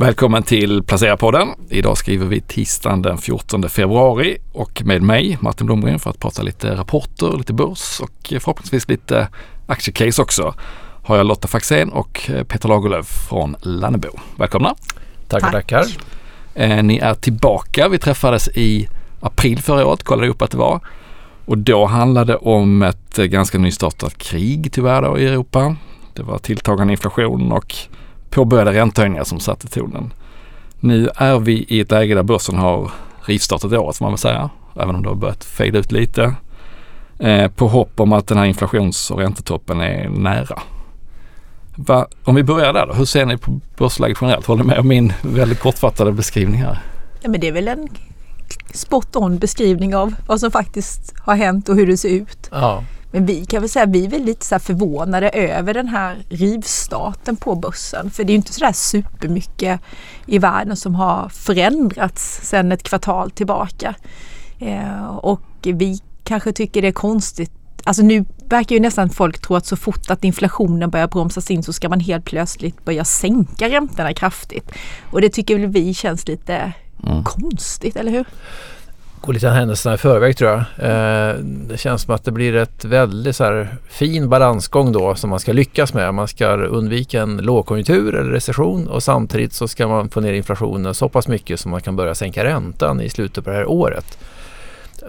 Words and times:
Välkommen 0.00 0.42
till 0.42 0.82
Placera-podden. 0.82 1.48
Idag 1.68 1.98
skriver 1.98 2.26
vi 2.26 2.40
tisdagen 2.40 3.02
den 3.02 3.18
14 3.18 3.68
februari 3.68 4.38
och 4.52 4.82
med 4.84 5.02
mig 5.02 5.38
Martin 5.40 5.66
Blomgren 5.66 5.98
för 5.98 6.10
att 6.10 6.18
prata 6.20 6.42
lite 6.42 6.76
rapporter, 6.76 7.38
lite 7.38 7.52
börs 7.52 8.00
och 8.00 8.26
förhoppningsvis 8.28 8.88
lite 8.88 9.28
aktiecase 9.66 10.22
också 10.22 10.54
har 11.04 11.16
jag 11.16 11.26
Lotta 11.26 11.48
Faxén 11.48 11.88
och 11.88 12.30
Peter 12.48 12.68
Lagerlöf 12.68 13.06
från 13.28 13.56
Lannebo. 13.62 14.08
Välkomna! 14.36 14.74
Tackar, 15.28 15.50
Tack. 15.50 15.66
tackar! 15.66 15.86
Eh, 16.54 16.82
ni 16.82 16.98
är 16.98 17.14
tillbaka. 17.14 17.88
Vi 17.88 17.98
träffades 17.98 18.48
i 18.48 18.88
april 19.20 19.62
förra 19.62 19.86
året, 19.86 20.04
kollade 20.04 20.28
upp 20.28 20.42
att 20.42 20.50
det 20.50 20.58
var. 20.58 20.80
Och 21.44 21.58
då 21.58 21.86
handlade 21.86 22.32
det 22.32 22.36
om 22.36 22.82
ett 22.82 23.16
ganska 23.16 23.58
nystartat 23.58 24.18
krig 24.18 24.72
tyvärr 24.72 25.02
då 25.02 25.18
i 25.18 25.26
Europa. 25.26 25.76
Det 26.14 26.22
var 26.22 26.38
tilltagande 26.38 26.92
inflation 26.92 27.52
och 27.52 27.74
påbörjade 28.30 28.72
räntehöjningar 28.72 29.24
som 29.24 29.40
satte 29.40 29.68
tonen. 29.68 30.12
Nu 30.80 31.10
är 31.14 31.38
vi 31.38 31.66
i 31.68 31.80
ett 31.80 31.90
läge 31.90 32.14
där 32.14 32.22
börsen 32.22 32.58
har 32.58 32.90
rivstartat 33.20 33.72
året 33.72 33.96
får 33.96 34.04
man 34.04 34.12
väl 34.12 34.18
säga, 34.18 34.50
även 34.76 34.94
om 34.94 35.02
det 35.02 35.08
har 35.08 35.16
börjat 35.16 35.44
fejda 35.44 35.78
ut 35.78 35.92
lite. 35.92 36.34
Eh, 37.18 37.50
på 37.50 37.68
hopp 37.68 38.00
om 38.00 38.12
att 38.12 38.26
den 38.26 38.38
här 38.38 38.44
inflations 38.44 39.10
och 39.10 39.18
räntetoppen 39.18 39.80
är 39.80 40.08
nära. 40.08 40.62
Va, 41.76 42.06
om 42.24 42.34
vi 42.34 42.42
börjar 42.42 42.72
där 42.72 42.86
då, 42.86 42.92
hur 42.92 43.04
ser 43.04 43.26
ni 43.26 43.36
på 43.36 43.60
börsläget 43.76 44.18
generellt? 44.20 44.46
Håller 44.46 44.64
ni 44.64 44.68
med 44.68 44.78
om 44.78 44.88
min 44.88 45.12
väldigt 45.22 45.60
kortfattade 45.60 46.12
beskrivning 46.12 46.60
här? 46.60 46.82
Ja, 47.20 47.28
men 47.28 47.40
det 47.40 47.48
är 47.48 47.52
väl 47.52 47.68
en 47.68 47.88
spot 48.74 49.16
on 49.16 49.38
beskrivning 49.38 49.96
av 49.96 50.14
vad 50.26 50.40
som 50.40 50.50
faktiskt 50.50 51.14
har 51.18 51.34
hänt 51.34 51.68
och 51.68 51.76
hur 51.76 51.86
det 51.86 51.96
ser 51.96 52.08
ut. 52.08 52.48
Ja. 52.50 52.84
Men 53.10 53.26
vi 53.26 53.44
kan 53.44 53.60
väl 53.60 53.70
säga 53.70 53.84
att 53.84 53.90
vi 53.90 54.04
är 54.04 54.08
väldigt 54.08 54.42
så 54.42 54.58
förvånade 54.58 55.28
över 55.30 55.74
den 55.74 55.88
här 55.88 56.16
rivstarten 56.28 57.36
på 57.36 57.54
börsen. 57.54 58.10
För 58.10 58.24
det 58.24 58.30
är 58.30 58.32
ju 58.32 58.36
inte 58.36 58.52
sådär 58.52 58.72
supermycket 58.72 59.80
i 60.26 60.38
världen 60.38 60.76
som 60.76 60.94
har 60.94 61.28
förändrats 61.28 62.40
sedan 62.42 62.72
ett 62.72 62.82
kvartal 62.82 63.30
tillbaka. 63.30 63.94
Eh, 64.58 65.06
och 65.06 65.42
vi 65.62 66.00
kanske 66.24 66.52
tycker 66.52 66.82
det 66.82 66.88
är 66.88 66.92
konstigt 66.92 67.52
Alltså 67.84 68.02
nu 68.02 68.24
verkar 68.48 68.74
ju 68.76 68.80
nästan 68.80 69.10
folk 69.10 69.38
tro 69.38 69.56
att 69.56 69.66
så 69.66 69.76
fort 69.76 70.10
att 70.10 70.24
inflationen 70.24 70.90
börjar 70.90 71.08
bromsas 71.08 71.50
in 71.50 71.62
så 71.62 71.72
ska 71.72 71.88
man 71.88 72.00
helt 72.00 72.24
plötsligt 72.24 72.84
börja 72.84 73.04
sänka 73.04 73.68
räntorna 73.68 74.14
kraftigt. 74.14 74.70
Och 75.10 75.20
det 75.20 75.28
tycker 75.28 75.58
väl 75.58 75.66
vi 75.66 75.94
känns 75.94 76.28
lite 76.28 76.72
mm. 77.04 77.24
konstigt, 77.24 77.96
eller 77.96 78.12
hur? 78.12 78.26
Gå 79.20 79.32
lite 79.32 79.48
händelserna 79.48 79.94
i 79.94 79.98
förväg 79.98 80.36
tror 80.36 80.50
jag. 80.50 80.58
Eh, 80.58 81.34
det 81.40 81.78
känns 81.78 82.02
som 82.02 82.14
att 82.14 82.24
det 82.24 82.32
blir 82.32 82.56
ett 82.56 82.84
väldigt 82.84 83.36
så 83.36 83.44
här, 83.44 83.76
fin 83.88 84.28
balansgång 84.28 84.92
då 84.92 85.14
som 85.14 85.30
man 85.30 85.40
ska 85.40 85.52
lyckas 85.52 85.94
med. 85.94 86.14
Man 86.14 86.28
ska 86.28 86.48
undvika 86.56 87.22
en 87.22 87.36
lågkonjunktur 87.36 88.14
eller 88.14 88.30
recession 88.30 88.88
och 88.88 89.02
samtidigt 89.02 89.52
så 89.52 89.68
ska 89.68 89.88
man 89.88 90.08
få 90.08 90.20
ner 90.20 90.32
inflationen 90.32 90.94
så 90.94 91.08
pass 91.08 91.28
mycket 91.28 91.60
så 91.60 91.68
man 91.68 91.80
kan 91.80 91.96
börja 91.96 92.14
sänka 92.14 92.44
räntan 92.44 93.00
i 93.00 93.08
slutet 93.08 93.44
på 93.44 93.50
det 93.50 93.56
här 93.56 93.70
året. 93.70 94.18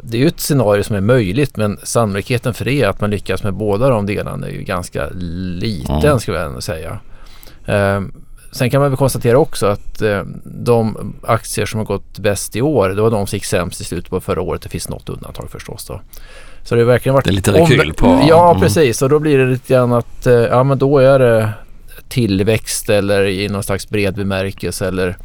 Det 0.03 0.17
är 0.17 0.21
ju 0.21 0.27
ett 0.27 0.39
scenario 0.39 0.83
som 0.83 0.95
är 0.95 1.02
möjligt 1.02 1.57
men 1.57 1.77
sannolikheten 1.83 2.53
för 2.53 2.65
det 2.65 2.83
att 2.83 3.02
man 3.02 3.09
lyckas 3.09 3.43
med 3.43 3.53
båda 3.53 3.89
de 3.89 4.05
delarna 4.05 4.47
är 4.47 4.52
ju 4.52 4.63
ganska 4.63 5.09
liten 5.09 5.95
mm. 5.95 6.19
skulle 6.19 6.37
jag 6.37 6.47
ändå 6.47 6.61
säga. 6.61 6.99
Eh, 7.65 8.02
Sen 8.52 8.69
kan 8.69 8.81
man 8.81 8.92
väl 8.92 8.97
konstatera 8.97 9.38
också 9.38 9.66
att 9.66 10.02
eh, 10.02 10.22
de 10.44 11.14
aktier 11.23 11.66
som 11.66 11.78
har 11.78 11.86
gått 11.86 12.19
bäst 12.19 12.55
i 12.55 12.61
år, 12.61 12.89
det 12.89 13.02
var 13.02 13.11
de 13.11 13.28
som 13.28 13.36
gick 13.36 13.45
sämst 13.45 13.81
i 13.81 13.83
slutet 13.83 14.09
på 14.09 14.19
förra 14.19 14.42
året. 14.42 14.61
Det 14.61 14.69
finns 14.69 14.89
något 14.89 15.09
undantag 15.09 15.52
förstås 15.52 15.86
då. 15.86 16.02
Så 16.64 16.75
det 16.75 16.81
har 16.81 16.86
verkligen 16.86 17.14
varit... 17.14 17.25
Det 17.25 17.31
är 17.31 17.33
lite 17.33 17.52
rekyl 17.52 17.94
på... 17.94 18.25
Ja, 18.30 18.50
mm. 18.50 18.61
precis. 18.61 19.02
Och 19.02 19.09
då 19.09 19.20
blir 19.20 19.38
det 19.38 19.45
lite 19.45 19.73
grann 19.73 19.94
att, 19.94 20.27
eh, 20.27 20.33
ja 20.33 20.64
men 20.64 20.77
då 20.77 20.97
är 21.00 21.20
det 21.20 21.53
tillväxt 22.08 22.89
eller 22.89 23.25
i 23.25 23.50
någon 23.50 23.64
slags 23.64 23.89
bred 23.89 24.16
bemärkelse 24.16 24.88
eller 24.88 25.17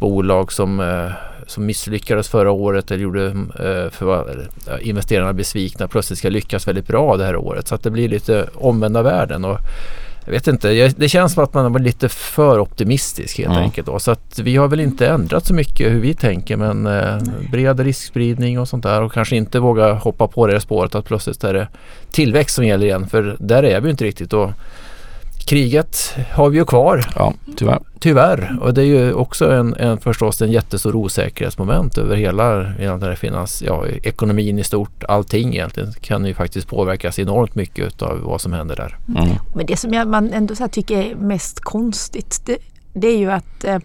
bolag 0.00 0.52
som, 0.52 0.80
eh, 0.80 1.12
som 1.46 1.66
misslyckades 1.66 2.28
förra 2.28 2.50
året 2.50 2.90
eller 2.90 3.02
gjorde 3.02 3.26
eh, 3.26 3.90
för, 3.90 4.46
investerarna 4.80 5.32
besvikna 5.32 5.88
plötsligt 5.88 6.18
ska 6.18 6.28
lyckas 6.28 6.68
väldigt 6.68 6.86
bra 6.86 7.16
det 7.16 7.24
här 7.24 7.36
året. 7.36 7.68
Så 7.68 7.74
att 7.74 7.82
det 7.82 7.90
blir 7.90 8.08
lite 8.08 8.46
omvända 8.54 9.02
världen. 9.02 9.44
Och 9.44 9.58
jag 10.30 10.34
vet 10.34 10.46
inte, 10.46 10.88
det 10.96 11.08
känns 11.08 11.32
som 11.32 11.44
att 11.44 11.54
man 11.54 11.72
var 11.72 11.80
lite 11.80 12.08
för 12.08 12.58
optimistisk 12.58 13.38
helt 13.38 13.50
mm. 13.50 13.62
enkelt. 13.62 13.86
Då. 13.86 13.98
Så 13.98 14.10
att 14.10 14.38
vi 14.38 14.56
har 14.56 14.68
väl 14.68 14.80
inte 14.80 15.08
ändrat 15.08 15.46
så 15.46 15.54
mycket 15.54 15.92
hur 15.92 16.00
vi 16.00 16.14
tänker 16.14 16.56
men 16.56 16.86
eh, 16.86 17.18
bred 17.50 17.80
riskspridning 17.80 18.58
och 18.58 18.68
sånt 18.68 18.82
där 18.82 19.02
och 19.02 19.12
kanske 19.12 19.36
inte 19.36 19.58
våga 19.58 19.92
hoppa 19.92 20.26
på 20.26 20.46
det 20.46 20.60
spåret 20.60 20.94
att 20.94 21.04
plötsligt 21.04 21.44
är 21.44 21.54
det 21.54 21.68
tillväxt 22.10 22.54
som 22.54 22.64
gäller 22.64 22.86
igen 22.86 23.06
för 23.06 23.36
där 23.38 23.62
är 23.62 23.80
vi 23.80 23.90
inte 23.90 24.04
riktigt. 24.04 24.32
Och 24.32 24.50
kriget 25.50 26.16
har 26.32 26.50
vi 26.50 26.58
ju 26.58 26.64
kvar. 26.64 27.06
Ja, 27.16 27.34
tyvärr. 27.56 27.78
Tyvärr. 27.98 28.58
Och 28.60 28.74
det 28.74 28.82
är 28.82 28.86
ju 28.86 29.12
också 29.12 29.52
en, 29.52 29.74
en 29.74 29.98
förstås 29.98 30.42
en 30.42 30.52
jättestor 30.52 30.96
osäkerhetsmoment 30.96 31.98
över 31.98 32.16
hela, 32.16 32.62
hela 32.62 32.96
den 32.96 33.16
finans, 33.16 33.62
ja, 33.66 33.86
ekonomin 34.02 34.58
i 34.58 34.64
stort. 34.64 35.04
Allting 35.08 35.54
egentligen 35.54 35.92
kan 36.00 36.24
ju 36.24 36.34
faktiskt 36.34 36.68
påverkas 36.68 37.18
enormt 37.18 37.54
mycket 37.54 38.02
av 38.02 38.20
vad 38.20 38.40
som 38.40 38.52
händer 38.52 38.76
där. 38.76 38.98
Mm. 39.08 39.36
Men 39.54 39.66
det 39.66 39.76
som 39.76 39.94
jag, 39.94 40.08
man 40.08 40.32
ändå 40.32 40.54
så 40.54 40.68
tycker 40.68 40.98
är 40.98 41.14
mest 41.14 41.60
konstigt 41.60 42.42
det, 42.46 42.56
det 42.92 43.08
är 43.08 43.18
ju 43.18 43.30
att 43.30 43.64
eh, 43.64 43.78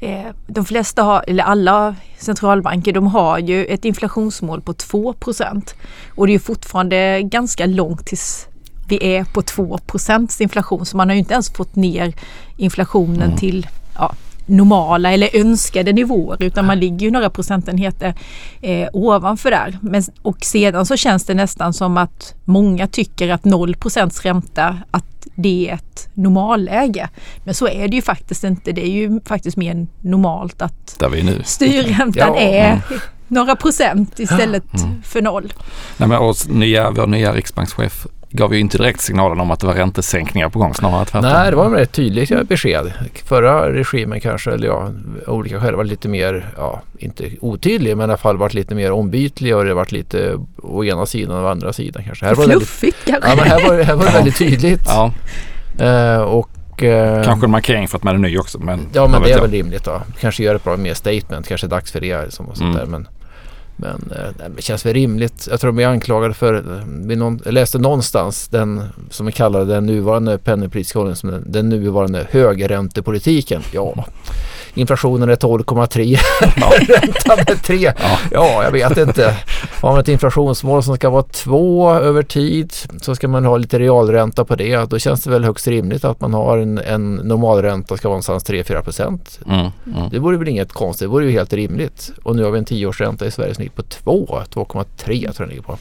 eh, 0.00 0.26
de 0.46 0.64
flesta 0.64 1.02
har, 1.02 1.24
eller 1.26 1.44
alla 1.44 1.94
centralbanker, 2.18 2.92
de 2.92 3.06
har 3.06 3.38
ju 3.38 3.64
ett 3.64 3.84
inflationsmål 3.84 4.60
på 4.60 4.72
2% 4.72 5.74
och 6.14 6.26
det 6.26 6.34
är 6.34 6.38
fortfarande 6.38 7.22
ganska 7.22 7.66
långt 7.66 8.06
tills 8.06 8.48
vi 8.88 9.16
är 9.16 9.24
på 9.24 9.42
2% 9.42 10.42
inflation 10.42 10.86
så 10.86 10.96
man 10.96 11.08
har 11.08 11.14
ju 11.14 11.18
inte 11.18 11.34
ens 11.34 11.50
fått 11.50 11.76
ner 11.76 12.14
inflationen 12.56 13.22
mm. 13.22 13.36
till 13.36 13.66
ja, 13.94 14.14
normala 14.46 15.12
eller 15.12 15.36
önskade 15.36 15.92
nivåer 15.92 16.42
utan 16.42 16.66
man 16.66 16.80
ligger 16.80 16.98
ju 16.98 17.10
några 17.10 17.30
procentenheter 17.30 18.14
eh, 18.60 18.88
ovanför 18.92 19.50
där. 19.50 19.78
Men, 19.82 20.02
och 20.22 20.44
sedan 20.44 20.86
så 20.86 20.96
känns 20.96 21.24
det 21.24 21.34
nästan 21.34 21.72
som 21.72 21.96
att 21.96 22.34
många 22.44 22.86
tycker 22.86 23.28
att 23.28 23.42
0% 23.42 24.22
ränta 24.22 24.78
att 24.90 25.26
det 25.34 25.68
är 25.68 25.74
ett 25.74 26.08
normalläge. 26.14 27.08
Men 27.44 27.54
så 27.54 27.68
är 27.68 27.88
det 27.88 27.96
ju 27.96 28.02
faktiskt 28.02 28.44
inte. 28.44 28.72
Det 28.72 28.82
är 28.82 28.90
ju 28.90 29.20
faktiskt 29.24 29.56
mer 29.56 29.86
normalt 30.00 30.62
att 30.62 31.02
styrräntan 31.44 32.34
ja. 32.34 32.36
är 32.36 32.70
mm. 32.70 33.00
några 33.28 33.56
procent 33.56 34.20
istället 34.20 34.74
mm. 34.74 35.02
för 35.02 35.22
noll. 35.22 35.52
Nej, 35.96 36.08
men 36.08 36.18
och 36.18 36.36
nya, 36.48 36.90
vår 36.90 37.06
nya 37.06 37.32
riksbankschef 37.32 38.06
gav 38.36 38.54
ju 38.54 38.60
inte 38.60 38.78
direkt 38.78 39.00
signalen 39.00 39.40
om 39.40 39.50
att 39.50 39.60
det 39.60 39.66
var 39.66 39.74
räntesänkningar 39.74 40.48
på 40.48 40.58
gång 40.58 40.74
snarare 40.74 41.04
tvärtom. 41.04 41.30
Nej, 41.30 41.50
det 41.50 41.56
var 41.56 41.76
ett 41.76 41.92
tydligt 41.92 42.48
besked. 42.48 42.92
Förra 43.24 43.72
regimen 43.72 44.20
kanske, 44.20 44.50
eller 44.50 44.66
ja, 44.66 44.88
olika 45.26 45.60
skäl 45.60 45.74
var 45.74 45.84
lite 45.84 46.08
mer, 46.08 46.46
ja, 46.56 46.80
inte 46.98 47.30
otydlig 47.40 47.96
men 47.96 48.10
i 48.10 48.12
alla 48.12 48.16
fall 48.16 48.36
varit 48.36 48.54
lite 48.54 48.74
mer 48.74 48.92
ombytlig 48.92 49.56
och 49.56 49.64
det 49.64 49.74
varit 49.74 49.92
lite 49.92 50.38
å 50.62 50.84
ena 50.84 51.06
sidan 51.06 51.36
och 51.36 51.44
å 51.44 51.48
andra 51.48 51.72
sidan 51.72 52.04
kanske. 52.04 52.26
Här 52.26 52.34
var 52.34 52.44
Fluffigt 52.44 52.96
kanske? 53.04 53.30
Ja, 53.30 53.36
men 53.36 53.44
här 53.44 53.68
var, 53.68 53.82
här 53.82 53.94
var 53.94 54.04
det 54.04 54.12
väldigt 54.12 54.38
tydligt. 54.38 54.82
Ja. 54.86 55.12
Uh, 55.80 56.20
och 56.22 56.82
uh, 56.82 57.24
Kanske 57.24 57.46
en 57.46 57.50
markering 57.50 57.88
för 57.88 57.96
att 57.96 58.04
man 58.04 58.14
är 58.14 58.18
ny 58.18 58.38
också. 58.38 58.58
Men 58.58 58.80
ja, 58.92 59.08
men 59.08 59.22
det 59.22 59.28
är 59.28 59.32
jag. 59.32 59.40
väl 59.40 59.50
rimligt 59.50 59.84
då. 59.84 60.02
Kanske 60.20 60.42
göra 60.42 60.56
ett 60.56 60.64
bra 60.64 60.76
mer 60.76 60.94
statement. 60.94 61.48
Kanske 61.48 61.66
dags 61.66 61.92
för 61.92 62.00
det. 62.00 62.34
Som 62.34 62.46
och 62.46 62.56
sånt 62.56 62.74
mm. 62.74 62.78
där. 62.78 62.86
Men, 62.86 63.08
men 63.76 64.12
eh, 64.16 64.48
det 64.56 64.62
känns 64.62 64.86
väl 64.86 64.94
rimligt. 64.94 65.48
Jag 65.50 65.60
tror 65.60 65.72
de 65.72 65.78
är 65.82 65.86
anklagade 65.88 66.34
för, 66.34 66.54
eh, 66.54 66.84
vi 66.86 67.16
jag 67.44 67.54
läste 67.54 67.78
någonstans 67.78 68.48
den 68.48 68.82
som 69.10 69.26
vi 69.26 69.32
kallar 69.32 69.64
den 69.64 69.86
nuvarande 69.86 70.38
penningpolitiska 70.38 70.98
hållningen 70.98 71.16
som 71.16 71.30
den, 71.30 71.52
den 71.52 71.68
nuvarande 71.68 72.26
högräntepolitiken. 72.30 73.62
Ja, 73.72 74.04
inflationen 74.76 75.28
är 75.28 75.36
12,3. 75.36 76.18
Ja. 76.56 76.72
Räntan 77.00 77.38
är 77.38 77.62
3. 77.62 77.92
Ja. 78.02 78.18
ja, 78.30 78.64
jag 78.64 78.70
vet 78.70 78.96
inte. 78.96 79.36
Har 79.80 79.90
man 79.90 80.00
ett 80.00 80.08
inflationsmål 80.08 80.82
som 80.82 80.96
ska 80.96 81.10
vara 81.10 81.22
2 81.22 81.90
över 81.90 82.22
tid 82.22 82.72
så 83.00 83.14
ska 83.14 83.28
man 83.28 83.44
ha 83.44 83.56
lite 83.56 83.78
realränta 83.78 84.44
på 84.44 84.54
det. 84.54 84.90
Då 84.90 84.98
känns 84.98 85.24
det 85.24 85.30
väl 85.30 85.44
högst 85.44 85.68
rimligt 85.68 86.04
att 86.04 86.20
man 86.20 86.34
har 86.34 86.58
en, 86.58 86.78
en 86.78 87.14
normalränta 87.14 87.96
ska 87.96 88.08
vara 88.08 88.14
någonstans 88.14 88.50
3-4 88.50 88.82
procent. 88.82 89.40
Mm, 89.46 89.58
mm. 89.96 90.10
Det 90.10 90.18
vore 90.18 90.36
väl 90.36 90.48
inget 90.48 90.72
konstigt. 90.72 91.06
Det 91.06 91.10
vore 91.10 91.24
ju 91.24 91.30
helt 91.30 91.52
rimligt. 91.52 92.12
Och 92.22 92.36
nu 92.36 92.44
har 92.44 92.50
vi 92.50 92.58
en 92.58 92.64
tioårsränta 92.64 93.26
i 93.26 93.30
Sverige 93.30 93.54
som 93.54 93.62
ligger 93.62 93.76
på 93.76 93.82
2. 93.82 94.42
2,3 94.50 94.84
tror 95.04 95.16
jag 95.22 95.34
den 95.36 95.48
ligger 95.48 95.62
på 95.62 95.78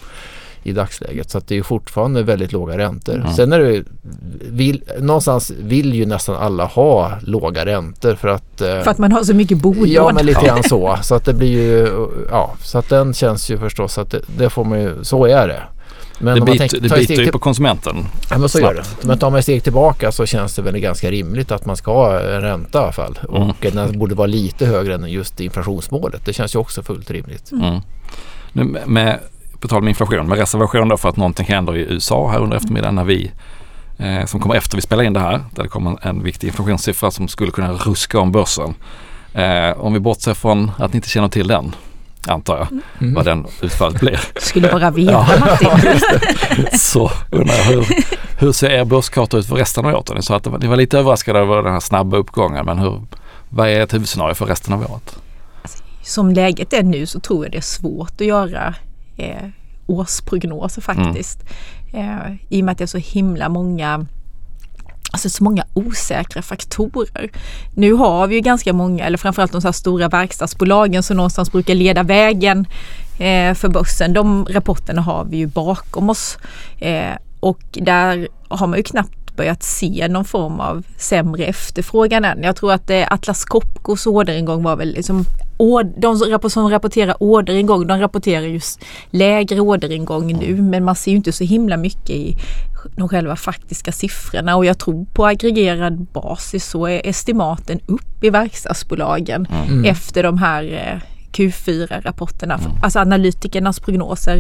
i 0.66 0.72
dagsläget. 0.72 1.30
Så 1.30 1.38
att 1.38 1.48
det 1.48 1.58
är 1.58 1.64
fortfarande 1.64 2.24
väldigt 2.24 2.52
låga 2.52 2.78
räntor. 2.78 3.16
Mm. 3.16 3.34
Sen 3.34 3.54
är 3.54 3.60
det 3.60 3.84
vill, 4.50 4.84
någonstans 5.00 5.52
vill 5.60 5.94
ju 5.94 6.06
nästan 6.06 6.36
alla 6.36 6.66
ha 6.66 7.12
låga 7.22 7.66
räntor 7.66 8.16
för 8.16 8.28
att 8.28 8.62
eh, 8.62 8.68
För 8.82 8.92
att 8.92 8.98
man 8.98 9.12
har 9.12 9.24
så 9.24 9.34
mycket 9.34 9.58
bolån. 9.58 9.90
Ja 9.92 10.12
men 10.14 10.26
lite 10.26 10.46
grann 10.46 10.64
så. 10.70 10.98
Så 11.02 11.16
att 11.16 11.26
det 11.26 11.34
blir 11.34 11.50
ju 11.50 12.08
ja 12.30 12.56
så 12.62 12.78
att 12.78 12.90
den 12.90 13.14
känns 13.14 13.50
ju 13.50 13.58
förstås 13.58 13.98
att 13.98 14.12
det, 14.12 14.22
det 14.38 14.50
får 14.50 14.64
man 14.64 14.82
ju, 14.82 15.04
så 15.04 15.26
är 15.26 15.48
det. 15.48 15.62
Men 16.20 16.40
det, 16.40 16.46
bit, 16.46 16.58
tänker, 16.58 16.80
det 16.80 16.90
biter 16.90 17.24
ju 17.24 17.32
på 17.32 17.40
konsumenten. 17.40 17.96
Ja 18.30 18.38
men 18.38 18.50
så 18.50 18.58
snabbt. 18.58 18.76
gör 18.76 18.84
det. 18.84 19.08
Men 19.08 19.20
tar 19.20 19.30
man 19.30 19.40
ett 19.40 19.46
steg 19.46 19.64
tillbaka 19.64 20.12
så 20.12 20.26
känns 20.26 20.56
det 20.56 20.62
väl 20.62 20.80
ganska 20.80 21.12
rimligt 21.12 21.52
att 21.52 21.66
man 21.66 21.78
ska 21.78 21.94
ha 21.94 22.20
en 22.20 22.42
ränta 22.42 22.80
i 22.80 22.82
alla 22.82 22.92
fall. 22.92 23.20
Mm. 23.30 23.50
Och 23.50 23.66
den 23.72 24.00
borde 24.00 24.16
vara 24.16 24.28
lite 24.28 24.66
högre 24.66 24.94
än 24.94 25.10
just 25.10 25.40
inflationsmålet. 25.40 26.26
Det 26.26 26.34
känns 26.34 26.56
ju 26.56 26.60
också 26.60 26.84
fullt 26.84 27.12
rimligt. 27.12 27.52
Mm. 27.52 27.82
Nu 28.54 28.78
med 28.86 29.20
på 29.66 29.70
tal 29.70 29.82
om 29.82 29.88
inflation, 29.88 30.28
med 30.28 30.38
reservation 30.38 30.88
då 30.90 30.98
för 30.98 31.10
att 31.10 31.18
någonting 31.18 31.46
händer 31.46 31.78
i 31.78 31.80
USA 31.80 32.30
här 32.32 32.40
under 32.40 32.58
eftermiddagen 32.58 32.96
när 32.96 33.04
vi 33.04 33.32
eh, 33.98 34.26
som 34.26 34.40
kommer 34.40 34.56
efter 34.56 34.76
vi 34.78 34.82
spelar 34.82 35.04
in 35.04 35.14
det 35.14 35.20
här. 35.20 35.44
Där 35.56 35.64
det 35.64 35.70
kommer 35.70 36.08
en 36.08 36.24
viktig 36.24 36.48
inflationssiffra 36.48 37.12
som 37.12 37.28
skulle 37.28 37.52
kunna 37.52 37.72
ruska 37.74 38.20
om 38.20 38.32
börsen. 38.32 38.74
Eh, 39.34 39.72
om 39.78 39.94
vi 39.94 40.00
bortser 40.00 40.34
från 40.34 40.72
att 40.78 40.94
ni 40.94 40.98
inte 40.98 41.10
känner 41.10 41.28
till 41.30 41.48
den 41.48 41.76
antar 42.28 42.58
jag, 42.58 42.68
Mm. 43.02 43.14
vad 43.14 43.26
den 43.26 43.46
utfallet 43.62 44.00
blir. 44.00 44.20
Skulle 44.40 44.68
bara 44.72 44.92
veta 44.92 45.12
Ja. 45.12 45.28
Martin. 45.40 46.00
Så 46.80 47.12
undrar 47.32 47.56
jag 47.56 47.64
hur, 47.64 47.86
hur 48.40 48.52
ser 48.52 48.70
er 48.70 48.86
börskarta 48.86 49.38
ut 49.38 49.46
för 49.48 49.56
resten 49.56 49.86
av 49.86 49.94
året? 49.96 50.12
Ni 50.16 50.22
sa 50.22 50.36
att 50.36 50.44
det 50.44 50.50
var- 50.50 50.60
ni 50.60 50.68
var 50.68 50.76
lite 50.76 51.00
överraskade 51.00 51.40
över 51.40 51.64
den 51.64 51.74
här 51.74 51.80
snabba 51.80 52.18
uppgången 52.18 52.66
men 52.66 52.78
hur, 52.80 53.02
vad 53.50 53.68
är 53.70 53.80
ert 53.80 53.94
huvudscenario 53.94 54.34
för 54.34 54.46
resten 54.46 54.74
av 54.74 54.82
året? 54.92 55.16
Som 56.04 56.32
läget 56.32 56.74
är 56.74 56.84
nu 56.84 57.06
så 57.06 57.20
tror 57.20 57.46
jag 57.46 57.52
det 57.52 57.58
är 57.58 57.62
svårt 57.62 58.12
att 58.22 58.28
göra 58.28 58.74
eh, 59.18 59.50
årsprognoser 59.88 60.82
faktiskt. 60.82 61.40
Eh, 61.94 62.34
I 62.50 62.62
och 62.62 62.66
med 62.66 62.72
att 62.72 62.78
det 62.78 62.84
är 62.84 62.88
så 62.88 62.98
himla 62.98 63.50
många 63.50 64.06
Alltså 65.12 65.30
så 65.30 65.44
många 65.44 65.66
osäkra 65.74 66.42
faktorer. 66.42 67.30
Nu 67.76 67.94
har 67.94 68.28
vi 68.28 68.36
ju 68.36 68.42
ganska 68.42 68.74
många, 68.74 69.06
eller 69.06 69.18
framförallt 69.18 69.52
de 69.52 69.62
så 69.62 69.68
här 69.68 69.74
stora 69.74 70.10
verkstadsbolagen 70.10 71.04
som 71.04 71.18
någonstans 71.18 71.52
brukar 71.52 71.76
leda 71.76 72.04
vägen 72.04 72.66
eh, 73.20 73.54
för 73.54 73.70
börsen. 73.70 74.14
De 74.14 74.46
rapporterna 74.46 75.02
har 75.02 75.26
vi 75.26 75.38
ju 75.38 75.48
bakom 75.48 76.10
oss. 76.10 76.38
Eh, 76.80 77.14
och 77.40 77.62
där 77.72 78.28
har 78.48 78.68
man 78.68 78.78
ju 78.78 78.84
knappt 78.84 79.36
börjat 79.36 79.64
se 79.64 80.08
någon 80.08 80.26
form 80.26 80.60
av 80.60 80.84
sämre 80.98 81.46
efterfrågan 81.46 82.26
än. 82.26 82.44
Jag 82.44 82.56
tror 82.56 82.74
att 82.74 82.90
eh, 82.90 83.14
Atlas 83.14 83.46
Copcos 83.46 84.08
orderingång 84.08 84.64
var 84.64 84.76
väl 84.76 84.94
liksom 84.94 85.26
de 85.98 86.18
som 86.18 86.30
rappor- 86.30 86.50
som 86.50 86.70
rapporterar 86.70 87.16
orderingång, 87.20 87.88
de 87.88 88.00
rapporterar 88.00 88.46
just 88.46 88.80
lägre 89.10 89.60
orderingång 89.60 90.34
nu 90.40 90.62
men 90.62 90.84
man 90.84 90.96
ser 90.96 91.12
ju 91.12 91.18
inte 91.18 91.32
så 91.32 91.44
himla 91.44 91.78
mycket 91.78 92.10
i 92.10 92.36
de 92.96 93.10
själva 93.10 93.36
faktiska 93.36 93.92
siffrorna 93.92 94.56
och 94.56 94.66
jag 94.66 94.78
tror 94.80 95.06
på 95.14 95.26
aggregerad 95.26 96.06
basis 96.14 96.66
så 96.66 96.88
är 96.88 97.02
estimaten 97.08 97.80
upp 97.86 98.24
i 98.24 98.30
verkstadsbolagen 98.30 99.48
Mm. 99.68 99.86
efter 99.86 100.24
de 100.24 100.38
här 100.38 100.64
eh, 100.64 101.02
Q4-rapporterna. 101.32 102.60
Alltså 102.84 103.00
analytikernas 103.00 103.80
prognoser 103.80 104.38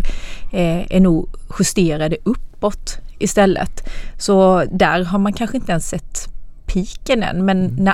eh, 0.52 0.92
är 0.96 1.00
nog 1.00 1.30
justerade 1.60 2.18
uppåt 2.24 2.98
istället. 3.20 3.90
Så 4.20 4.64
där 4.72 5.04
har 5.04 5.20
man 5.20 5.34
kanske 5.34 5.58
inte 5.58 5.72
ens 5.72 5.88
sett 5.90 6.30
piken 6.66 7.24
än 7.24 7.46
men 7.46 7.76
när 7.80 7.94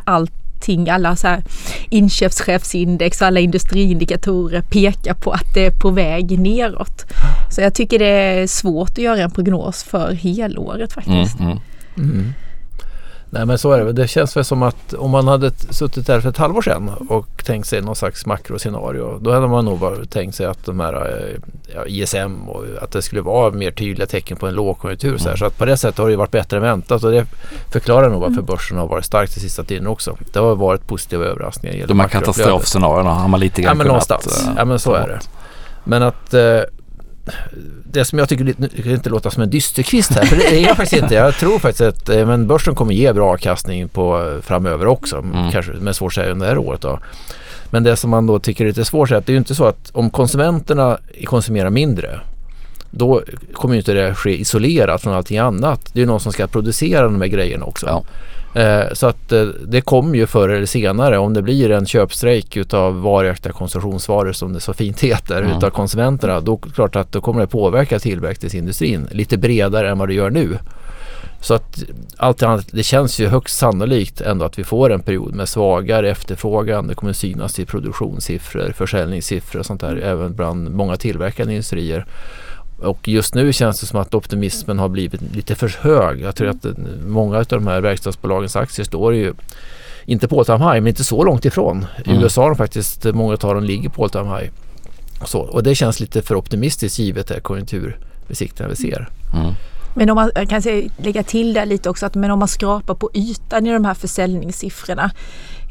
allting, 0.62 0.90
alla 0.90 1.16
så 1.16 1.28
här 1.28 1.44
inköpschefsindex 1.90 3.22
och 3.22 3.28
alla 3.28 3.40
industriindikatorer 3.40 4.62
pekar 4.62 5.14
på 5.14 5.32
att 5.32 5.54
det 5.54 5.66
är 5.66 5.72
på 5.72 5.90
väg 5.90 6.40
neråt. 6.40 7.06
Så 7.50 7.62
jag 7.62 7.74
tycker 7.74 8.00
det 8.00 8.06
är 8.06 8.48
svårt 8.48 8.90
att 8.90 8.98
göra 8.98 9.22
en 9.22 9.32
prognos 9.32 9.84
för 9.84 10.14
helåret 10.14 10.94
faktiskt. 10.94 11.40
Mm, 11.40 11.52
mm. 11.52 12.12
Mm. 12.12 12.34
Nej 13.34 13.46
men 13.46 13.58
så 13.58 13.72
är 13.72 13.86
det. 13.86 13.94
Det 13.94 14.08
känns 14.08 14.38
väl 14.38 14.44
som 14.46 14.64
att 14.64 14.94
om 14.94 15.12
man 15.12 15.28
hade 15.28 15.52
suttit 15.70 16.08
där 16.08 16.20
för 16.22 16.30
ett 16.30 16.38
halvår 16.38 16.62
sedan 16.62 16.90
och 17.10 17.28
tänkt 17.46 17.68
sig 17.68 17.82
någon 17.82 17.96
slags 17.96 18.26
makroscenario. 18.26 19.20
Då 19.22 19.34
hade 19.34 19.48
man 19.48 19.66
nog 19.66 19.80
bara 19.80 20.06
tänkt 20.06 20.36
sig 20.36 20.46
att 20.46 20.66
de 20.66 20.80
här 20.80 20.94
eh, 20.94 21.40
ja, 21.76 21.86
ISM 21.86 22.50
och 22.50 22.64
att 22.82 22.92
det 22.92 23.02
skulle 23.02 23.22
vara 23.22 23.52
mer 23.52 23.72
tydliga 23.72 24.08
tecken 24.08 24.38
på 24.38 24.48
en 24.48 24.54
lågkonjunktur. 24.54 25.18
Så, 25.18 25.30
här. 25.30 25.36
så 25.36 25.46
att 25.46 25.58
på 25.58 25.66
det 25.66 25.78
sättet 25.78 25.98
har 25.98 26.06
det 26.06 26.12
ju 26.12 26.18
varit 26.18 26.32
bättre 26.32 26.58
än 26.58 26.64
väntat 26.64 27.04
och 27.04 27.12
det 27.12 27.26
förklarar 27.72 28.10
nog 28.10 28.22
varför 28.22 28.42
börsen 28.42 28.78
har 28.78 28.88
varit 28.88 29.06
stark 29.06 29.30
den 29.34 29.42
sista 29.42 29.64
tiden 29.64 29.88
också. 29.88 30.18
Det 30.34 30.40
har 30.40 30.56
varit 30.56 30.88
positiva 30.88 31.26
överraskningar. 31.26 31.88
De 31.88 32.00
här 32.00 32.08
katastrofscenarierna 32.08 33.10
har 33.14 33.28
man 33.28 33.40
lite 33.40 33.62
Ja 33.62 33.66
grann 33.68 33.78
men 33.78 33.88
kunnat, 33.88 34.10
någonstans. 34.10 34.48
eh, 34.48 34.54
Ja 34.58 34.66
men 34.66 34.80
så 34.80 34.94
är 34.94 35.08
det. 35.08 35.20
Men 35.84 36.04
att 36.04 36.34
eh, 36.34 36.60
det 37.84 38.06
som 38.06 38.20
jag 38.20 38.30
tycker, 38.30 38.44
nu 38.58 38.68
kan 38.84 38.92
inte 38.92 39.10
låta 39.10 39.32
som 39.32 39.44
en 39.44 39.50
dysterkvist 39.50 40.12
här, 40.12 40.26
för 40.26 40.36
det 40.36 40.48
är 40.48 40.68
jag 40.68 40.78
faktiskt 40.78 41.02
inte. 41.02 41.16
Jag 41.16 41.36
tror 41.36 41.60
faktiskt 41.60 41.82
att 41.82 42.10
eh, 42.10 42.28
men 42.28 42.48
börsen 42.48 42.76
kommer 42.76 42.94
ge 42.94 43.14
bra 43.14 43.34
avkastning 43.34 43.88
på 43.88 44.22
eh, 44.22 44.42
framöver 44.42 44.88
också. 44.88 45.18
Mm. 45.18 45.52
Kanske, 45.52 45.72
men 45.72 45.94
svårt 45.94 46.12
att 46.12 46.16
säga 46.16 46.32
under 46.32 46.46
det 46.46 46.52
här 46.52 46.58
året 46.58 46.82
då. 46.82 47.00
Men 47.70 47.84
det 47.84 47.96
som 47.96 48.10
man 48.10 48.28
då 48.28 48.40
tycker 48.40 48.64
är 48.64 48.68
lite 48.68 48.86
svårt 48.86 49.12
är 49.12 49.16
att 49.16 49.26
det 49.26 49.32
är 49.32 49.34
ju 49.34 49.38
inte 49.38 49.56
så 49.56 49.66
att 49.66 49.92
om 49.94 50.10
konsumenterna 50.10 50.98
konsumerar 51.26 51.70
mindre 51.70 52.20
då 52.92 53.24
kommer 53.54 53.76
ju 53.76 53.80
inte 53.80 53.94
det 53.94 54.16
ske 54.16 54.42
isolerat 54.42 55.02
från 55.02 55.14
allting 55.14 55.38
annat. 55.38 55.90
Det 55.94 56.00
är 56.00 56.02
ju 56.02 56.08
någon 56.08 56.20
som 56.20 56.32
ska 56.34 56.48
producera 56.48 57.04
de 57.04 57.22
här 57.22 57.28
grejerna 57.28 57.66
också. 57.66 57.86
Ja. 57.86 58.04
Eh, 58.54 58.84
så 58.94 59.08
att 59.08 59.32
eh, 59.32 59.44
det 59.44 59.82
kommer 59.82 60.16
ju 60.16 60.28
förr 60.28 60.50
eller 60.50 60.66
senare 60.66 61.18
om 61.18 61.34
det 61.34 61.42
blir 61.42 61.72
en 61.72 61.86
köpstrejk 61.86 62.58
utav 62.58 63.02
varaktiga 63.02 63.54
konsumtionsvaror 63.54 64.32
som 64.32 64.54
det 64.54 64.60
så 64.60 64.74
fint 64.74 65.00
heter 65.00 65.42
Mm. 65.42 65.58
utav 65.58 65.70
konsumenterna. 65.70 66.40
Då 66.40 66.58
klart 66.58 66.96
att 66.96 67.12
då 67.12 67.22
kommer 67.22 67.42
det 67.42 67.48
påverka 67.48 68.00
tillverkningsindustrin 68.00 69.08
lite 69.12 69.38
bredare 69.38 69.90
än 69.90 69.98
vad 69.98 70.08
det 70.08 70.14
gör 70.14 70.30
nu. 70.30 70.58
Så 71.42 71.54
att 71.54 71.84
allt 72.18 72.44
annat, 72.44 72.66
det 72.72 72.84
känns 72.84 73.20
ju 73.20 73.28
högst 73.28 73.58
sannolikt 73.58 74.22
ändå 74.22 74.46
att 74.46 74.60
vi 74.60 74.64
får 74.64 74.92
en 74.92 75.00
period 75.00 75.36
med 75.36 75.50
svagare 75.50 76.10
efterfrågan. 76.10 76.88
Det 76.88 76.96
kommer 76.96 77.14
synas 77.14 77.60
i 77.60 77.66
produktionssiffror, 77.66 78.74
försäljningssiffror 78.78 79.60
och 79.60 79.66
sånt 79.66 79.82
där 79.82 79.96
även 79.96 80.36
bland 80.36 80.72
många 80.72 80.96
tillverkande 80.98 81.54
industrier. 81.54 82.06
Och 82.82 83.08
just 83.08 83.36
nu 83.36 83.54
känns 83.54 83.80
det 83.80 83.86
som 83.88 84.00
att 84.00 84.14
optimismen 84.14 84.80
har 84.80 84.90
blivit 84.90 85.22
lite 85.36 85.56
för 85.56 85.78
hög. 85.82 86.22
Jag 86.22 86.36
tror 86.36 86.48
att 86.50 86.66
många 87.08 87.38
av 87.38 87.46
de 87.46 87.68
här 87.68 87.82
verkstadsbolagens 87.82 88.56
aktier 88.56 88.86
står 88.86 89.14
ju 89.14 89.34
inte 90.06 90.28
på 90.28 90.40
all 90.40 90.46
time 90.46 90.58
high 90.58 90.82
men 90.82 90.88
inte 90.88 91.04
så 91.04 91.24
långt 91.24 91.46
ifrån. 91.46 91.86
I 92.06 92.10
Mm. 92.10 92.24
USA 92.24 92.42
har 92.42 92.50
de 92.50 92.56
faktiskt, 92.56 93.04
många 93.04 93.34
av 93.34 93.56
dem 93.56 93.64
ligger 93.64 93.90
på 93.90 94.04
all 94.04 94.10
time 94.10 94.38
high. 94.40 94.50
Så, 95.26 95.40
och 95.40 95.64
det 95.64 95.76
känns 95.76 96.00
lite 96.00 96.22
för 96.22 96.36
optimistiskt 96.36 97.00
givet 97.00 97.28
det 97.28 97.40
konjunkturbesiktningar 97.40 98.70
vi 98.70 98.76
ser. 98.76 99.10
Mm. 99.34 99.54
Men 99.96 100.10
om 100.10 100.16
man 100.16 100.32
jag 100.36 100.50
kan 100.50 100.62
säga, 100.62 100.90
lägga 100.98 101.24
till 101.24 101.54
där 101.54 101.66
lite 101.66 101.90
också 101.90 102.06
att 102.06 102.16
men 102.16 102.32
om 102.32 102.40
man 102.40 102.48
skrapar 102.48 102.94
på 102.96 103.10
ytan 103.14 103.68
i 103.68 103.74
de 103.74 103.86
här 103.86 103.94
försäljningssiffrorna 103.94 105.12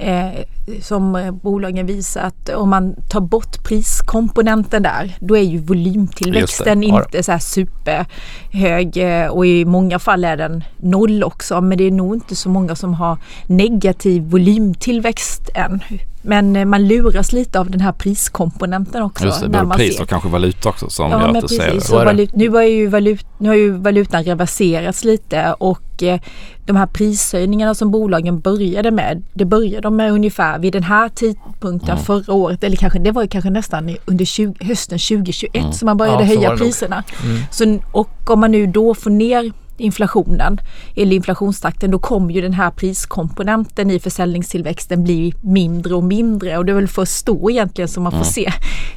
eh, 0.01 0.45
som 0.83 1.17
eh, 1.17 1.31
bolagen 1.31 1.87
visar 1.87 2.21
att 2.21 2.49
om 2.49 2.71
man 2.71 2.95
tar 3.09 3.21
bort 3.21 3.65
priskomponenten 3.65 4.83
där 4.83 5.17
då 5.21 5.37
är 5.37 5.43
ju 5.43 5.59
volymtillväxten 5.59 6.83
inte 6.83 7.23
så 7.23 7.33
här 7.33 7.39
superhög 7.39 8.97
eh, 8.97 9.27
och 9.27 9.47
i 9.47 9.65
många 9.65 9.99
fall 9.99 10.25
är 10.25 10.37
den 10.37 10.65
noll 10.77 11.25
också 11.25 11.61
men 11.61 11.79
det 11.79 11.85
är 11.85 11.91
nog 11.91 12.15
inte 12.15 12.37
så 12.37 12.49
många 12.49 12.75
som 12.75 12.95
har 12.95 13.19
negativ 13.47 14.23
volymtillväxt 14.23 15.51
än. 15.55 15.83
Men 16.23 16.57
eh, 16.57 16.65
man 16.65 16.89
luras 16.89 17.33
lite 17.33 17.61
av 17.61 17.71
den 17.71 17.81
här 17.81 17.93
priskomponenten 17.93 19.03
också. 19.03 19.25
Just 19.25 19.41
det, 19.41 19.49
när 19.49 19.65
man 19.65 19.77
pris 19.79 19.97
ser. 19.97 20.03
och 20.03 20.09
kanske 20.09 20.29
valuta 20.29 20.69
också 20.69 20.91
som 20.91 21.11
gör 21.11 21.21
Ja, 21.21 21.27
men 21.27 21.37
att 21.37 21.43
det 21.43 21.49
ser 21.49 21.71
precis. 21.71 21.91
Det. 21.91 21.97
valut, 22.05 22.35
nu, 22.35 22.49
var 22.49 22.63
ju 22.63 22.87
valut, 22.87 23.27
nu 23.39 23.49
har 23.49 23.57
ju 23.57 23.71
valutan 23.71 24.25
reverserats 24.25 25.05
lite 25.05 25.55
och 25.59 26.03
eh, 26.03 26.21
de 26.67 26.77
här 26.77 26.87
prishöjningarna 26.87 27.75
som 27.75 27.91
bolagen 27.91 28.41
började 28.41 28.91
med, 28.91 29.23
det 29.35 29.45
började 29.45 29.81
de 29.81 29.97
med 29.97 30.13
ungefär 30.13 30.59
vid 30.59 30.73
den 30.73 30.83
här 30.83 31.09
tidpunkten 31.09 31.91
Mm. 31.91 32.05
förra 32.05 32.33
året, 32.33 32.65
eller 32.65 32.77
kanske 32.77 32.99
det 32.99 33.11
var 33.11 33.23
ju 33.23 33.29
kanske 33.29 33.51
nästan 33.51 33.97
under 34.05 34.25
20, 34.25 34.55
hösten 34.65 34.99
2021 34.99 35.55
Mm. 35.57 35.73
som 35.73 35.87
man 35.87 35.97
började 35.97 36.23
Ja, 36.23 36.27
höja 36.29 36.57
priserna. 36.57 37.03
Mm. 37.25 37.39
Så, 37.51 37.79
och 37.93 38.31
om 38.31 38.41
man 38.41 38.51
nu 38.53 38.67
då 38.67 38.95
får 38.95 39.11
ner 39.11 39.53
inflationen 39.81 40.61
eller 40.97 41.17
inflationstakten 41.17 41.91
då 41.91 41.99
kommer 41.99 42.35
ju 42.35 42.41
den 42.41 42.53
här 42.53 42.71
priskomponenten 42.71 43.91
i 43.91 44.01
försäljningstillväxten 44.01 45.05
bli 45.05 45.35
mindre 45.41 45.95
och 45.95 46.05
mindre 46.05 46.59
och 46.59 46.65
det 46.65 46.73
är 46.73 46.77
väl 46.77 46.89
först 46.89 47.27
då 47.27 47.51
egentligen 47.51 47.89
som 47.89 48.03
man 48.03 48.13
får 48.13 48.19
Mm. 48.19 48.25
se 48.33 48.53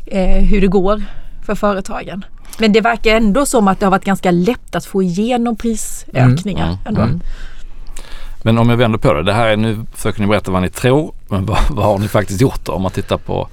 eh, 0.06 0.44
hur 0.44 0.62
det 0.62 0.68
går 0.68 1.04
för 1.46 1.56
företagen. 1.56 2.25
Men 2.60 2.74
det 2.74 2.82
verkar 2.82 3.16
ändå 3.16 3.46
som 3.46 3.68
att 3.68 3.80
det 3.80 3.86
har 3.86 3.92
varit 3.92 4.06
ganska 4.06 4.32
lätt 4.32 4.75
att 4.75 4.86
få 4.86 5.04
igenom 5.04 5.56
prisökningar 5.56 6.66
Mm, 6.66 6.78
ändå. 6.86 7.02
Mm. 7.02 7.22
Men 8.44 8.58
om 8.58 8.70
jag 8.70 8.78
vänder 8.78 9.00
på 9.00 9.13
det. 9.13 9.24
Det 9.24 9.34
här 9.34 9.48
är 9.48 9.58
nu 9.58 9.86
försöker 9.94 10.22
ni 10.22 10.28
berätta 10.28 10.52
vad 10.52 10.62
ni 10.62 10.70
tror. 10.70 11.13
Men 11.28 11.46
vad, 11.46 11.58
vad 11.70 11.86
har 11.86 11.98
ni 12.00 12.08
faktiskt 12.08 12.42
gjort 12.42 12.66
då? 12.66 12.72
Om 12.72 12.82
man 12.82 12.92
tittar 12.92 13.18
på 13.18 13.48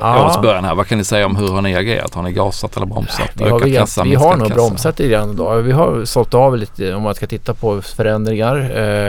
Ja. 0.00 0.24
årets 0.24 0.40
början 0.42 0.64
här. 0.64 0.74
Vad 0.74 0.86
kan 0.86 0.98
ni 0.98 1.04
säga 1.04 1.26
om 1.26 1.36
hur 1.36 1.48
har 1.48 1.62
ni 1.62 1.76
agerat? 1.76 2.14
Har 2.14 2.22
ni 2.22 2.32
gasat 2.32 2.76
eller 2.76 2.86
bromsat? 2.86 3.30
Vi 3.34 3.44
har, 3.44 3.56
Ökat 3.56 3.68
vi, 3.68 3.74
kassan, 3.76 4.08
vi 4.10 4.14
har 4.14 4.36
nog 4.36 4.48
kassan? 4.48 4.54
bromsat 4.68 4.98
lite 4.98 5.10
grann 5.12 5.36
då. 5.36 5.54
Vi 5.54 5.72
har 5.72 6.04
sålt 6.04 6.34
av 6.34 6.56
lite 6.56 6.94
om 6.94 7.02
man 7.02 7.14
ska 7.14 7.26
titta 7.26 7.54
på 7.54 7.82
förändringar 7.82 8.56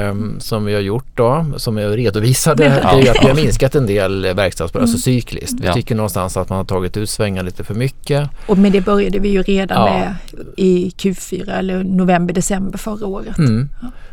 eh, 0.07 0.15
som 0.39 0.65
vi 0.65 0.73
har 0.73 0.81
gjort 0.81 1.05
då. 1.15 1.45
Som 1.57 1.77
är 1.77 1.87
redovisade. 1.89 2.63
Ja. 2.83 2.95
Det 2.95 3.07
är 3.07 3.11
att 3.11 3.23
vi 3.23 3.27
har 3.27 3.35
minskat 3.35 3.75
en 3.75 3.85
del 3.87 4.33
verkstadsbolag, 4.33 4.83
alltså 4.83 4.97
cykliskt. 4.97 5.59
Vi 5.61 5.67
Ja. 5.67 5.73
tycker 5.73 5.95
någonstans 5.95 6.37
att 6.37 6.49
man 6.49 6.57
har 6.57 6.65
tagit 6.65 6.97
ut 6.97 7.09
svängar 7.09 7.43
lite 7.43 7.63
för 7.63 7.73
mycket. 7.73 8.29
Och 8.47 8.57
med 8.57 8.71
det 8.71 8.81
började 8.81 9.19
vi 9.19 9.29
ju 9.29 9.41
redan 9.43 9.85
Ja. 9.87 9.93
med 9.93 10.15
i 10.57 10.89
Q4 10.97 11.57
eller 11.59 11.83
november, 11.83 12.33
december 12.33 12.77
förra 12.77 13.07
året. 13.07 13.37
Mm. 13.37 13.69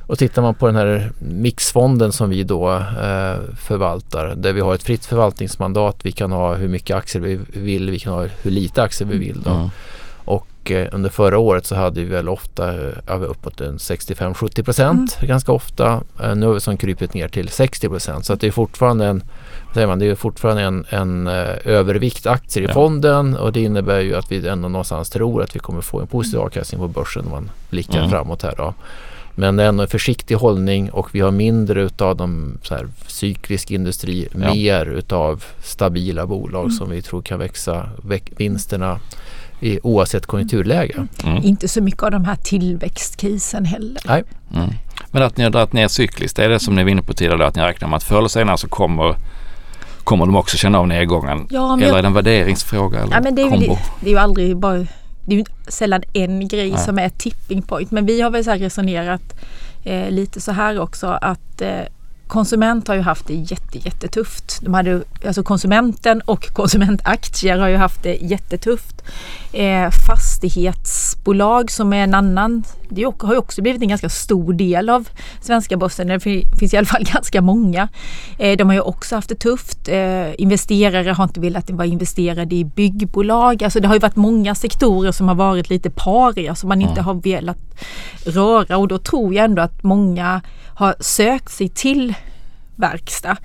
Och 0.06 0.18
tittar 0.18 0.42
man 0.42 0.54
på 0.54 0.66
den 0.66 0.76
här 0.76 1.10
mixfonden 1.18 2.12
som 2.12 2.30
vi 2.30 2.42
då 2.42 2.72
eh, 2.74 3.36
förvaltar 3.60 4.34
där 4.36 4.52
vi 4.52 4.60
har 4.60 4.74
ett 4.74 4.82
fritt 4.82 5.04
förvaltningsmandat. 5.06 5.96
Vi 6.02 6.12
kan 6.12 6.32
ha 6.34 6.54
hur 6.54 6.68
mycket 6.68 6.96
aktier 6.96 7.22
vi 7.22 7.38
vill, 7.52 7.90
vi 7.90 7.98
kan 7.98 8.12
ha 8.12 8.26
hur 8.42 8.50
lite 8.50 8.82
aktier 8.82 9.08
vi 9.08 9.18
vill. 9.18 9.42
Då. 9.42 9.50
Mm. 9.50 9.68
Och 10.26 10.70
eh, 10.70 10.88
under 10.92 11.10
förra 11.10 11.38
året 11.38 11.66
så 11.66 11.74
hade 11.74 12.00
vi 12.00 12.06
väl 12.06 12.28
ofta 12.28 12.74
eh, 12.74 13.22
uppåt 13.22 13.60
en 13.60 13.76
65-70 13.78 14.62
procent 14.62 15.18
ganska 15.20 15.52
ofta. 15.52 16.00
Eh, 16.22 16.34
nu 16.34 16.46
har 16.46 16.54
vi 16.54 16.60
som 16.60 16.76
krypit 16.76 17.14
ner 17.14 17.28
till 17.28 17.48
60 17.48 17.88
procent 17.88 18.26
så 18.26 18.32
att 18.32 18.40
det 18.40 18.46
är 18.46 18.50
fortfarande 18.50 19.06
en 19.06 19.24
säger 19.74 19.86
man, 19.86 19.98
det 19.98 20.06
är 20.06 20.14
fortfarande 20.14 20.62
en, 20.62 20.86
en 20.88 21.26
eh, 21.26 21.56
övervikt 21.64 22.26
aktier 22.26 22.64
i 22.64 22.66
Ja. 22.66 22.72
fonden 22.72 23.36
och 23.36 23.52
det 23.52 23.60
innebär 23.60 24.00
ju 24.00 24.14
att 24.16 24.32
vi 24.32 24.48
ändå 24.48 24.68
någonstans 24.68 25.10
tror 25.10 25.42
att 25.42 25.54
vi 25.56 25.58
kommer 25.60 25.80
få 25.80 26.00
en 26.00 26.06
positiv 26.06 26.40
avkastning 26.40 26.80
på 26.80 26.88
börsen 26.88 27.24
om 27.24 27.30
man 27.30 27.50
blickar 27.70 27.98
Mm. 27.98 28.10
framåt 28.10 28.42
här 28.42 28.54
då. 28.56 28.74
Men 29.36 29.56
det 29.56 29.62
är 29.62 29.68
ändå 29.68 29.82
en 29.82 29.88
försiktig 29.88 30.34
hållning 30.34 30.90
och 30.90 31.08
vi 31.14 31.20
har 31.20 31.30
mindre 31.30 31.82
utav 31.82 32.16
de 32.16 32.58
så 32.62 32.74
här, 32.74 32.88
cyklisk 33.06 33.70
industri, 33.70 34.28
Ja. 34.32 34.54
mer 34.54 34.86
utav 34.86 35.44
stabila 35.62 36.26
bolag 36.26 36.64
Mm. 36.64 36.70
som 36.76 36.90
vi 36.90 37.02
tror 37.02 37.22
kan 37.22 37.38
växa 37.38 37.88
väx- 38.02 38.32
vinsterna 38.36 38.98
i, 39.60 39.78
oavsett 39.82 40.26
konjunkturläge. 40.26 41.06
Mm. 41.24 41.42
Inte 41.42 41.68
så 41.68 41.82
mycket 41.82 42.02
av 42.02 42.10
de 42.10 42.24
här 42.24 42.36
tillväxtkrisen 42.36 43.64
heller. 43.64 44.02
Nej, 44.04 44.22
Mm. 44.54 44.70
Men 45.10 45.22
att 45.22 45.36
ni 45.36 45.44
har 45.44 45.50
dragit 45.50 45.72
ner 45.72 45.88
cykliskt, 45.88 46.36
det 46.36 46.44
är 46.44 46.48
det 46.48 46.58
som 46.60 46.74
ni 46.74 46.82
var 46.84 46.90
inne 46.90 47.02
på 47.02 47.12
tidigare 47.14 47.46
att 47.46 47.56
ni 47.56 47.62
räknar 47.62 47.88
med 47.88 47.96
att 47.96 48.04
förr 48.04 48.18
eller 48.18 48.28
senare 48.28 48.58
så 48.58 48.68
kommer, 48.68 49.14
kommer 50.04 50.26
de 50.26 50.36
också 50.36 50.56
känna 50.56 50.78
av 50.78 50.88
nedgången? 50.88 51.46
Ja, 51.50 51.76
men 51.76 51.88
eller 51.88 51.98
är 51.98 52.02
det 52.02 52.08
en 52.08 52.14
värderingsfråga 52.14 52.98
eller 53.00 53.12
Ja, 53.12 53.20
men 53.22 53.34
det, 53.34 53.42
är 53.42 53.50
kombo? 53.50 53.78
det 54.00 54.06
är 54.06 54.10
ju 54.10 54.18
aldrig 54.18 54.56
bara 54.56 54.86
det 55.24 55.34
är 55.34 55.38
ju 55.38 55.44
sällan 55.68 56.02
en 56.12 56.48
grej 56.48 56.70
Nej. 56.70 56.80
som 56.80 56.98
är 56.98 57.08
tipping 57.08 57.62
point. 57.62 57.90
Men 57.90 58.06
vi 58.06 58.20
har 58.20 58.30
väl 58.30 58.44
så 58.44 58.52
resonerat 58.52 59.34
eh, 59.84 60.10
lite 60.10 60.40
så 60.40 60.52
här 60.52 60.80
också 60.80 61.06
att 61.06 61.60
eh, 61.60 61.80
konsument 62.28 62.88
har 62.88 62.94
ju 62.94 63.00
haft 63.00 63.26
det 63.26 63.34
jätte, 63.34 63.78
jättetufft. 63.78 64.58
De 64.62 64.74
hade, 64.74 65.02
alltså 65.26 65.42
konsumenten 65.42 66.20
och 66.20 66.48
konsumentaktier 66.52 67.58
har 67.58 67.68
ju 67.68 67.76
haft 67.76 68.02
det 68.02 68.14
jättetufft. 68.14 69.02
Eh, 69.52 69.90
fastighetsbolag 70.08 71.70
som 71.70 71.92
är 71.92 71.96
en 72.04 72.14
annan, 72.14 72.64
det 72.88 73.02
har 73.02 73.32
ju 73.32 73.38
också 73.38 73.62
blivit 73.62 73.82
en 73.82 73.88
ganska 73.88 74.08
stor 74.08 74.52
del 74.52 74.90
av 74.90 75.08
svenska 75.40 75.76
börsen. 75.76 76.06
Det 76.06 76.20
fin- 76.20 76.46
finns 76.58 76.74
i 76.74 76.76
alla 76.76 76.86
fall 76.86 77.04
ganska 77.12 77.40
många. 77.40 77.88
Eh, 78.38 78.56
de 78.56 78.68
har 78.68 78.74
ju 78.74 78.80
också 78.80 79.14
haft 79.14 79.28
det 79.28 79.34
tufft. 79.34 79.88
Eh, 79.88 80.40
investerare 80.40 81.10
har 81.10 81.24
inte 81.24 81.40
velat 81.40 81.70
vara 81.70 81.86
investerade 81.86 82.54
i 82.54 82.64
byggbolag. 82.64 83.62
Alltså 83.64 83.80
det 83.80 83.88
har 83.88 83.94
ju 83.94 84.00
varit 84.00 84.16
många 84.16 84.54
sektorer 84.54 85.12
som 85.12 85.28
har 85.28 85.34
varit 85.34 85.70
lite 85.70 85.90
pariga 85.90 86.54
som 86.54 86.68
man 86.68 86.82
inte 86.82 87.00
har 87.00 87.14
velat 87.14 87.58
röra 88.26 88.76
och 88.76 88.88
då 88.88 88.98
tror 88.98 89.34
jag 89.34 89.44
ändå 89.44 89.62
att 89.62 89.82
många 89.82 90.40
har 90.76 90.94
sökt 91.00 91.52
sig 91.52 91.68
till 91.68 92.14
verkstad 92.76 93.36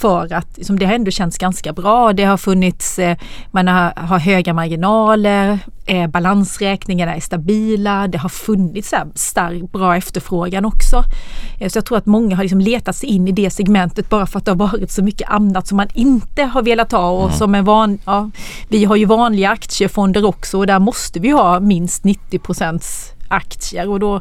för 0.00 0.32
att 0.32 0.66
som 0.66 0.78
det 0.78 0.86
har 0.86 0.92
ändå 0.92 1.10
känts 1.10 1.38
ganska 1.38 1.72
bra. 1.72 2.12
Det 2.12 2.24
har 2.24 2.36
funnits, 2.36 2.98
eh, 2.98 3.16
man 3.50 3.68
har, 3.68 3.92
har 3.96 4.18
höga 4.18 4.54
marginaler, 4.54 5.58
eh, 5.86 6.06
balansräkningarna 6.06 7.14
är 7.14 7.20
stabila, 7.20 8.08
det 8.08 8.18
har 8.18 8.28
funnits 8.28 8.92
här 8.92 9.06
stark, 9.14 9.72
bra 9.72 9.96
efterfrågan 9.96 10.64
också. 10.64 11.04
Eh, 11.60 11.68
så 11.68 11.78
jag 11.78 11.84
tror 11.84 11.98
att 11.98 12.06
många 12.06 12.36
har 12.36 12.42
liksom 12.42 12.60
letat 12.60 12.96
sig 12.96 13.08
in 13.08 13.28
i 13.28 13.32
det 13.32 13.50
segmentet 13.50 14.08
bara 14.08 14.26
för 14.26 14.38
att 14.38 14.44
det 14.44 14.50
har 14.50 14.56
varit 14.56 14.90
så 14.90 15.02
mycket 15.02 15.30
annat 15.30 15.66
som 15.66 15.76
man 15.76 15.88
inte 15.94 16.42
har 16.42 16.62
velat 16.62 16.92
ha 16.92 17.10
och 17.10 17.32
som 17.32 17.54
är 17.54 17.62
van, 17.62 17.98
ja, 18.04 18.30
vi 18.68 18.84
har 18.84 18.96
ju 18.96 19.04
vanliga 19.04 19.50
aktiefonder 19.50 20.24
också 20.24 20.58
och 20.58 20.66
där 20.66 20.78
måste 20.78 21.20
vi 21.20 21.30
ha 21.30 21.60
minst 21.60 22.04
90 22.04 22.40
aktier 23.28 23.88
och 23.88 24.00
då 24.00 24.20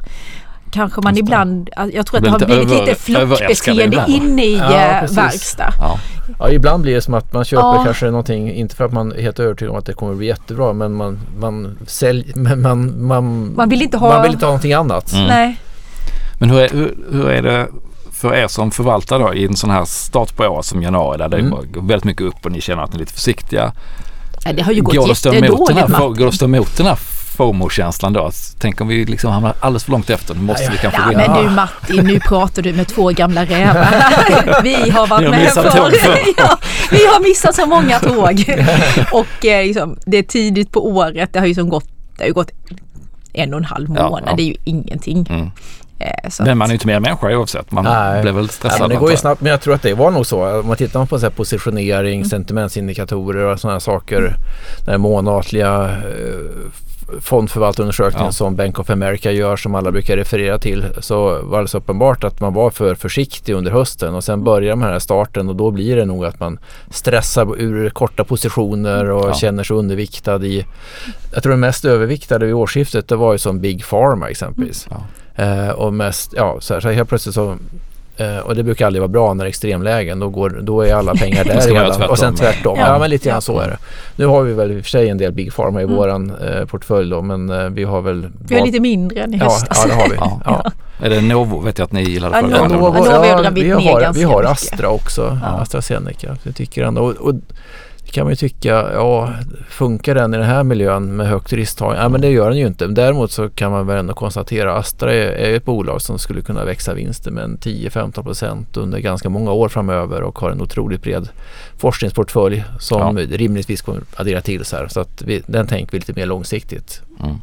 kanske 0.72 1.02
man 1.02 1.18
ibland, 1.18 1.70
jag 1.94 2.06
tror 2.06 2.18
att 2.18 2.24
Det 2.24 2.30
har 2.30 2.40
blivit 2.40 2.72
över- 2.72 2.86
lite 2.86 2.96
flockbeteende 2.96 4.06
inne 4.08 4.46
i 4.46 4.58
Ja, 4.58 4.74
eh, 4.76 5.00
precis. 5.02 5.18
verkstad. 5.18 5.74
Ja. 5.80 6.00
Ja, 6.40 6.50
ibland 6.50 6.84
blir 6.84 6.96
det 6.96 7.02
som 7.02 7.14
att 7.14 7.34
man 7.34 7.46
köper 7.46 7.62
Ja. 7.64 7.82
kanske 7.86 8.06
någonting, 8.06 8.54
inte 8.54 8.76
för 8.76 8.86
att 8.86 8.94
man 8.94 9.12
är 9.12 9.22
helt 9.22 9.40
övertygad 9.40 9.72
om 9.72 9.78
att 9.78 9.86
det 9.86 9.94
kommer 9.94 10.14
bli 10.14 10.28
jättebra, 10.28 10.74
men 10.74 10.94
man, 10.94 11.20
man 11.40 11.78
säljer, 11.88 12.36
men 12.36 12.62
man, 12.62 13.06
man, 13.08 13.54
Man 13.56 13.70
vill 13.70 13.82
inte 13.82 13.98
ha- 13.98 14.10
man 14.10 14.22
vill 14.24 14.32
inte 14.32 14.46
ha 14.46 14.50
någonting 14.50 14.74
annat. 14.74 15.14
Mm. 15.14 15.26
Nej. 15.28 15.58
Men 16.40 16.50
hur 16.50 16.60
är, 16.60 16.70
hur, 16.70 16.96
hur 17.12 17.30
är 17.30 17.42
det 17.42 17.68
för 18.12 18.36
er 18.36 18.48
som 18.48 18.72
förvaltar 18.72 19.20
då 19.20 19.34
i 19.34 19.46
en 19.46 19.56
sån 19.56 19.70
här 19.70 19.86
start 19.86 20.36
på 20.38 20.44
året 20.44 20.66
som 20.66 20.82
januari 20.82 21.18
där 21.18 21.30
det 21.30 21.38
Mm. 21.38 21.50
går 21.52 21.82
väldigt 21.82 22.04
mycket 22.06 22.22
upp 22.22 22.46
och 22.46 22.52
ni 22.52 22.62
känner 22.62 22.84
att 22.84 22.90
ni 22.92 22.96
är 22.96 23.00
lite 23.00 23.14
försiktiga. 23.14 23.72
Ja, 24.46 24.54
det 24.54 24.62
har 24.62 24.72
ju 24.72 24.82
gått 24.82 24.94
jättedåligt. 24.96 25.48
går 25.58 26.16
det 26.16 26.28
att 26.28 26.34
stå 26.36 26.46
emot 26.46 26.78
den 26.78 26.86
här 26.86 26.96
FOMO-känslan 27.38 28.14
då? 28.14 28.32
Tänk 28.60 28.82
om 28.82 28.88
vi 28.88 29.06
liksom 29.06 29.32
hamnar 29.32 29.54
alldeles 29.60 29.84
för 29.84 29.92
långt 29.92 30.10
efter. 30.10 30.36
Nu 30.36 30.42
måste 30.42 30.64
Ja, 30.64 30.70
vi 30.72 30.78
kanske 30.78 31.02
Ja 31.02 31.08
gå 31.08 31.12
in. 31.12 31.18
men 31.18 31.44
du 31.46 31.50
Martin, 31.50 32.06
nu 32.06 32.20
pratar 32.20 32.62
du 32.62 32.74
med 32.74 32.88
två 32.88 33.10
gamla 33.10 33.46
rävar. 33.46 33.88
Vi 34.64 34.90
har 34.90 35.08
varit 35.08 35.30
med 35.30 35.50
förr. 35.50 35.94
ja, 36.38 36.58
Vi 36.92 37.06
har 37.06 37.30
missat 37.30 37.56
så 37.56 37.66
många 37.66 38.00
tåg. 38.00 38.46
Och 39.12 39.46
eh, 39.46 39.66
liksom, 39.66 39.98
det 40.06 40.18
är 40.18 40.24
tidigt 40.24 40.72
på 40.72 40.88
året, 40.88 41.34
det 41.34 41.40
har 41.40 41.46
ju 41.46 41.56
som 41.56 41.70
gått, 41.70 41.88
det 42.18 42.24
har 42.24 42.28
ju 42.28 42.34
gått 42.34 42.52
en 43.34 43.54
och 43.54 43.60
en 43.60 43.66
halv 43.66 43.90
månad, 43.90 44.24
ja. 44.26 44.34
det 44.36 44.42
är 44.44 44.48
ju 44.48 44.56
ingenting. 44.64 45.28
Mm. 45.30 45.52
Eh, 46.00 46.30
så 46.30 46.44
Men 46.44 46.58
man 46.58 46.66
är 46.68 46.70
ju 46.70 46.74
inte 46.76 46.88
mer 46.88 47.00
människa 47.00 47.38
oavsett. 47.38 47.72
Man 47.72 47.84
Nej. 47.84 48.22
blir 48.22 48.32
väl 48.32 48.50
stressad. 48.50 48.80
men 48.80 48.90
det 48.90 48.96
går 48.96 49.10
ju 49.10 49.14
jag. 49.14 49.20
snabbt, 49.20 49.42
men 49.42 49.52
jag 49.52 49.62
tror 49.62 49.74
att 49.74 49.82
det 49.82 49.94
var 49.94 50.12
nog 50.12 50.26
så. 50.26 50.60
Om 50.60 50.68
man 50.68 50.78
tittar 50.78 51.06
på 51.06 51.20
så 51.20 51.26
här 51.26 51.32
positionering, 51.32 52.26
sentimentsindikatorer 52.26 53.44
och 53.44 53.60
sådana 53.60 53.80
saker. 53.80 54.36
Den 54.86 55.02
månatliga 55.02 55.84
eh, 55.84 56.72
fondförvaltarundersökningen 57.22 58.26
Ja. 58.26 58.32
som 58.32 58.56
Bank 58.56 58.80
of 58.80 58.90
America 58.90 59.32
gör 59.32 59.56
som 59.58 59.76
alla 59.76 59.92
brukar 59.92 60.18
referera 60.18 60.58
till 60.60 60.86
så 61.00 61.24
var 61.28 61.34
det 61.34 61.46
alldeles 61.46 61.76
uppenbart 61.76 62.24
att 62.24 62.40
man 62.40 62.54
var 62.54 62.70
för 62.70 62.96
försiktig 62.96 63.54
under 63.54 63.72
hösten 63.72 64.16
och 64.16 64.24
sen 64.24 64.44
börjar 64.44 64.70
den 64.76 64.82
här 64.82 65.00
starten 65.00 65.50
och 65.50 65.56
då 65.56 65.72
blir 65.72 65.96
det 65.96 66.06
nog 66.06 66.26
att 66.26 66.40
man 66.40 66.60
stressar 66.92 67.62
ur 67.62 67.90
korta 67.90 68.24
positioner 68.24 69.10
och 69.10 69.30
Ja. 69.30 69.34
känner 69.34 69.64
sig 69.64 69.76
underviktad 69.78 70.46
i 70.46 70.66
jag 71.34 71.44
tror 71.44 71.52
den 71.52 71.60
mest 71.60 71.86
överviktade 71.86 72.46
vid 72.46 72.56
årsskiftet 72.56 73.08
det 73.08 73.16
var 73.16 73.32
ju 73.32 73.38
som 73.38 73.60
Big 73.60 73.86
Pharma 73.86 74.30
exempelvis. 74.30 74.88
Ja. 74.90 75.04
Eh, 75.44 75.70
och 75.70 75.94
mest, 75.94 76.34
ja, 76.36 76.58
så, 76.60 76.74
här, 76.74 76.82
så 76.82 76.90
helt 76.90 77.10
plötsligt 77.10 77.36
så 77.36 77.58
eh, 78.18 78.38
och 78.38 78.56
det 78.56 78.64
brukar 78.64 78.86
aldrig 78.86 79.02
vara 79.02 79.08
bra 79.08 79.34
när 79.34 79.44
det 79.44 79.48
är 79.48 79.50
extremlägen. 79.50 80.20
Då, 80.20 80.30
går, 80.30 80.60
då 80.62 80.82
är 80.82 80.94
alla 80.96 81.16
pengar 81.16 81.44
där 81.46 81.62
redan. 81.74 82.10
Och 82.10 82.20
sen 82.20 82.36
tvärtom. 82.36 82.78
Ja. 82.80 82.88
Ja, 82.88 83.00
men 83.00 83.10
lite 83.10 83.26
grann 83.26 83.36
Ja. 83.38 83.42
så 83.42 83.60
är 83.60 83.68
det. 83.68 83.78
Nu 84.16 84.26
har 84.26 84.44
vi 84.44 84.54
väl 84.54 84.72
i 84.72 84.80
och 84.80 84.84
för 84.84 84.90
sig 84.90 85.10
en 85.10 85.18
del 85.18 85.32
Big 85.32 85.54
Pharma 85.56 85.82
i 85.82 85.84
Mm. 85.84 85.96
våran 85.96 86.32
eh, 86.36 86.66
portfölj 86.66 87.10
då. 87.10 87.22
Men 87.22 87.50
eh, 87.50 87.70
vi 87.70 87.84
har 87.84 88.02
väl... 88.02 88.28
vi 88.48 88.56
har 88.60 88.66
lite 88.66 88.80
mindre 88.80 89.20
än 89.22 89.34
i 89.34 89.38
ja, 89.38 89.44
höstas. 89.44 89.86
ja, 89.90 89.96
det 89.96 90.02
har 90.02 90.10
vi. 90.10 90.16
Ja. 90.20 90.42
Ja. 90.46 90.72
Är 91.06 91.10
det 91.10 91.22
Novo? 91.22 91.60
Vet 91.60 91.78
jag 91.78 91.86
att 91.86 91.92
ni 91.92 92.04
gillade 92.04 92.36
Ja, 92.38 92.48
förra 92.48 92.68
Novo. 92.68 92.80
gången. 92.80 92.82
Novo. 92.82 92.94
Novo 92.94 93.26
ja, 93.26 93.50
vi 93.54 93.70
har, 93.72 94.14
vi 94.14 94.24
har. 94.24 94.44
Astra 94.44 94.90
också. 94.90 95.38
Ja. 95.44 95.48
AstraZeneca. 95.62 96.38
Jag 96.44 96.56
tycker 96.56 96.84
ändå. 96.84 97.02
Och, 97.02 97.16
och 97.16 97.34
det 98.08 98.14
kan 98.14 98.26
man 98.26 98.32
ju 98.32 98.36
tycka, 98.36 98.94
ja 98.94 99.34
funkar 99.70 100.16
den 100.16 100.34
i 100.34 100.38
den 100.38 100.46
här 100.46 100.64
miljön 100.64 101.16
med 101.16 101.28
högt 101.28 101.54
risktagande? 101.54 102.02
Ja 102.02 102.10
men 102.10 102.22
det 102.22 102.30
gör 102.30 102.50
den 102.50 102.60
ju 102.60 102.68
inte. 102.68 102.88
Däremot 102.88 103.32
så 103.32 103.50
kan 103.50 103.72
man 103.72 103.88
väl 103.88 103.98
ändå 103.98 104.14
konstatera 104.14 104.74
att 104.74 104.80
Astra 104.80 105.14
är, 105.14 105.32
är 105.32 105.56
ett 105.56 105.66
bolag 105.66 106.02
som 106.02 106.20
skulle 106.20 106.42
kunna 106.42 106.66
växa 106.66 106.94
vinsten 106.94 107.34
med 107.34 107.44
en 107.44 107.58
10-15 107.58 108.24
procent 108.24 108.78
under 108.78 109.00
ganska 109.00 109.30
många 109.30 109.52
år 109.52 109.70
framöver 109.70 110.22
och 110.22 110.40
har 110.40 110.52
en 110.52 110.62
otroligt 110.62 111.02
bred 111.02 111.30
forskningsportfölj 111.78 112.64
som 112.80 113.18
rimligtvis 113.18 113.82
kommer 113.82 114.02
addera 114.16 114.42
till 114.42 114.66
så 114.66 114.76
här. 114.76 114.88
Så 114.88 115.00
att 115.00 115.22
vi, 115.22 115.44
den 115.48 115.68
tänker 115.68 115.92
vi 115.92 116.00
lite 116.00 116.14
mer 116.14 116.26
långsiktigt. 116.26 117.02
Mm. 117.24 117.36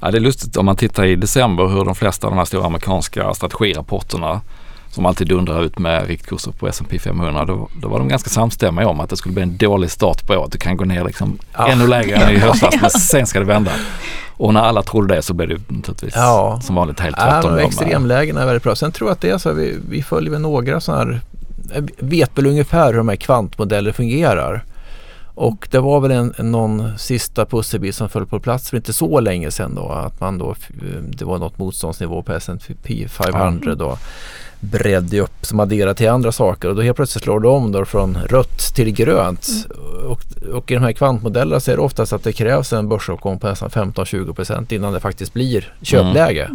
Ja, 0.00 0.10
det 0.10 0.18
är 0.18 0.20
lustigt 0.20 0.56
om 0.56 0.66
man 0.66 0.76
tittar 0.76 1.04
i 1.04 1.16
december 1.16 1.66
hur 1.68 1.84
de 1.84 1.94
flesta 1.94 2.26
av 2.26 2.30
de 2.30 2.38
här 2.38 2.44
stora 2.44 2.66
amerikanska 2.66 3.34
strategirapporterna 3.34 4.40
som 4.90 5.06
alltid 5.06 5.28
dundrar 5.28 5.62
ut 5.64 5.78
med 5.78 6.06
riktkurser 6.06 6.52
på 6.52 6.68
S&P 6.68 6.98
500 6.98 7.44
då, 7.44 7.68
då 7.82 7.88
var 7.88 7.98
de 7.98 8.08
ganska 8.08 8.30
samstämmiga 8.30 8.88
om 8.88 9.00
att 9.00 9.10
det 9.10 9.16
skulle 9.16 9.32
bli 9.32 9.42
en 9.42 9.56
dålig 9.56 9.90
start 9.90 10.26
på 10.26 10.34
året. 10.34 10.52
Det 10.52 10.58
kan 10.58 10.76
gå 10.76 10.84
ner 10.84 11.04
liksom 11.04 11.38
Ja. 11.56 11.68
ännu 11.68 11.86
lägre 11.86 12.16
än 12.16 12.30
i 12.36 12.38
höstas 12.38 12.74
men 12.80 12.90
sen 12.90 13.26
ska 13.26 13.38
det 13.38 13.44
vända. 13.44 13.70
Och 14.36 14.54
när 14.54 14.60
alla 14.60 14.82
trodde 14.82 15.14
det 15.14 15.22
så 15.22 15.34
blev 15.34 15.48
det 15.48 15.54
naturligtvis 15.68 16.12
Ja. 16.16 16.60
som 16.62 16.74
vanligt 16.74 17.00
helt 17.00 17.16
Ja, 17.18 17.24
tvärtom. 17.26 17.54
med- 17.54 17.64
extremlägena 17.64 18.42
är 18.42 18.46
väldigt 18.46 18.62
bra. 18.62 18.74
Sen 18.76 18.92
tror 18.92 19.08
jag 19.10 19.14
att 19.14 19.20
det 19.20 19.30
är 19.30 19.38
så. 19.38 19.52
Vi, 19.52 19.76
vi 19.90 20.02
följer 20.02 20.30
väl 20.30 20.40
några 20.40 20.80
sådana 20.80 21.04
här. 21.04 21.20
Vet 21.98 22.38
väl 22.38 22.46
ungefär 22.46 22.86
hur 22.86 22.98
de 22.98 23.08
här 23.08 23.16
kvantmodeller 23.16 23.92
fungerar. 23.92 24.64
Och 25.34 25.68
det 25.70 25.78
var 25.78 26.00
väl 26.00 26.10
en, 26.10 26.34
någon 26.38 26.98
sista 26.98 27.46
pusselbit 27.46 27.94
som 27.94 28.08
föll 28.08 28.26
på 28.26 28.40
plats 28.40 28.70
för 28.70 28.76
inte 28.76 28.92
så 28.92 29.20
länge 29.20 29.50
sedan 29.50 29.74
då. 29.74 29.88
Att 29.88 30.20
man 30.20 30.38
då, 30.38 30.54
det 31.10 31.24
var 31.24 31.38
något 31.38 31.58
motståndsnivå 31.58 32.22
på 32.22 32.32
S&P 32.32 33.08
500 33.08 33.74
då. 33.74 33.98
Bredde 34.60 35.20
upp 35.20 35.46
som 35.46 35.60
adderar 35.60 35.94
till 35.94 36.08
andra 36.08 36.32
saker 36.32 36.68
och 36.68 36.76
då 36.76 36.82
helt 36.82 36.96
plötsligt 36.96 37.24
slår 37.24 37.40
det 37.40 37.48
om 37.48 37.72
då 37.72 37.84
från 37.84 38.18
rött 38.28 38.58
till 38.74 38.90
grönt. 38.92 39.48
Och, 40.08 40.20
och 40.54 40.70
i 40.70 40.74
de 40.74 40.80
här 40.82 40.92
kvantmodellerna 40.92 41.60
så 41.60 41.70
är 41.70 41.76
det 41.76 41.82
oftast 41.82 42.12
att 42.12 42.22
det 42.24 42.32
krävs 42.32 42.72
en 42.72 42.88
börsuppgång 42.88 43.38
på 43.38 43.46
nästan 43.48 43.68
15-20% 43.70 44.72
innan 44.72 44.92
det 44.92 45.00
faktiskt 45.00 45.32
blir 45.34 45.72
köpläge. 45.82 46.50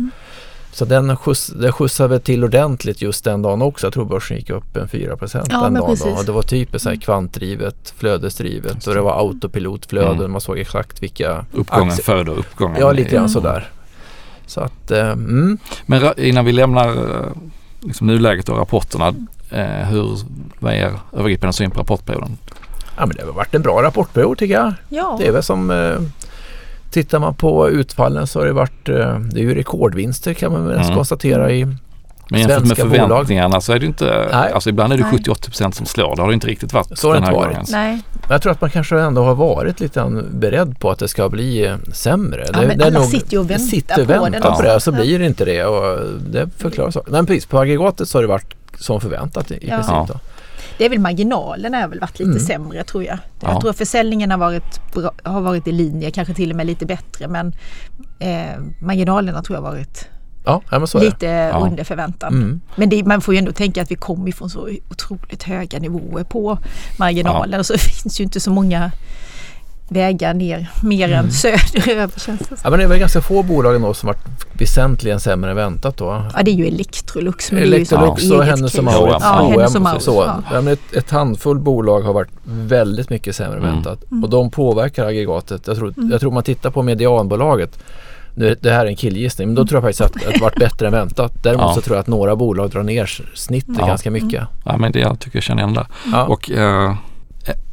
Så 0.71 0.85
den, 0.85 1.17
skjuts, 1.17 1.47
den 1.47 1.71
skjutsade 1.73 2.09
väl 2.09 2.19
till 2.21 2.43
ordentligt 2.43 3.01
just 3.01 3.23
den 3.23 3.41
dagen 3.41 3.61
också. 3.61 3.85
Jag 3.87 3.93
tror 3.93 4.05
börsen 4.05 4.37
gick 4.37 4.49
upp 4.49 4.77
en 4.77 4.87
4 4.87 5.17
procent 5.17 5.47
Ja, 5.51 5.61
den 5.63 5.73
dagen. 5.73 5.81
Då. 5.83 5.87
precis. 5.87 6.19
Och 6.19 6.25
det 6.25 6.31
var 6.31 6.41
typiskt 6.41 6.83
så 6.83 6.89
här 6.89 6.95
kvantdrivet, 6.95 7.93
flödesdrivet 7.97 8.87
och 8.87 8.93
det 8.95 9.01
var 9.01 9.19
autopilotflöden. 9.19 10.17
Mm. 10.19 10.31
Man 10.31 10.41
såg 10.41 10.59
exakt 10.59 11.03
vilka 11.03 11.45
Uppgången 11.51 11.89
aktier- 11.89 12.03
föder 12.03 12.31
uppgången. 12.39 12.77
Ja, 12.79 12.91
lite 12.91 13.09
grann 13.09 13.17
Mm. 13.19 13.29
sådär. 13.29 13.69
Så 14.47 14.61
att, 14.61 14.91
eh, 14.91 15.09
mm. 15.11 15.57
Men 15.85 16.13
innan 16.19 16.45
vi 16.45 16.51
lämnar 16.51 16.87
eh, 16.89 17.27
liksom 17.83 18.07
nuläget 18.07 18.49
och 18.49 18.57
rapporterna. 18.57 19.13
Eh, 19.49 19.87
hur, 19.89 20.17
vad 20.59 20.73
är 20.73 20.77
er 20.77 20.99
övergripande 21.13 21.53
syn 21.53 21.71
på 21.71 21.79
rapportperioden? 21.79 22.37
ja, 22.97 23.05
men 23.05 23.15
det 23.17 23.23
har 23.25 23.31
varit 23.31 23.55
en 23.55 23.61
bra 23.61 23.83
rapportperiod 23.83 24.37
tycker 24.37 24.53
jag. 24.53 24.73
Ja. 24.89 25.15
Det 25.19 25.27
är 25.27 25.31
väl 25.31 25.43
som 25.43 25.71
eh, 25.71 25.99
Tittar 26.91 27.19
man 27.19 27.35
på 27.35 27.69
utfallen 27.69 28.27
så 28.27 28.39
har 28.39 28.45
det 28.45 28.53
varit 28.53 28.89
eh, 28.89 29.19
Det 29.19 29.39
är 29.39 29.43
ju 29.43 29.55
rekordvinster 29.55 30.33
kan 30.33 30.51
man 30.51 30.67
väl 30.67 30.79
Mm. 30.79 30.95
konstatera 30.95 31.51
i 31.51 31.67
Men 32.29 32.39
jämfört 32.39 32.59
med 32.59 32.67
Svenska 32.77 32.85
bolag. 32.85 33.07
förväntningarna 33.09 33.61
så 33.61 33.73
är 33.73 33.79
det 33.79 33.85
inte, 33.85 34.27
Nej. 34.31 34.51
alltså 34.53 34.69
ibland 34.69 34.93
är 34.93 34.97
det 34.97 35.03
Nej. 35.03 35.19
78% 35.19 35.71
som 35.71 35.85
slår. 35.85 36.15
Det 36.15 36.21
har 36.21 36.27
det 36.29 36.33
inte 36.33 36.47
riktigt 36.47 36.73
varit 36.73 36.97
Så 36.99 37.07
det 37.07 37.13
den 37.13 37.23
här 37.23 37.29
inte 37.31 37.39
gången. 37.43 37.55
varit. 37.57 37.71
Nej, 37.71 37.91
Men 38.11 38.27
jag 38.29 38.41
tror 38.41 38.51
att 38.51 38.61
man 38.61 38.69
kanske 38.69 38.99
ändå 38.99 39.23
har 39.23 39.35
varit 39.35 39.79
lite 39.79 40.23
beredd 40.31 40.79
på 40.79 40.91
att 40.91 40.99
det 40.99 41.07
ska 41.07 41.29
bli 41.29 41.65
eh, 41.65 41.75
sämre. 41.93 42.43
Ja, 42.53 42.59
det, 42.61 42.67
men 42.67 42.77
det 42.77 42.83
är 42.83 42.87
alla 42.87 42.99
nog- 42.99 43.09
sitter 43.09 43.31
ju 43.31 43.37
och 43.39 43.45
det 43.45 43.53
väntar 43.53 43.67
sitter 43.67 43.95
på 44.05 44.13
och 44.13 44.25
väntar 44.25 44.39
på 44.41 44.47
också. 44.47 44.63
det 44.63 44.79
så 44.79 44.91
Ja. 44.91 44.95
blir 44.95 45.19
det 45.19 45.25
inte 45.25 45.45
det 45.45 45.65
och 45.65 45.99
det 46.29 46.49
förklarar 46.57 46.91
saken. 46.91 47.11
Men 47.13 47.25
precis, 47.25 47.45
på 47.45 47.59
aggregatet 47.59 48.07
så 48.09 48.17
har 48.17 48.21
det 48.23 48.27
varit 48.27 48.53
som 48.79 49.01
förväntat 49.01 49.51
i, 49.51 49.59
Ja. 49.61 49.75
princip. 49.75 49.91
Ja. 49.93 50.05
Då. 50.09 50.19
Det 50.77 50.85
är 50.85 50.89
väl 50.89 50.99
marginalerna 50.99 51.77
har 51.81 51.87
väl 51.87 51.99
varit 51.99 52.19
lite 52.19 52.31
Mm. 52.31 52.43
sämre 52.43 52.83
tror 52.83 53.03
jag. 53.03 53.17
Ja. 53.39 53.51
Jag 53.51 53.61
tror 53.61 53.69
att 53.69 53.77
försäljningen 53.77 54.31
har 54.31 54.37
varit, 54.37 54.93
bra, 54.93 55.11
har 55.23 55.41
varit 55.41 55.67
i 55.67 55.71
linje, 55.71 56.11
kanske 56.11 56.33
till 56.33 56.49
och 56.51 56.55
med 56.57 56.65
lite 56.65 56.85
bättre 56.85 57.27
men 57.27 57.53
eh, 58.19 58.59
marginalerna 58.81 59.41
tror 59.43 59.57
jag 59.57 59.63
har 59.63 59.71
varit 59.71 60.07
Ja, 60.45 60.61
ja 60.71 60.79
men 60.79 60.87
så 60.87 60.97
är 60.97 61.01
det. 61.01 61.07
lite 61.09 61.51
under 61.61 61.83
förväntan. 61.83 62.33
Mm. 62.33 62.61
Men 62.75 62.89
det, 62.89 63.03
man 63.03 63.21
får 63.21 63.33
ju 63.33 63.37
ändå 63.37 63.51
tänka 63.51 63.81
att 63.81 63.91
vi 63.91 63.95
kommer 63.95 64.29
ifrån 64.29 64.49
så 64.49 64.69
otroligt 64.89 65.43
höga 65.43 65.79
nivåer 65.79 66.23
på 66.23 66.57
marginalen 66.99 67.59
och 67.59 67.65
så 67.65 67.77
finns 67.77 68.19
ju 68.19 68.23
inte 68.23 68.39
så 68.39 68.51
många 68.51 68.91
vägar 69.89 70.33
ner 70.33 70.71
mer 70.83 71.07
Mm. 71.07 71.25
än 71.25 71.31
söderöver 71.31 72.19
känns 72.19 72.39
det. 72.39 72.55
Ja, 72.63 72.69
men 72.69 72.79
det 72.79 72.85
är 72.85 72.89
väl 72.89 72.99
ganska 72.99 73.21
få 73.21 73.43
bolag 73.43 73.75
ändå 73.75 73.93
som 73.93 74.07
varit 74.07 74.25
väsentligen 74.53 75.19
sämre 75.19 75.49
än 75.51 75.55
väntat 75.57 75.97
då. 75.97 76.25
Ja 76.35 76.43
det 76.43 76.51
är 76.51 76.55
ju 76.55 76.65
Electrolux 76.67 77.51
men 77.51 77.61
det 77.61 77.65
Electrolux 77.67 78.23
ett 78.23 78.31
och 78.31 78.43
Hennes 78.43 78.75
och 78.75 78.83
Mauritz. 78.83 79.17
Ja, 79.21 79.49
Ja, 79.53 79.59
Hennes 79.59 79.75
och 79.75 79.81
H&M, 79.81 79.83
Mauritz. 79.83 80.07
Ja. 80.07 80.43
Ja, 80.65 80.71
ett, 80.71 80.93
ett 80.93 81.09
handfull 81.11 81.59
bolag 81.59 82.01
har 82.01 82.13
varit 82.13 82.29
väldigt 82.45 83.09
mycket 83.09 83.35
sämre 83.35 83.57
än 83.57 83.63
Mm. 83.63 83.75
väntat. 83.75 84.03
Och 84.23 84.29
de 84.29 84.51
påverkar 84.51 85.05
aggregatet. 85.05 85.67
Jag 85.67 85.77
tror, 85.77 85.93
jag 86.11 86.19
tror 86.19 86.31
man 86.31 86.43
tittar 86.43 86.69
på 86.71 86.81
medianbolaget. 86.83 87.79
Nu, 88.35 88.55
det 88.61 88.71
här 88.71 88.85
är 88.85 88.89
en 88.89 88.95
killgissning 88.95 89.47
men 89.47 89.55
då 89.55 89.65
tror 89.65 89.77
jag 89.77 89.83
faktiskt 89.83 90.01
att, 90.01 90.27
att 90.27 90.33
det 90.33 90.41
varit 90.41 90.59
bättre 90.59 90.85
än 90.87 90.91
väntat. 90.93 91.43
Däremot 91.43 91.65
Ja. 91.65 91.73
så 91.75 91.81
tror 91.81 91.95
jag 91.97 92.01
att 92.01 92.07
några 92.07 92.35
bolag 92.35 92.69
drar 92.69 92.83
ner 92.83 93.21
snittet 93.33 93.75
Ja. 93.79 93.87
ganska 93.87 94.11
mycket. 94.11 94.43
Ja, 94.65 94.77
men 94.77 94.91
det 94.91 94.99
jag 94.99 95.19
tycker 95.19 95.37
jag 95.37 95.43
känner 95.43 95.61
igen 95.63 95.73
det. 95.73 95.85
Ja. 96.11 96.23
Och 96.25 96.51
eh, 96.51 96.95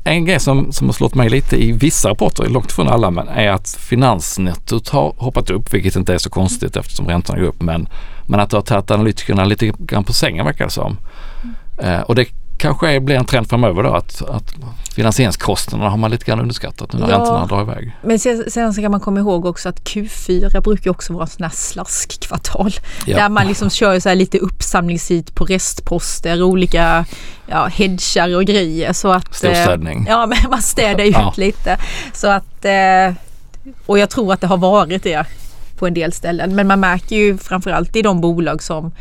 en 0.05 0.25
grej 0.25 0.41
som, 0.41 0.73
som 0.73 0.89
har 0.89 0.93
slått 0.93 1.15
mig 1.15 1.29
lite 1.29 1.65
i 1.65 1.73
vissa 1.73 2.09
rapporter, 2.09 2.49
långt 2.49 2.73
från 2.73 2.89
alla, 2.89 3.11
men 3.11 3.29
är 3.29 3.49
att 3.51 3.69
finansnettot 3.81 4.89
har 4.89 5.15
hoppat 5.17 5.51
upp, 5.51 5.75
vilket 5.75 5.97
inte 5.97 6.15
är 6.15 6.19
så 6.19 6.31
konstigt 6.31 6.77
eftersom 6.77 7.07
räntorna 7.09 7.39
går 7.39 7.47
upp. 7.47 7.63
Men, 7.63 7.89
men 8.27 8.41
att 8.41 8.51
det 8.51 8.57
har 8.57 8.63
tagit 8.63 8.91
analytikerna 8.91 9.45
lite 9.45 9.73
grann 9.79 10.05
på 10.05 10.13
sängen 10.13 10.45
verkar 10.45 10.65
det 10.65 10.71
som. 10.71 10.97
Eh, 11.79 12.01
och 12.01 12.15
det 12.15 12.27
kanske 12.61 12.91
är, 12.91 13.01
blir 13.01 13.17
en 13.17 13.25
trend 13.25 13.49
framöver 13.49 13.83
då 13.83 13.95
att, 13.95 14.23
att 14.23 14.55
finansieringskostnaderna 14.95 15.91
har 15.91 15.97
man 15.97 16.11
lite 16.11 16.25
grann 16.25 16.41
underskattat 16.41 16.93
nu 16.93 16.99
när 17.01 17.09
Ja. 17.11 17.17
räntorna 17.19 17.47
drar 17.47 17.63
iväg. 17.63 17.97
Men 18.03 18.19
sen, 18.19 18.45
sen 18.51 18.75
så 18.75 18.81
kan 18.83 18.91
man 18.91 19.01
komma 19.01 19.21
ihåg 19.21 19.47
också 19.47 19.69
att 19.69 19.81
Q4 19.81 20.61
brukar 20.61 20.91
också 20.91 21.13
vara 21.13 21.27
sån 21.27 21.43
här 21.45 21.53
slaskkvartal. 21.55 22.73
Ja. 23.07 23.17
Där 23.17 23.29
man 23.29 23.47
liksom 23.47 23.71
kör 23.71 24.01
så 24.01 24.15
lite 24.15 24.39
uppsamlingshit 24.39 25.35
på 25.35 25.45
restposter, 25.45 26.43
olika 26.43 27.05
ja, 27.47 27.67
hedgar 27.67 28.37
och 28.37 28.45
grejer. 28.45 28.93
Så 28.93 29.13
att, 29.13 29.25
eh, 29.27 29.33
Storstädning. 29.33 30.07
Ja, 30.09 30.27
men 30.27 30.39
man 30.51 30.63
städar 30.63 31.05
ut 31.05 31.13
Ja. 31.15 31.35
lite. 31.37 31.77
Så 32.13 32.27
att, 32.29 32.65
eh, 32.65 33.15
och 33.87 33.99
jag 33.99 34.11
tror 34.11 34.33
att 34.33 34.41
det 34.41 34.47
har 34.47 34.57
varit 34.59 35.03
det 35.03 35.25
på 35.79 35.87
en 35.87 35.95
del 35.95 36.13
ställen. 36.13 36.55
Men 36.55 36.67
man 36.67 36.81
märker 36.81 37.17
ju 37.17 37.39
framförallt 37.39 37.97
i 37.97 38.03
de 38.03 38.21
bolag 38.21 38.63
som 38.63 38.93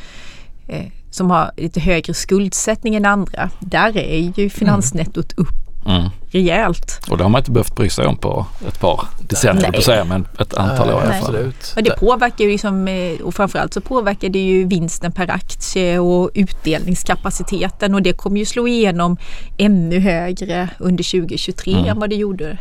eh, 0.67 0.85
som 1.11 1.31
har 1.31 1.51
lite 1.57 1.79
högre 1.79 2.13
skuldsättning 2.13 2.95
än 2.95 3.05
andra. 3.05 3.49
Där 3.59 3.97
är 3.97 4.31
ju 4.39 4.49
finansnettot 4.49 5.33
upp 5.37 5.47
Mm. 5.85 6.09
rejält. 6.31 6.99
Och 7.09 7.17
det 7.17 7.23
har 7.23 7.29
man 7.29 7.39
inte 7.39 7.51
behövt 7.51 7.75
bry 7.75 7.89
sig 7.89 8.05
om 8.05 8.17
på 8.17 8.45
ett 8.67 8.79
par 8.79 9.05
decennier, 9.29 9.71
på 9.71 9.81
säga, 9.81 10.03
men 10.05 10.27
ett 10.39 10.53
antal 10.53 10.87
år 10.87 10.93
i 10.93 11.01
alla 11.01 11.09
Nej. 11.09 11.21
fall. 11.21 11.35
Och 11.75 11.83
det 11.83 11.99
påverkar 11.99 12.45
ju 12.45 12.51
liksom, 12.51 12.87
eh, 12.87 13.21
och 13.21 13.35
framförallt 13.35 13.73
så 13.73 13.81
påverkar 13.81 14.29
det 14.29 14.39
ju 14.39 14.65
vinsten 14.67 15.11
per 15.11 15.31
aktie 15.31 15.99
och 15.99 16.31
utdelningskapaciteten 16.33 17.95
och 17.95 18.01
det 18.01 18.13
kommer 18.13 18.37
ju 18.39 18.45
slå 18.45 18.67
igenom 18.67 19.17
ännu 19.57 19.99
högre 19.99 20.69
under 20.79 21.03
2023 21.03 21.73
Mm. 21.73 21.85
än 21.85 21.99
vad 21.99 22.09
det 22.09 22.15
gjorde 22.15 22.57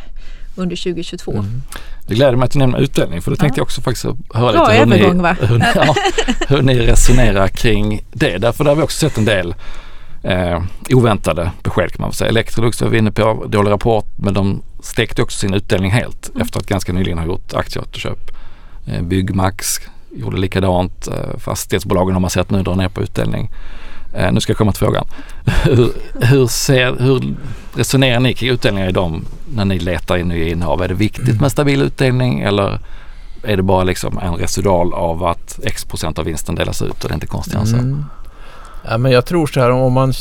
under 0.58 0.76
2022. 0.76 1.32
Mm. 1.32 1.62
Det 2.06 2.14
gläder 2.14 2.36
mig 2.36 2.44
att 2.46 2.50
du 2.52 2.58
nämner 2.58 2.78
utdelning 2.78 3.22
för 3.22 3.30
det 3.30 3.36
tänkte 3.36 3.58
Ja. 3.58 3.60
jag 3.60 3.64
också 3.64 3.80
faktiskt 3.80 4.04
höra 4.34 4.52
Bra 4.52 4.68
lite 4.68 4.96
hur 4.96 5.14
ni, 5.14 5.22
va? 5.22 5.36
hur, 5.40 5.58
ja, 5.74 5.94
hur 6.48 6.62
ni 6.62 6.78
resonerar 6.78 7.48
kring 7.48 8.00
det. 8.12 8.38
Därför 8.38 8.64
där 8.64 8.70
har 8.70 8.76
vi 8.76 8.82
också 8.82 8.98
sett 8.98 9.18
en 9.18 9.24
del 9.24 9.54
eh, 10.22 10.62
oväntade 10.90 11.50
besked 11.62 11.92
kan 11.92 12.00
man 12.00 12.10
väl 12.10 12.14
säga. 12.14 12.28
Electrolux 12.28 12.80
var 12.82 12.88
vi 12.88 12.98
inne 12.98 13.10
på, 13.12 13.44
dålig 13.48 13.70
rapport 13.70 14.06
men 14.16 14.34
de 14.34 14.62
stekte 14.82 15.22
också 15.22 15.38
sin 15.38 15.54
utdelning 15.54 15.90
helt 15.90 16.28
Mm. 16.28 16.42
efter 16.42 16.58
att 16.60 16.66
ganska 16.66 16.92
nyligen 16.92 17.18
ha 17.18 17.26
gjort 17.26 17.54
aktieåterköp. 17.54 18.30
Eh, 18.86 19.02
Byggmax 19.02 19.80
gjorde 20.16 20.36
likadant. 20.36 21.08
Eh, 21.08 21.38
fastighetsbolagen 21.38 22.12
har 22.14 22.20
man 22.20 22.30
sett 22.30 22.50
nu 22.50 22.62
dra 22.62 22.74
ner 22.74 22.88
på 22.88 23.02
utdelning. 23.02 23.50
Eh, 24.14 24.32
nu 24.32 24.40
ska 24.40 24.50
jag 24.50 24.58
komma 24.58 24.72
till 24.72 24.78
frågan. 24.78 25.04
hur, 25.64 25.92
hur, 26.20 26.46
ser, 26.46 26.96
hur 27.00 27.34
resonerar 27.78 28.20
ni 28.20 28.34
kring 28.34 28.50
utdelningar 28.50 28.88
i 28.88 28.92
dem 28.92 29.24
när 29.54 29.64
ni 29.64 29.78
letar 29.78 30.16
in 30.16 30.28
nya 30.28 30.48
innehav? 30.48 30.82
Är 30.82 30.88
det 30.88 30.94
viktigt 30.94 31.40
med 31.40 31.52
stabil 31.52 31.82
utdelning 31.82 32.40
eller 32.40 32.78
är 33.42 33.56
det 33.56 33.62
bara 33.62 33.84
liksom 33.84 34.18
en 34.18 34.34
residual 34.34 34.94
av 34.94 35.24
att 35.24 35.60
x 35.64 35.84
procent 35.84 36.18
av 36.18 36.24
vinsten 36.24 36.54
delas 36.54 36.82
ut 36.82 37.04
och 37.04 37.08
det 37.08 37.12
är 37.12 37.14
inte 37.14 37.26
konstigt 37.26 37.54
än 37.54 37.66
så? 37.66 37.76
Mm. 37.76 38.04
Ja, 38.84 38.98
men 38.98 39.12
jag 39.12 39.26
tror 39.26 39.46
så 39.46 39.60
här 39.60 39.70
om 39.70 39.92
man 39.92 40.12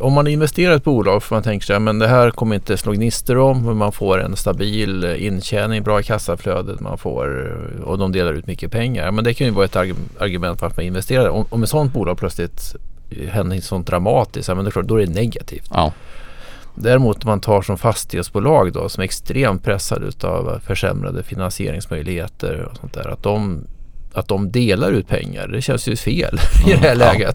om 0.00 0.12
man 0.12 0.26
investerar 0.26 0.72
i 0.72 0.76
ett 0.76 0.84
bolag 0.84 1.22
för 1.22 1.34
man 1.34 1.42
tänker 1.42 1.66
sig 1.66 1.80
men 1.80 1.98
det 1.98 2.08
här 2.08 2.30
kommer 2.30 2.54
inte 2.54 2.76
slå 2.76 2.92
gnistor 2.92 3.38
om 3.38 3.64
men 3.64 3.76
man 3.76 3.92
får 3.92 4.22
en 4.22 4.36
stabil 4.36 5.04
eh, 5.04 5.26
intjäning, 5.26 5.82
bra 5.82 6.00
i 6.00 6.02
kassaflödet 6.02 6.80
man 6.80 6.98
får 6.98 7.46
eh, 7.76 7.82
och 7.82 7.98
de 7.98 8.12
delar 8.12 8.32
ut 8.32 8.46
mycket 8.46 8.70
pengar. 8.70 9.10
Men 9.10 9.24
det 9.24 9.34
kan 9.34 9.46
ju 9.46 9.52
vara 9.52 9.64
ett 9.64 9.76
arg- 9.76 9.94
argument 10.18 10.60
för 10.60 10.66
att 10.66 10.76
man 10.76 10.86
investerar. 10.86 11.28
Om, 11.28 11.44
om 11.50 11.62
ett 11.62 11.68
sådant 11.68 11.92
bolag 11.92 12.18
plötsligt 12.18 12.74
eh, 13.10 13.28
händer 13.28 13.56
något 13.56 13.64
sånt 13.64 13.86
dramatiskt, 13.86 14.48
men 14.48 14.64
det 14.64 14.68
är 14.68 14.70
klart, 14.70 14.86
då 14.86 15.00
är 15.00 15.06
det 15.06 15.12
negativt. 15.12 15.70
Ja, 15.70 15.92
Däremot 16.76 17.24
om 17.24 17.30
man 17.30 17.40
tar 17.40 17.62
som 17.62 17.78
fastighetsbolag 17.78 18.72
då 18.72 18.88
som 18.88 19.00
är 19.00 19.04
extremt 19.04 19.62
pressade 19.64 20.06
utav 20.06 20.60
försämrade 20.66 21.22
finansieringsmöjligheter 21.22 22.68
och 22.70 22.76
sånt 22.76 22.92
där. 22.94 23.08
Att 23.08 23.22
de, 23.22 23.66
att 24.12 24.28
de 24.28 24.50
delar 24.50 24.92
ut 24.92 25.08
pengar, 25.08 25.48
det 25.48 25.62
känns 25.62 25.88
ju 25.88 25.96
fel 25.96 26.38
i 26.66 26.70
det 26.70 26.76
här 26.76 26.86
Mm, 26.94 26.98
läget. 26.98 27.34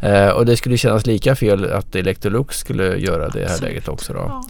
Eh, 0.00 0.28
och 0.28 0.46
det 0.46 0.56
skulle 0.56 0.76
kännas 0.76 1.06
lika 1.06 1.36
fel 1.36 1.72
att 1.72 1.94
Electrolux 1.94 2.58
skulle 2.58 2.96
göra 2.96 3.28
det 3.28 3.38
i 3.38 3.42
det 3.42 3.48
här 3.48 3.60
läget 3.60 3.88
också 3.88 4.12
då. 4.12 4.42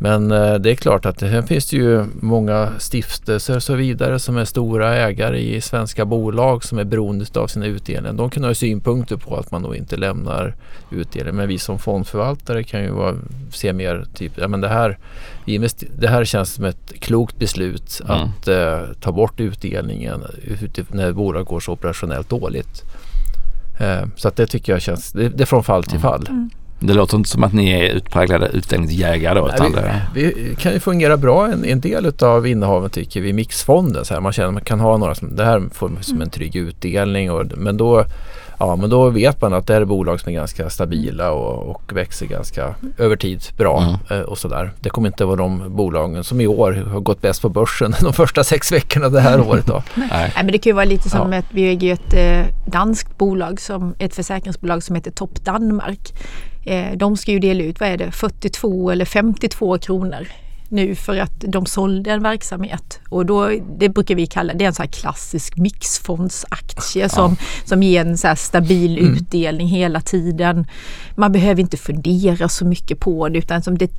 Men 0.00 0.32
eh, 0.32 0.54
det 0.54 0.70
är 0.70 0.74
klart 0.74 1.06
att 1.06 1.18
det 1.18 1.42
finns 1.42 1.70
det 1.70 1.76
ju 1.76 2.04
många 2.20 2.72
stiftelser 2.78 3.56
och 3.56 3.62
så 3.62 3.74
vidare 3.74 4.18
som 4.18 4.36
är 4.36 4.44
stora 4.44 4.96
ägare 4.96 5.38
i 5.38 5.60
svenska 5.60 6.04
bolag 6.04 6.64
som 6.64 6.78
är 6.78 6.84
beroende 6.84 7.24
av 7.34 7.46
sina 7.46 7.66
utdelningar. 7.66 8.12
De 8.16 8.30
kan 8.30 8.44
ha 8.44 8.54
synpunkter 8.54 9.16
på 9.16 9.36
att 9.36 9.50
man 9.50 9.62
då 9.62 9.76
inte 9.76 9.96
lämnar 9.96 10.54
utdelning. 10.90 11.34
Men 11.34 11.48
vi 11.48 11.58
som 11.58 11.78
fondförvaltare 11.78 12.62
kan 12.62 12.82
ju 12.82 12.90
vara, 12.90 13.14
se 13.50 13.72
mer 13.72 14.04
typ, 14.14 14.32
ja 14.36 14.48
men 14.48 14.60
det 14.60 14.68
här, 14.68 14.98
det 15.98 16.08
här 16.08 16.24
känns 16.24 16.52
som 16.52 16.64
ett 16.64 16.92
klokt 17.00 17.38
beslut 17.38 18.00
Mm. 18.04 18.20
att 18.22 18.48
eh, 18.48 18.80
ta 19.00 19.12
bort 19.12 19.40
utdelningen 19.40 20.20
när 20.88 21.12
bolag 21.12 21.46
går 21.46 21.60
så 21.60 21.72
operationellt 21.72 22.28
dåligt. 22.28 22.82
Eh, 23.80 24.06
så 24.16 24.28
att 24.28 24.36
det 24.36 24.46
tycker 24.46 24.72
jag 24.72 24.82
känns, 24.82 25.12
det, 25.12 25.28
det 25.28 25.42
är 25.42 25.46
från 25.46 25.64
fall 25.64 25.84
till 25.84 25.98
Mm. 26.28 26.50
Det 26.80 26.94
låter 26.94 27.16
inte 27.16 27.28
som 27.28 27.44
att 27.44 27.52
ni 27.52 27.70
är 27.70 27.94
utpräglade 27.94 28.48
utdelningsjägare 28.48 29.38
då. 29.38 29.50
Nej, 29.58 30.00
vi, 30.14 30.34
vi 30.36 30.54
kan 30.54 30.72
ju 30.72 30.80
fungera 30.80 31.16
bra 31.16 31.46
en, 31.46 31.64
en 31.64 31.80
del 31.80 32.12
av 32.22 32.46
innehaven 32.46 32.90
tycker 32.90 33.20
vi. 33.20 33.32
Mixfonden 33.32 34.04
så 34.04 34.14
här. 34.14 34.20
Man 34.20 34.32
känner 34.32 34.50
man 34.50 34.64
kan 34.64 34.80
ha 34.80 34.96
några 34.96 35.14
som 35.14 35.36
det 35.36 35.44
här 35.44 35.62
får 35.72 35.90
som 36.00 36.22
en 36.22 36.30
trygg 36.30 36.56
utdelning. 36.56 37.30
Och, 37.30 37.44
men, 37.56 37.76
då, 37.76 38.04
ja, 38.58 38.76
men 38.76 38.90
då 38.90 39.10
vet 39.10 39.40
man 39.40 39.52
att 39.52 39.66
det 39.66 39.72
här 39.72 39.80
är 39.80 39.84
bolag 39.84 40.20
som 40.20 40.30
är 40.30 40.34
ganska 40.34 40.70
stabila 40.70 41.30
och, 41.32 41.70
och 41.70 41.96
växer 41.96 42.26
ganska 42.26 42.74
över 42.98 43.16
tid 43.16 43.42
bra. 43.56 43.82
Mm. 43.82 44.20
Eh, 44.20 44.26
och 44.28 44.38
sådär. 44.38 44.72
Det 44.80 44.90
kommer 44.90 45.08
inte 45.08 45.24
vara 45.24 45.36
de 45.36 45.76
bolagen 45.76 46.24
som 46.24 46.40
i 46.40 46.46
år 46.46 46.72
har 46.72 47.00
gått 47.00 47.20
bäst 47.20 47.42
på 47.42 47.48
börsen 47.48 47.94
de 48.00 48.12
första 48.12 48.44
sex 48.44 48.72
veckorna 48.72 49.08
det 49.08 49.20
här 49.20 49.40
året. 49.40 49.66
Då. 49.66 49.82
nej. 49.94 50.08
Nej, 50.10 50.32
men 50.36 50.46
det 50.46 50.58
kan 50.58 50.70
ju 50.70 50.74
vara 50.74 50.84
lite 50.84 51.10
som 51.10 51.32
Ja. 51.32 51.38
att 51.38 51.46
vi 51.50 51.68
äger 51.68 51.92
ett 51.92 52.14
eh, 52.14 52.54
danskt 52.66 53.18
bolag, 53.18 53.60
som, 53.60 53.94
ett 53.98 54.14
försäkringsbolag 54.14 54.82
som 54.82 54.96
heter 54.96 55.10
Topp 55.10 55.44
Danmark. 55.44 56.12
Eh, 56.64 56.96
de 56.96 57.16
ska 57.16 57.32
ju 57.32 57.38
dela 57.38 57.64
ut, 57.64 57.80
vad 57.80 57.88
är 57.88 57.96
det, 57.96 58.10
42 58.10 58.90
eller 58.90 59.04
52 59.04 59.78
kronor 59.78 60.26
nu 60.68 60.94
för 60.94 61.16
att 61.18 61.40
de 61.40 61.66
sålde 61.66 62.10
en 62.12 62.22
verksamhet. 62.22 63.00
Och 63.08 63.26
då, 63.26 63.50
det 63.78 63.88
brukar 63.88 64.14
vi 64.14 64.26
kalla, 64.26 64.54
det 64.54 64.64
är 64.64 64.68
en 64.68 64.74
här 64.78 64.86
klassisk 64.86 65.56
mixfondsaktie 65.56 67.08
som, 67.08 67.36
som 67.64 67.82
ger 67.82 68.00
en 68.04 68.18
så 68.18 68.34
stabil 68.36 68.98
Mm. 68.98 69.14
utdelning 69.14 69.68
hela 69.68 70.00
tiden. 70.00 70.66
Man 71.16 71.32
behöver 71.32 71.60
inte 71.60 71.76
fundera 71.76 72.48
så 72.48 72.64
mycket 72.64 73.00
på 73.00 73.28
det 73.28 73.38
utan 73.38 73.62
som 73.62 73.78
det 73.78 73.90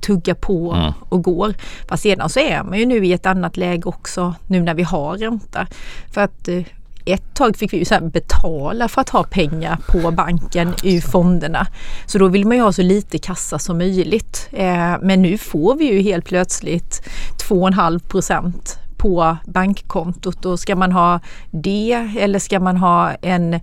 tuggar 0.00 0.34
på 0.34 0.72
Mm. 0.72 0.92
och 1.08 1.22
går. 1.22 1.54
Fast 1.88 2.02
sedan 2.02 2.28
så 2.28 2.40
är 2.40 2.62
man 2.62 2.78
ju 2.78 2.86
nu 2.86 3.06
i 3.06 3.12
ett 3.12 3.26
annat 3.26 3.56
läge 3.56 3.82
också 3.84 4.34
nu 4.46 4.60
när 4.62 4.74
vi 4.74 4.82
har 4.82 5.16
ränta. 5.18 5.66
För 6.12 6.20
att 6.20 6.48
eh, 6.48 6.62
ett 7.04 7.34
tag 7.34 7.56
fick 7.56 7.72
vi 7.72 7.76
ju 7.76 7.84
så 7.84 7.94
här 7.94 8.00
betala 8.00 8.88
för 8.88 9.00
att 9.00 9.08
ha 9.08 9.24
pengar 9.24 9.78
på 9.88 10.10
banken 10.10 10.74
i 10.82 11.00
fonderna. 11.00 11.66
Så 12.06 12.18
då 12.18 12.28
vill 12.28 12.46
man 12.46 12.56
ju 12.56 12.62
ha 12.62 12.72
så 12.72 12.82
lite 12.82 13.18
kassa 13.18 13.58
som 13.58 13.78
möjligt. 13.78 14.48
Eh, 14.52 14.94
men 15.02 15.22
nu 15.22 15.38
får 15.38 15.76
vi 15.76 15.92
ju 15.92 16.00
helt 16.00 16.24
plötsligt 16.24 17.02
2,5 17.48 17.98
procent 17.98 18.78
på 18.96 19.36
bankkontot. 19.44 20.44
Och 20.44 20.60
ska 20.60 20.76
man 20.76 20.92
ha 20.92 21.20
det 21.50 22.08
eller 22.18 22.38
ska 22.38 22.60
man 22.60 22.76
ha 22.76 23.10
en 23.10 23.60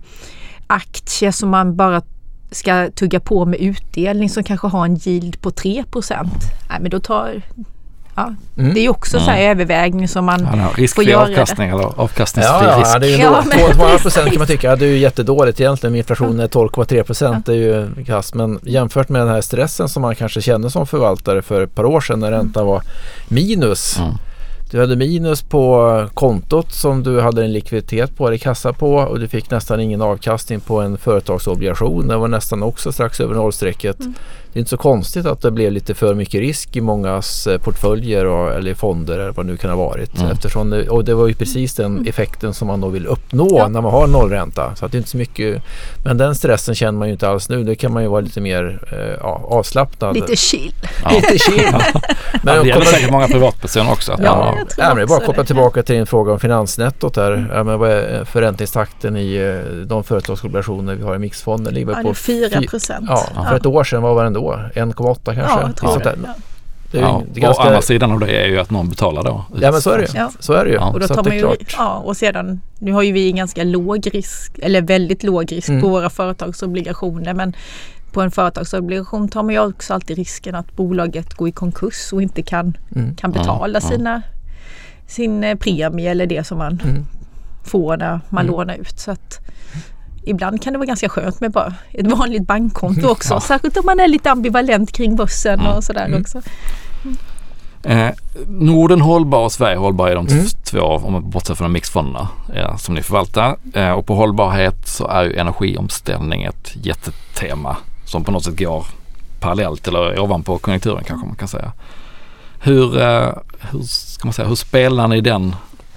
aktie 0.66 1.32
som 1.32 1.50
man 1.50 1.76
bara 1.76 2.02
ska 2.50 2.90
tugga 2.90 3.20
på 3.20 3.44
med 3.44 3.60
utdelning 3.60 4.30
som 4.30 4.44
kanske 4.44 4.66
har 4.66 4.84
en 4.84 5.00
yield 5.04 5.40
på 5.40 5.50
3 5.50 5.84
Nej 6.68 6.80
men 6.80 6.90
då 6.90 7.00
tar 7.00 7.42
Ja, 8.18 8.34
Mm. 8.62 8.74
Det 8.74 8.80
är 8.80 8.88
också 8.88 9.20
så 9.20 9.30
här 9.30 9.50
övervägning 9.50 10.08
som 10.08 10.24
man 10.24 10.40
Ja, 10.52 10.68
får 10.68 10.76
riskfri 10.80 11.04
göra 11.04 11.22
avkastning 11.22 11.68
eller 11.70 12.00
avkastningsfri 12.00 12.56
Ja, 12.66 12.70
ja, 12.70 12.80
risk. 12.80 13.00
det 13.00 13.06
är 13.06 13.10
ju 13.10 13.16
Ja, 13.16 13.38
ändå 13.38 13.48
men- 13.48 13.58
2,5 13.58 13.98
procent 14.02 14.28
kan 14.30 14.38
man 14.38 14.46
tycka, 14.46 14.66
ja, 14.66 14.76
det 14.76 14.86
är 14.86 14.90
ju 14.90 14.98
jättedåligt 14.98 15.60
egentligen 15.60 15.92
med 15.92 15.98
inflationen 15.98 16.40
är 16.40 16.48
12,3 16.48 17.02
procent. 17.02 17.46
Det 17.46 17.52
är 17.52 17.56
ju 17.56 18.04
kass. 18.06 18.34
Men 18.34 18.60
jämfört 18.62 19.08
med 19.08 19.20
den 19.20 19.28
här 19.28 19.40
stressen 19.40 19.88
som 19.88 20.02
man 20.02 20.14
kanske 20.14 20.40
kände 20.42 20.70
som 20.70 20.86
förvaltare 20.86 21.42
för 21.42 21.62
ett 21.62 21.74
par 21.74 21.84
år 21.84 22.00
sedan 22.00 22.20
när 22.20 22.30
räntan 22.30 22.66
var 22.66 22.82
minus. 23.28 23.98
Mm. 23.98 24.12
Du 24.70 24.80
hade 24.80 24.96
minus 24.96 25.42
på 25.42 26.06
kontot 26.14 26.72
som 26.72 27.02
du 27.02 27.20
hade 27.20 27.44
en 27.44 27.52
likviditet 27.52 28.16
på 28.16 28.26
eller 28.28 28.36
kassa 28.38 28.72
på 28.72 28.94
och 28.94 29.20
du 29.20 29.28
fick 29.28 29.50
nästan 29.50 29.80
ingen 29.80 30.02
avkastning 30.02 30.60
på 30.60 30.80
en 30.80 30.98
företagsobligation. 30.98 32.08
Den 32.08 32.20
var 32.20 32.28
nästan 32.28 32.62
också 32.62 32.92
strax 32.92 33.20
över 33.20 33.34
nollstrecket. 33.34 34.00
Mm. 34.00 34.14
Det 34.52 34.58
är 34.58 34.60
inte 34.60 34.70
så 34.70 34.76
konstigt 34.76 35.26
att 35.26 35.40
det 35.42 35.50
blev 35.50 35.72
lite 35.72 35.94
för 35.94 36.14
mycket 36.14 36.40
risk 36.40 36.76
i 36.76 36.80
mångas 36.80 37.46
eh, 37.46 37.58
portföljer 37.60 38.24
och, 38.26 38.52
eller 38.54 38.74
fonder 38.74 39.18
eller 39.18 39.32
vad 39.32 39.46
det 39.46 39.50
nu 39.50 39.56
kan 39.56 39.70
ha 39.70 39.76
varit. 39.76 40.18
Mm. 40.18 40.30
Eftersom 40.30 40.70
det, 40.70 40.88
och 40.88 41.04
det 41.04 41.14
var 41.14 41.28
ju 41.28 41.34
precis 41.34 41.74
den 41.74 42.06
effekten 42.06 42.54
som 42.54 42.68
man 42.68 42.80
då 42.80 42.88
vill 42.88 43.06
uppnå 43.06 43.48
Ja. 43.58 43.68
när 43.68 43.80
man 43.80 43.92
har 43.92 44.06
nollränta. 44.06 44.74
Så 44.76 44.86
att 44.86 44.92
det 44.92 44.96
är 44.96 44.98
inte 44.98 45.10
så 45.10 45.16
mycket, 45.16 45.62
men 46.04 46.18
den 46.18 46.34
stressen 46.34 46.74
känner 46.74 46.98
man 46.98 47.08
ju 47.08 47.12
inte 47.12 47.28
alls 47.28 47.48
nu. 47.48 47.64
Det 47.64 47.74
kan 47.74 47.92
man 47.92 48.02
ju 48.02 48.08
vara 48.08 48.20
lite 48.20 48.40
mer 48.40 48.80
eh, 48.92 49.16
ja, 49.20 49.40
avslappnad. 49.48 50.14
lite 50.14 50.36
chill. 50.36 50.74
Ja. 51.04 51.10
Lite 51.10 51.38
chill. 51.38 51.62
Men 52.42 52.62
det 52.62 52.68
gäller 52.68 52.84
säkert 52.84 53.10
många 53.10 53.26
privatpersoner 53.28 53.92
också. 53.92 54.12
Ja, 54.18 54.24
Ja, 54.24 54.54
jag 54.58 54.68
tror 54.68 54.86
ja, 54.88 54.94
det 54.94 55.02
är 55.02 55.06
bara 55.06 55.18
att 55.18 55.26
koppla 55.26 55.44
tillbaka 55.44 55.82
till 55.82 55.94
din 55.94 56.06
fråga 56.06 56.32
om 56.32 56.40
finansnettot 56.40 57.16
här. 57.16 57.50
Ja, 57.54 57.64
men 57.64 57.78
vad 57.78 57.90
är 57.90 58.24
förräntningstakten 58.24 59.16
i 59.16 59.34
eh, 59.36 59.72
de 59.86 60.04
företagsobligationer 60.04 60.94
vi 60.94 61.02
har 61.02 61.14
i 61.14 61.18
mixfonden? 61.18 61.74
ligger 61.74 61.92
Ja, 61.96 62.02
på 62.02 62.14
4 62.14 62.48
fy- 62.60 62.66
procent. 62.68 63.04
Ja, 63.08 63.44
för 63.48 63.56
ett 63.56 63.66
år 63.66 63.84
sedan, 63.84 64.02
var 64.02 64.24
den 64.24 64.36
då? 64.40 64.60
1,8 64.74 65.14
kanske? 65.24 65.40
Ja, 65.42 65.60
jag 65.66 65.76
tror 65.76 65.90
Sånt 65.90 66.04
det. 66.04 66.16
Ja. 66.24 66.34
Är 66.92 66.96
ju 66.98 67.00
Ja. 67.02 67.22
det 67.32 67.40
är 67.40 67.42
ganska... 67.42 67.62
Och 67.62 67.66
andra 67.68 67.82
sidan 67.82 68.12
av 68.12 68.20
det 68.20 68.42
är 68.42 68.46
ju 68.46 68.58
att 68.60 68.70
någon 68.70 68.88
betalar 68.88 69.22
då. 69.22 69.44
Ja 69.60 69.70
men 69.72 69.80
så 69.80 69.90
är 69.90 69.98
det 69.98 70.04
ju. 70.04 70.18
Ja. 70.18 70.30
Så 70.40 70.52
är 70.52 70.64
det 70.64 70.70
ju. 70.70 70.76
Ja. 70.76 70.90
Och 70.92 71.00
då 71.00 71.06
tar 71.06 71.18
att 71.18 71.24
det 71.24 71.30
man 71.30 71.38
ju, 71.38 71.56
ja 71.78 71.94
och 71.96 72.16
sedan, 72.16 72.60
nu 72.78 72.92
har 72.92 73.02
ju 73.02 73.12
vi 73.12 73.30
en 73.30 73.36
ganska 73.36 73.64
låg 73.64 74.14
risk, 74.14 74.58
eller 74.62 74.82
väldigt 74.82 75.22
låg 75.22 75.52
risk 75.52 75.68
Mm. 75.68 75.80
på 75.82 75.88
våra 75.88 76.10
företagsobligationer 76.10 77.34
men 77.34 77.52
på 78.12 78.22
en 78.22 78.30
företagsobligation 78.30 79.28
tar 79.28 79.42
man 79.42 79.54
ju 79.54 79.60
också 79.60 79.94
alltid 79.94 80.16
risken 80.16 80.54
att 80.54 80.72
bolaget 80.76 81.34
går 81.34 81.48
i 81.48 81.52
konkurs 81.52 82.12
och 82.12 82.22
inte 82.22 82.42
kan, 82.42 82.76
Mm. 82.96 83.16
kan 83.16 83.32
betala 83.32 83.78
Mm. 83.78 83.90
sina, 83.90 84.22
sin 85.06 85.44
eh, 85.44 85.54
premie 85.54 86.10
eller 86.10 86.26
det 86.26 86.46
som 86.46 86.58
man 86.58 86.80
Mm. 86.84 87.06
får 87.64 87.96
när 87.96 88.20
man 88.28 88.44
Mm. 88.44 88.52
lånar 88.56 88.74
ut. 88.74 88.98
Så 88.98 89.10
att 89.10 89.38
ibland 90.28 90.62
kan 90.62 90.72
det 90.72 90.78
vara 90.78 90.86
ganska 90.86 91.08
skönt 91.08 91.40
med 91.40 91.50
bara 91.52 91.74
ett 91.92 92.06
vanligt 92.06 92.46
bankkonto 92.46 93.08
också. 93.08 93.34
Ja. 93.34 93.40
Särskilt 93.40 93.76
om 93.76 93.86
man 93.86 94.00
är 94.00 94.08
lite 94.08 94.30
ambivalent 94.30 94.92
kring 94.92 95.16
börsen 95.16 95.60
Mm. 95.60 95.72
och 95.72 95.84
sådär 95.84 96.06
Mm. 96.06 96.20
också. 96.20 96.40
Eh, 97.82 98.08
Norden 98.46 99.00
hållbar 99.00 99.44
och 99.44 99.52
Sverige 99.52 99.76
hållbar 99.76 100.08
är 100.08 100.14
de 100.14 100.26
Mm. 100.26 100.44
två, 100.64 100.80
om 100.82 101.12
man 101.12 101.30
bortser 101.30 101.54
från 101.54 101.64
de 101.64 101.72
mixfonderna 101.72 102.28
eh, 102.54 102.76
som 102.76 102.94
ni 102.94 103.02
förvaltar. 103.02 103.56
Eh, 103.74 103.90
och 103.90 104.06
på 104.06 104.14
hållbarhet 104.14 104.88
så 104.88 105.06
är 105.08 105.22
ju 105.24 105.36
energiomställning 105.36 106.42
ett 106.42 106.72
jättetema 106.82 107.76
som 108.04 108.24
på 108.24 108.30
något 108.32 108.44
sätt 108.44 108.58
går 108.58 108.86
parallellt 109.40 109.88
eller 109.88 110.18
ovanpå 110.20 110.58
konjunkturen 110.58 111.04
kanske 111.04 111.26
man 111.26 111.36
kan 111.36 111.48
säga. 111.48 111.72
Hur, 112.60 113.00
eh, 113.00 113.32
hur, 113.70 113.82
ska 113.82 114.26
man 114.26 114.32
säga, 114.32 114.48
hur 114.48 114.54
spelar 114.54 115.08
ni 115.08 115.20
den 115.20 115.54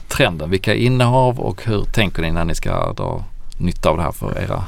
trenden? 0.08 0.50
Vilka 0.50 0.76
innehav 0.76 1.40
och 1.40 1.64
hur 1.66 1.84
tänker 1.84 2.22
ni 2.22 2.32
när 2.32 2.46
ni 2.46 2.56
ska 2.56 2.94
dra 2.94 3.24
nytta 3.62 3.90
av 3.90 3.98
det 3.98 4.04
här 4.04 4.12
för 4.12 4.38
era 4.38 4.64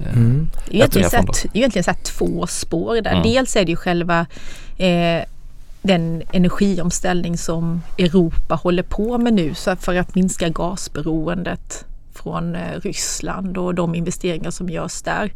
eh, 0.00 0.16
Mm. 0.16 0.48
Egentligen, 0.70 1.10
så 1.10 1.16
här, 1.16 1.24
det 1.24 1.44
är 1.44 1.56
egentligen 1.56 1.84
så 1.84 1.94
två 2.02 2.46
spår 2.46 3.00
där. 3.00 3.10
Mm. 3.10 3.22
Dels 3.22 3.56
är 3.56 3.64
det 3.64 3.70
ju 3.70 3.76
själva 3.76 4.26
eh, 4.78 5.22
den 5.82 6.22
energiomställning 6.32 7.38
som 7.38 7.82
Europa 7.98 8.54
håller 8.54 8.82
på 8.82 9.18
med 9.18 9.34
nu 9.34 9.54
så 9.54 9.76
för 9.76 9.94
att 9.94 10.14
minska 10.14 10.48
gasberoendet 10.48 11.84
från 12.14 12.54
eh, 12.54 12.80
Ryssland 12.82 13.58
och 13.58 13.74
de 13.74 13.94
investeringar 13.94 14.50
som 14.50 14.68
görs 14.68 15.02
där. 15.02 15.32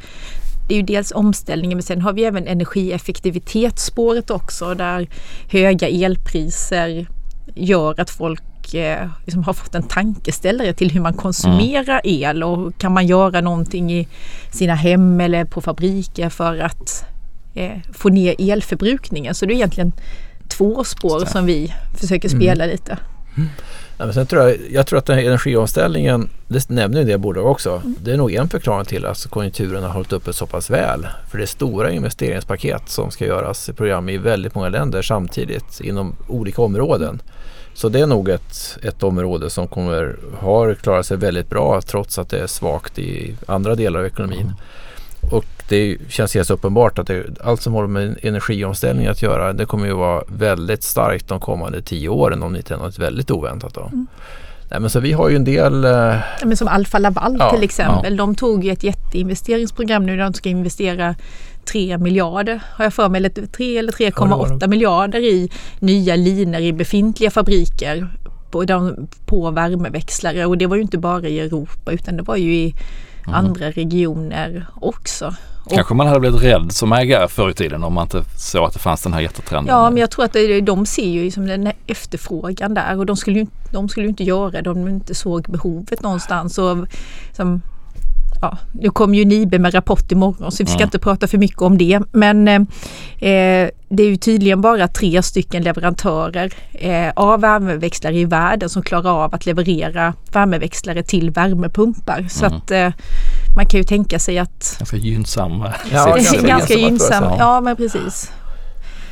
Det 0.68 0.74
är 0.74 0.76
ju 0.76 0.82
dels 0.82 1.12
omställningen 1.12 1.76
men 1.76 1.82
sen 1.82 2.00
har 2.00 2.12
vi 2.12 2.24
även 2.24 2.46
energieffektivitetsspåret 2.46 4.30
också 4.30 4.74
där 4.74 5.08
höga 5.48 5.88
elpriser 5.88 7.06
gör 7.54 8.00
att 8.00 8.10
folk 8.10 8.42
eh, 8.74 9.08
liksom 9.24 9.44
har 9.44 9.52
fått 9.52 9.74
en 9.74 9.82
tankeställare 9.82 10.72
till 10.72 10.90
hur 10.90 11.00
man 11.00 11.14
konsumerar 11.14 12.00
el 12.04 12.42
och 12.42 12.78
kan 12.78 12.92
man 12.92 13.06
göra 13.06 13.40
någonting 13.40 13.92
i 13.92 14.08
sina 14.50 14.74
hem 14.74 15.20
eller 15.20 15.44
på 15.44 15.60
fabriker 15.60 16.28
för 16.28 16.58
att 16.58 17.04
eh, 17.54 17.78
få 17.92 18.08
ner 18.08 18.34
elförbrukningen. 18.38 19.34
Så 19.34 19.46
det 19.46 19.52
är 19.52 19.56
egentligen 19.56 19.92
två 20.48 20.84
spår 20.84 21.24
som 21.24 21.46
vi 21.46 21.74
försöker 21.94 22.28
spela 22.28 22.66
lite. 22.66 22.98
Ja, 23.98 24.04
men 24.04 24.14
sen 24.14 24.26
tror 24.26 24.42
jag, 24.42 24.56
jag 24.70 24.86
tror 24.86 24.98
att 24.98 25.06
den 25.06 25.18
här 25.18 25.24
energiomställningen, 25.24 26.28
det 26.48 26.68
nämner 26.70 27.00
ju 27.00 27.06
det 27.06 27.18
bolag 27.18 27.46
också, 27.46 27.82
det 27.84 28.12
är 28.12 28.16
nog 28.16 28.32
en 28.32 28.48
förklaring 28.48 28.86
till 28.86 29.06
att 29.06 29.26
konjunkturen 29.26 29.82
har 29.82 29.90
hållit 29.90 30.12
uppe 30.12 30.32
så 30.32 30.46
pass 30.46 30.70
väl. 30.70 31.06
För 31.30 31.38
det 31.38 31.44
är 31.44 31.46
stora 31.46 31.90
investeringspaket 31.90 32.88
som 32.88 33.10
ska 33.10 33.26
göras 33.26 33.68
i 33.68 33.72
program 33.72 34.08
i 34.08 34.18
väldigt 34.18 34.54
många 34.54 34.68
länder 34.68 35.02
samtidigt 35.02 35.80
inom 35.80 36.16
olika 36.28 36.62
områden. 36.62 37.22
Så 37.74 37.88
det 37.88 38.00
är 38.00 38.06
nog 38.06 38.28
ett, 38.28 38.78
ett 38.82 39.02
område 39.02 39.50
som 39.50 39.68
kommer, 39.68 40.16
har 40.38 40.74
klarat 40.74 41.06
sig 41.06 41.16
väldigt 41.16 41.50
bra 41.50 41.80
trots 41.80 42.18
att 42.18 42.28
det 42.28 42.38
är 42.38 42.46
svagt 42.46 42.98
i 42.98 43.36
andra 43.46 43.74
delar 43.74 44.00
av 44.00 44.06
ekonomin. 44.06 44.52
Och 45.30 45.44
det 45.68 45.98
känns 46.08 46.34
helt 46.34 46.50
uppenbart 46.50 46.98
att 46.98 47.06
det, 47.06 47.24
allt 47.40 47.62
som 47.62 47.74
har 47.74 47.86
med 47.86 48.18
energiomställning 48.22 49.06
att 49.06 49.22
göra 49.22 49.52
det 49.52 49.64
kommer 49.64 49.86
ju 49.86 49.92
vara 49.92 50.22
väldigt 50.28 50.82
starkt 50.82 51.28
de 51.28 51.40
kommande 51.40 51.82
tio 51.82 52.08
åren 52.08 52.42
om 52.42 52.52
det 52.52 52.58
inte 52.58 52.74
är 52.74 52.78
något 52.78 52.98
väldigt 52.98 53.30
oväntat. 53.30 53.74
Då. 53.74 53.80
Mm. 53.80 54.06
Nej, 54.70 54.80
men 54.80 54.90
så 54.90 55.00
vi 55.00 55.12
har 55.12 55.28
ju 55.28 55.36
en 55.36 55.44
del 55.44 55.84
eh, 55.84 55.90
Ja, 55.90 56.20
Men 56.44 56.56
som 56.56 56.68
Alfa 56.68 56.98
Laval 56.98 57.36
Ja, 57.38 57.50
till 57.50 57.62
exempel. 57.62 58.16
De 58.16 58.34
tog 58.34 58.66
ett 58.66 58.82
jätteinvesteringsprogram 58.82 60.06
nu 60.06 60.16
där 60.16 60.24
de 60.24 60.34
ska 60.34 60.48
investera 60.48 61.14
3 61.64 61.98
miljarder, 61.98 62.60
har 62.74 62.84
jag 62.84 62.94
för 62.94 63.08
mig, 63.08 63.18
eller 63.18 63.46
3 63.46 63.78
eller 63.78 63.92
Ja, 63.98 64.10
det 64.10 64.20
var 64.20 64.46
3,8 64.46 64.58
det. 64.58 64.68
miljarder 64.68 65.18
i 65.20 65.50
nya 65.78 66.16
linor 66.16 66.60
i 66.60 66.72
befintliga 66.72 67.30
fabriker 67.30 68.08
på, 68.50 68.64
de- 68.64 69.08
på 69.26 69.50
värmeväxlare 69.50 70.46
och 70.46 70.58
det 70.58 70.66
var 70.66 70.76
ju 70.76 70.82
inte 70.82 70.98
bara 70.98 71.28
i 71.28 71.40
Europa 71.40 71.92
utan 71.92 72.16
det 72.16 72.22
var 72.22 72.36
ju 72.36 72.54
i 72.54 72.74
andra 73.26 73.70
regioner 73.70 74.66
också. 74.80 75.34
Och, 75.64 75.72
Kanske 75.72 75.94
man 75.94 76.06
hade 76.06 76.20
blivit 76.20 76.42
rädd 76.42 76.72
som 76.72 76.92
ägare 76.92 77.28
förr 77.28 77.50
i 77.50 77.54
tiden 77.54 77.84
om 77.84 77.92
man 77.94 78.04
inte 78.04 78.24
såg 78.36 78.64
att 78.66 78.72
det 78.72 78.78
fanns 78.78 79.02
den 79.02 79.12
här 79.12 79.20
jättetrenden. 79.20 79.74
ja 79.74 79.90
men 79.90 79.96
jag 80.00 80.10
tror 80.10 80.24
att 80.24 80.32
det- 80.32 80.60
de 80.60 80.86
ser 80.86 81.08
ju 81.08 81.30
som 81.30 81.46
den 81.46 81.66
här 81.66 81.74
efterfrågan 81.86 82.74
där 82.74 82.98
och 82.98 83.06
de 83.06 83.16
skulle 83.16 83.38
ju, 83.38 83.46
de 83.72 83.88
skulle 83.88 84.06
ju 84.06 84.10
inte 84.10 84.24
göra 84.24 84.62
det 84.62 84.70
om 84.70 84.84
de 84.84 84.88
inte 84.90 85.14
såg 85.14 85.42
behovet 85.48 86.02
någonstans. 86.02 86.58
Och, 86.58 86.76
som, 87.36 87.62
ja, 88.42 88.58
nu 88.72 88.90
kommer 88.90 89.18
ju 89.18 89.24
Nibe 89.24 89.58
med 89.58 89.74
rapport 89.74 90.12
imorgon 90.12 90.52
så 90.52 90.62
vi 90.62 90.66
ska 90.66 90.76
Mm. 90.76 90.86
inte 90.86 90.98
prata 90.98 91.26
för 91.26 91.38
mycket 91.38 91.62
om 91.62 91.78
det. 91.78 92.00
Men 92.12 92.48
eh, 92.48 92.54
eh, 93.30 93.68
det 93.88 94.02
är 94.02 94.08
ju 94.08 94.16
tydligen 94.16 94.60
bara 94.60 94.88
tre 94.88 95.22
stycken 95.22 95.62
leverantörer 95.62 96.52
eh, 96.72 97.10
av 97.16 97.40
värmeväxlare 97.40 98.14
i 98.18 98.24
världen 98.24 98.68
som 98.68 98.82
klarar 98.82 99.24
av 99.24 99.34
att 99.34 99.46
leverera 99.46 100.14
värmeväxlare 100.32 101.02
till 101.02 101.30
värmepumpar. 101.30 102.26
Så 102.30 102.44
Mm. 102.46 102.56
att 102.58 102.70
eh, 102.70 102.90
man 103.56 103.66
kan 103.66 103.78
ju 103.80 103.84
tänka 103.84 104.18
sig 104.18 104.38
att 104.38 104.76
Ganska 104.78 104.96
gynnsam. 104.96 105.64
Ja, 105.92 106.16
det 106.32 106.36
är 106.38 106.46
ganska 106.46 106.74
gynnsam. 106.74 107.24
Ja 107.38 107.60
men 107.60 107.76
precis. 107.76 108.32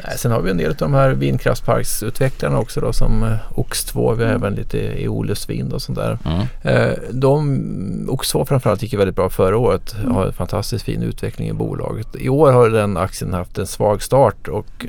Nej, 0.07 0.19
sen 0.19 0.33
har 0.33 0.41
vi 0.41 0.51
en 0.51 0.57
del 0.57 0.71
av 0.71 0.77
de 0.77 0.95
här 0.95 1.11
vindkraftsparksutvecklarna 1.11 2.59
också 2.59 2.81
då 2.81 2.93
som 2.93 3.23
eh, 3.23 3.37
Ox2, 3.55 4.15
vi 4.15 4.25
har 4.25 4.31
även 4.31 4.55
lite 4.55 4.79
i 4.79 5.09
Olufsvind 5.09 5.73
och 5.73 5.83
sånt 5.83 5.99
där. 5.99 6.19
Mm. 6.25 6.47
Eh, 6.63 6.99
de, 7.11 7.61
Ox2 8.09 8.45
framförallt 8.45 8.83
gick 8.83 8.93
ju 8.93 8.99
väldigt 8.99 9.17
bra 9.17 9.31
förra 9.31 9.59
året. 9.59 9.93
Har 9.93 10.27
en 10.27 10.33
fantastiskt 10.33 10.85
fin 10.85 11.03
utveckling 11.03 11.49
i 11.49 11.53
bolaget. 11.53 12.09
I 12.19 12.29
år 12.29 12.53
har 12.53 12.71
den 12.71 12.97
aktien 12.97 13.35
haft 13.35 13.59
en 13.59 13.67
svag 13.67 14.03
start 14.03 14.49
och 14.49 14.87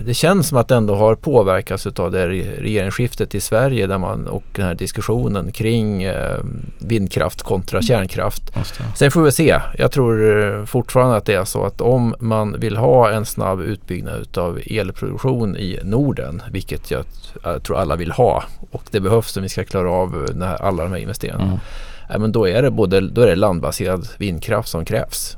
det 0.00 0.14
känns 0.14 0.48
som 0.48 0.58
att 0.58 0.68
det 0.68 0.74
ändå 0.74 0.94
har 0.94 1.14
påverkats 1.14 1.86
av 1.86 2.10
det 2.10 2.28
re- 2.28 2.60
regeringsskiftet 2.60 3.34
i 3.34 3.40
Sverige 3.40 3.86
där 3.86 3.98
man, 3.98 4.26
och 4.26 4.44
den 4.52 4.64
här 4.64 4.74
diskussionen 4.74 5.52
kring 5.52 6.02
eh, 6.02 6.38
vindkraft 6.78 7.42
kontra 7.42 7.82
kärnkraft. 7.82 8.42
Just 8.56 8.78
det. 8.78 8.84
Sen 8.96 9.10
får 9.10 9.22
vi 9.22 9.32
se. 9.32 9.60
Jag 9.78 9.92
tror 9.92 10.44
eh, 10.46 10.64
fortfarande 10.64 11.16
att 11.16 11.24
det 11.24 11.34
är 11.34 11.44
så 11.44 11.64
att 11.64 11.80
om 11.80 12.14
man 12.18 12.60
vill 12.60 12.76
ha 12.76 13.10
en 13.10 13.26
snabb 13.26 13.60
utbyggnad 13.60 14.38
av 14.38 14.60
elproduktion 14.66 15.56
i 15.56 15.80
Norden, 15.84 16.42
vilket 16.50 16.90
jag, 16.90 17.04
tror 17.62 17.76
alla 17.76 17.96
vill 17.96 18.12
ha 18.12 18.44
och 18.70 18.82
det 18.90 19.00
behövs 19.00 19.36
om 19.36 19.42
vi 19.42 19.48
ska 19.48 19.64
klara 19.64 19.90
av 19.90 20.40
här, 20.42 20.62
alla 20.62 20.82
de 20.82 20.92
här 20.92 20.98
investeringarna. 20.98 21.44
Mm. 21.44 21.58
Ja, 22.08 22.18
men 22.18 22.32
då 22.32 22.48
är 22.48 22.62
det 22.62 22.70
både 22.70 23.00
då 23.00 23.20
är 23.20 23.26
det 23.26 23.36
landbaserad 23.36 24.08
vindkraft 24.18 24.68
som 24.68 24.84
krävs. 24.84 25.36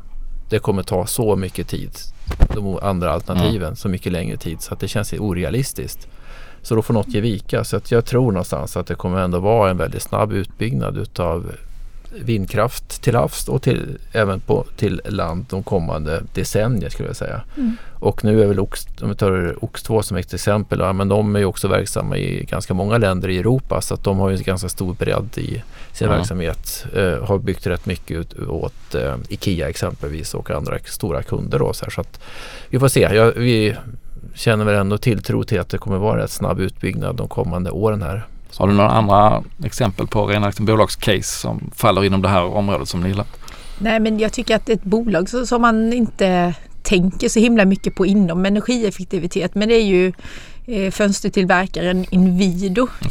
Det 0.49 0.59
kommer 0.59 0.83
ta 0.83 1.07
så 1.07 1.37
mycket 1.37 1.69
tid. 1.69 1.91
De 2.55 2.79
andra 2.83 3.11
alternativen 3.11 3.77
så 3.77 3.89
mycket 3.89 4.12
längre 4.12 4.37
tid 4.37 4.61
så 4.61 4.75
att 4.75 4.81
det 4.81 4.89
känns 4.89 5.12
orealistiskt. 5.12 6.09
Så 6.62 6.75
då 6.75 6.83
får 6.83 6.95
något 6.95 7.09
ge 7.09 7.21
vika. 7.21 7.65
Så 7.65 7.77
att 7.77 7.91
jag 7.91 8.05
tror 8.05 8.33
någonstans 8.33 8.77
att 8.77 8.87
det 8.87 8.95
kommer 8.95 9.21
ändå 9.21 9.41
vara 9.41 9.71
en 9.71 9.77
väldigt 9.77 10.03
snabb 10.03 10.33
utbyggnad 10.33 10.97
utav 10.97 11.53
vindkraft 12.12 13.03
till 13.03 13.14
havs 13.14 13.49
och 13.49 13.62
till, 13.62 13.99
även 14.12 14.40
på, 14.40 14.64
till 14.77 15.01
land 15.05 15.47
de 15.51 15.62
kommande 15.62 16.23
decennier 16.35 16.88
skulle 16.90 17.09
jag 17.09 17.16
säga. 17.16 17.42
Mm. 17.57 17.77
Och 17.99 18.25
nu 18.25 18.42
är 18.42 18.47
väl 18.47 18.61
Ox, 18.61 18.87
om 19.03 19.09
vi 19.09 19.14
tar 19.14 19.64
Ox 19.64 19.83
2 19.83 20.03
som 20.03 20.16
ett 20.16 20.35
exempel, 20.35 20.79
ja, 20.79 20.92
men 20.92 21.09
de 21.09 21.37
är 21.37 21.40
ju 21.40 21.45
också 21.45 21.69
verksamma 21.69 22.16
i 22.16 22.45
ganska 22.45 22.75
många 22.75 22.99
länder 22.99 23.29
i 23.29 23.38
Europa 23.38 23.81
så 23.81 23.95
att 23.95 24.05
de 24.05 24.19
har 24.19 24.31
ju 24.31 24.37
en 24.37 24.42
ganska 24.42 24.69
stor 24.69 24.95
bredd 24.95 25.29
i 25.38 25.62
sin 25.92 26.07
Mm. 26.07 26.19
verksamhet. 26.19 26.87
Eh, 26.95 27.25
har 27.25 27.38
byggt 27.38 27.66
rätt 27.66 27.87
mycket 27.87 28.16
ut, 28.16 28.38
åt 28.49 28.95
eh, 28.95 29.16
IKEA 29.29 29.69
exempelvis 29.69 30.35
och 30.35 30.51
andra 30.51 30.79
stora 30.85 31.23
kunder 31.23 31.59
då. 31.59 31.73
Så, 31.73 31.85
här, 31.85 31.90
så 31.90 32.01
att 32.01 32.21
vi 32.69 32.79
får 32.79 32.88
se. 32.88 33.01
Ja, 33.01 33.33
vi 33.37 33.77
känner 34.35 34.64
väl 34.64 34.75
ändå 34.75 34.99
tilltro 34.99 35.45
till 35.45 35.61
att 35.61 35.69
det 35.69 35.79
kommer 35.79 35.99
vara 35.99 36.23
rätt 36.23 36.31
snabb 36.31 36.61
utbyggnad 36.61 37.16
de 37.16 37.29
kommande 37.29 37.71
åren 37.71 38.03
här. 38.03 38.27
Har 38.57 38.69
du 38.69 38.75
några 38.75 38.91
andra 38.91 39.43
exempel 39.65 40.07
på 40.07 40.27
rena 40.27 40.47
liksom 40.47 40.67
bolagscase 40.67 41.23
som 41.41 41.71
faller 41.75 42.05
inom 42.05 42.23
det 42.23 42.29
här 42.29 42.45
området 42.45 42.89
som 42.89 43.01
ni 43.01 43.09
gillar? 43.09 43.27
Nej 43.79 44.01
men 44.01 44.19
jag 44.19 44.33
tycker 44.33 44.57
att 44.57 44.69
ett 44.69 44.83
bolag 44.83 45.29
så- 45.29 45.47
som 45.47 45.63
man 45.63 45.93
inte 45.93 46.55
tänker 46.83 47.29
så 47.29 47.41
himla 47.41 47.65
mycket 47.65 47.95
på 47.95 48.07
inom 48.07 48.47
energieffektivitet 48.47 49.55
men 49.55 49.69
det 49.69 49.75
är 49.75 49.85
ju 49.85 50.13
eh, 50.67 50.91
fönstertillverkaren 50.91 52.05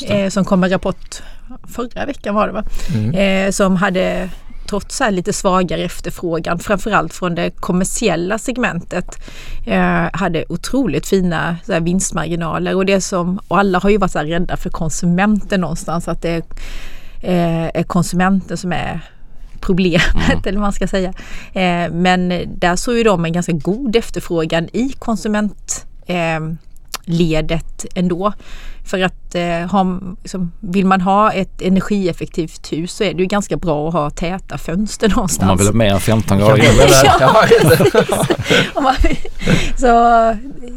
det. 0.02 0.24
eh, 0.24 0.30
som 0.30 0.46
kom 0.46 0.60
med 0.60 0.72
rapport 0.72 1.22
förra 1.76 2.06
veckan 2.06 2.36
var 2.36 2.48
det 2.48 2.54
va? 2.54 2.64
Mm. 2.96 3.12
Eh, 3.48 3.52
som 3.52 3.76
hade 3.76 4.30
trots 4.68 5.00
här 5.00 5.12
lite 5.12 5.34
svagare 5.34 5.82
efterfrågan 5.82 6.60
framförallt 6.60 7.14
från 7.14 7.36
det 7.36 7.50
kommersiella 7.50 8.38
segmentet 8.38 9.20
eh, 9.68 10.08
hade 10.14 10.46
otroligt 10.50 11.08
fina 11.08 11.58
så 11.66 11.74
här, 11.74 11.80
vinstmarginaler 11.80 12.76
och 12.76 12.86
det 12.86 13.02
som 13.02 13.40
och 13.48 13.60
alla 13.60 13.80
har 13.80 13.90
ju 13.90 13.98
varit 13.98 14.12
så 14.12 14.20
här 14.20 14.26
rädda 14.26 14.58
för 14.58 14.70
konsumenten 14.70 15.62
någonstans 15.62 16.08
att 16.08 16.22
det 16.22 16.30
är, 16.30 16.44
eh, 17.22 17.72
är 17.74 17.84
konsumenten 17.84 18.58
som 18.58 18.74
är 18.74 19.02
problemet 19.60 20.26
Mm. 20.30 20.42
eller 20.46 20.54
vad 20.54 20.62
man 20.62 20.74
ska 20.74 20.88
säga. 20.88 21.14
Eh, 21.54 21.92
men 21.92 22.44
där 22.60 22.76
såg 22.76 22.98
ju 22.98 23.04
de 23.04 23.26
en 23.26 23.34
ganska 23.34 23.52
god 23.52 23.96
efterfrågan 23.96 24.70
i 24.74 24.90
konsument 25.00 25.86
eh, 26.06 26.40
ändå. 27.96 28.34
För 28.86 29.00
att 29.04 29.36
eh, 29.36 29.72
ha, 29.72 30.00
liksom, 30.22 30.52
vill 30.60 30.86
man 30.86 31.02
ha 31.02 31.32
ett 31.32 31.62
energieffektivt 31.62 32.72
hus 32.74 32.92
så 32.92 33.04
är 33.04 33.14
det 33.14 33.20
ju 33.20 33.26
ganska 33.26 33.58
bra 33.58 33.88
att 33.88 33.94
ha 33.94 34.10
täta 34.10 34.58
fönster 34.58 35.08
Om 35.08 35.10
man 35.12 35.16
någonstans. 35.16 35.62
vill 35.62 35.68
ha 35.68 35.74
mer 35.74 35.94
än 35.94 36.00
15 36.00 36.38
Kan 36.38 36.48
grader. 36.48 36.64
Ja, 37.20 37.44
Om 38.74 38.84
man 38.84 38.94
vill- 39.04 39.18
så 39.78 39.88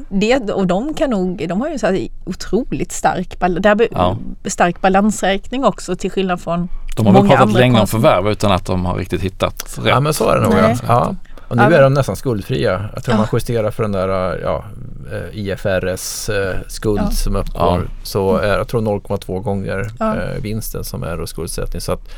det, 0.09 0.51
och 0.51 0.67
de 0.67 0.95
kan 0.95 1.11
nog, 1.11 1.45
de 1.49 1.61
har 1.61 1.69
ju 1.69 1.79
så 1.79 1.87
här 1.87 2.09
otroligt 2.25 2.93
stark, 2.93 3.39
bal- 3.41 3.61
där, 3.61 3.89
Ja. 3.93 4.17
stark 4.45 4.81
balansräkning 4.81 5.65
också 5.65 5.97
till 5.97 6.11
skillnad 6.11 6.41
från 6.41 6.69
De 6.97 7.07
har 7.07 7.13
väl 7.13 7.29
pratat 7.29 7.53
länge 7.53 7.81
om 7.81 7.87
förvärv 7.87 8.29
utan 8.29 8.53
att 8.53 8.67
de 8.67 8.85
har 8.85 8.95
riktigt 8.95 9.23
hittat 9.23 9.79
rätt. 9.79 9.87
ja 9.87 10.01
men 10.01 10.15
så 10.15 10.29
är 10.29 10.37
det 10.37 10.43
nog. 10.43 10.55
Ja. 10.89 11.15
Och 11.49 11.57
nu 11.57 11.63
är 11.63 11.83
de 11.83 11.95
nästan 11.95 12.17
skuldfria. 12.17 12.91
Jag 12.95 13.05
tror 13.05 13.15
Ja. 13.15 13.19
man 13.19 13.29
justerar 13.33 13.71
för 13.71 13.83
den 13.83 13.93
där 13.93 14.39
ja, 14.43 14.65
eh, 15.13 15.39
IFRS 15.39 16.29
eh, 16.29 16.57
Ja. 16.97 17.11
som 17.11 17.37
uppgår. 17.37 17.83
Ja. 17.85 17.91
Så 18.03 18.37
är 18.37 18.57
jag 18.59 18.69
tror 18.69 18.81
0,2 18.81 19.41
gånger 19.41 19.91
Ja. 19.99 20.17
eh, 20.17 20.43
vinsten 20.43 20.85
som 20.85 21.03
är 21.03 21.27
skuldsättning. 21.27 21.81
Så 21.81 21.93
att 21.93 22.09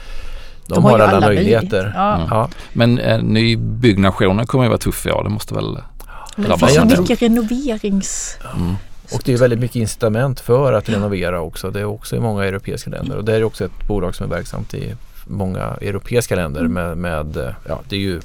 de, 0.66 0.74
De 0.74 0.84
har, 0.84 0.94
alla, 0.94 1.06
alla 1.08 1.26
möjligheter. 1.26 1.60
möjligheter. 1.66 1.92
Ja. 1.96 2.26
Ja. 2.30 2.48
Men 2.72 2.98
eh, 2.98 3.22
nybyggnationen 3.22 4.46
kommer 4.46 4.64
ju 4.64 4.68
vara 4.68 4.78
tuff 4.78 5.06
i 5.06 5.10
år. 5.10 5.22
Det 5.24 5.30
måste 5.30 5.54
väl... 5.54 5.78
Men 6.36 6.50
det 6.50 6.58
finns 6.58 6.74
det. 6.94 7.00
mycket 7.00 7.22
renoverings... 7.22 8.36
Mm. 8.56 8.74
Och 9.12 9.22
det 9.24 9.32
är 9.32 9.36
väldigt 9.36 9.58
mycket 9.60 9.76
incitament 9.76 10.40
för 10.40 10.72
att 10.72 10.88
renovera 10.88 11.40
också. 11.40 11.70
Det 11.70 11.80
är 11.80 11.84
också 11.84 12.16
i 12.16 12.20
många 12.20 12.44
europeiska 12.44 12.90
länder. 12.90 13.16
Och 13.16 13.24
det 13.24 13.34
är 13.34 13.44
också 13.44 13.64
ett 13.64 13.86
bolag 13.88 14.14
som 14.14 14.26
är 14.32 14.36
verksamt 14.36 14.74
i 14.74 14.94
många 15.26 15.64
europeiska 15.80 16.37
länder 16.37 16.61
Mm. 16.61 16.72
med, 16.72 16.96
med 16.98 17.37
eh, 17.37 17.54
ja 17.68 17.80
det 17.88 17.96
är 17.96 18.00
ju 18.00 18.20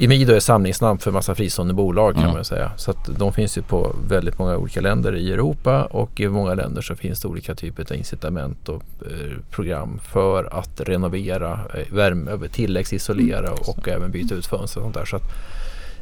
Imido 0.00 0.32
är 0.34 0.40
samlingsnamn 0.40 0.98
för 0.98 1.10
massa 1.10 1.34
fristående 1.34 1.74
bolag 1.74 2.14
kan 2.14 2.22
Mm. 2.22 2.34
man 2.34 2.44
säga. 2.44 2.70
Så 2.76 2.90
att 2.90 3.06
de 3.18 3.32
finns 3.32 3.58
ju 3.58 3.62
på 3.62 3.96
väldigt 4.08 4.38
många 4.38 4.56
olika 4.56 4.80
länder 4.80 5.16
i 5.16 5.32
Europa 5.32 5.82
och 5.84 6.20
i 6.20 6.28
många 6.28 6.54
länder 6.54 6.82
så 6.82 6.96
finns 6.96 7.20
det 7.20 7.28
olika 7.28 7.54
typer 7.54 7.82
av 7.90 7.96
incitament 7.96 8.68
och 8.68 8.82
eh, 9.06 9.36
program 9.50 10.00
för 10.12 10.58
att 10.58 10.80
renovera, 10.80 11.60
eh, 11.74 11.94
värme, 11.94 12.48
tilläggsisolera 12.52 13.50
och 13.52 13.88
även 13.88 14.10
byta 14.10 14.34
ut 14.34 14.46
fönster 14.46 14.80
och 14.80 14.84
sånt 14.84 14.94
där. 14.94 15.04
Så 15.04 15.16
att 15.16 15.22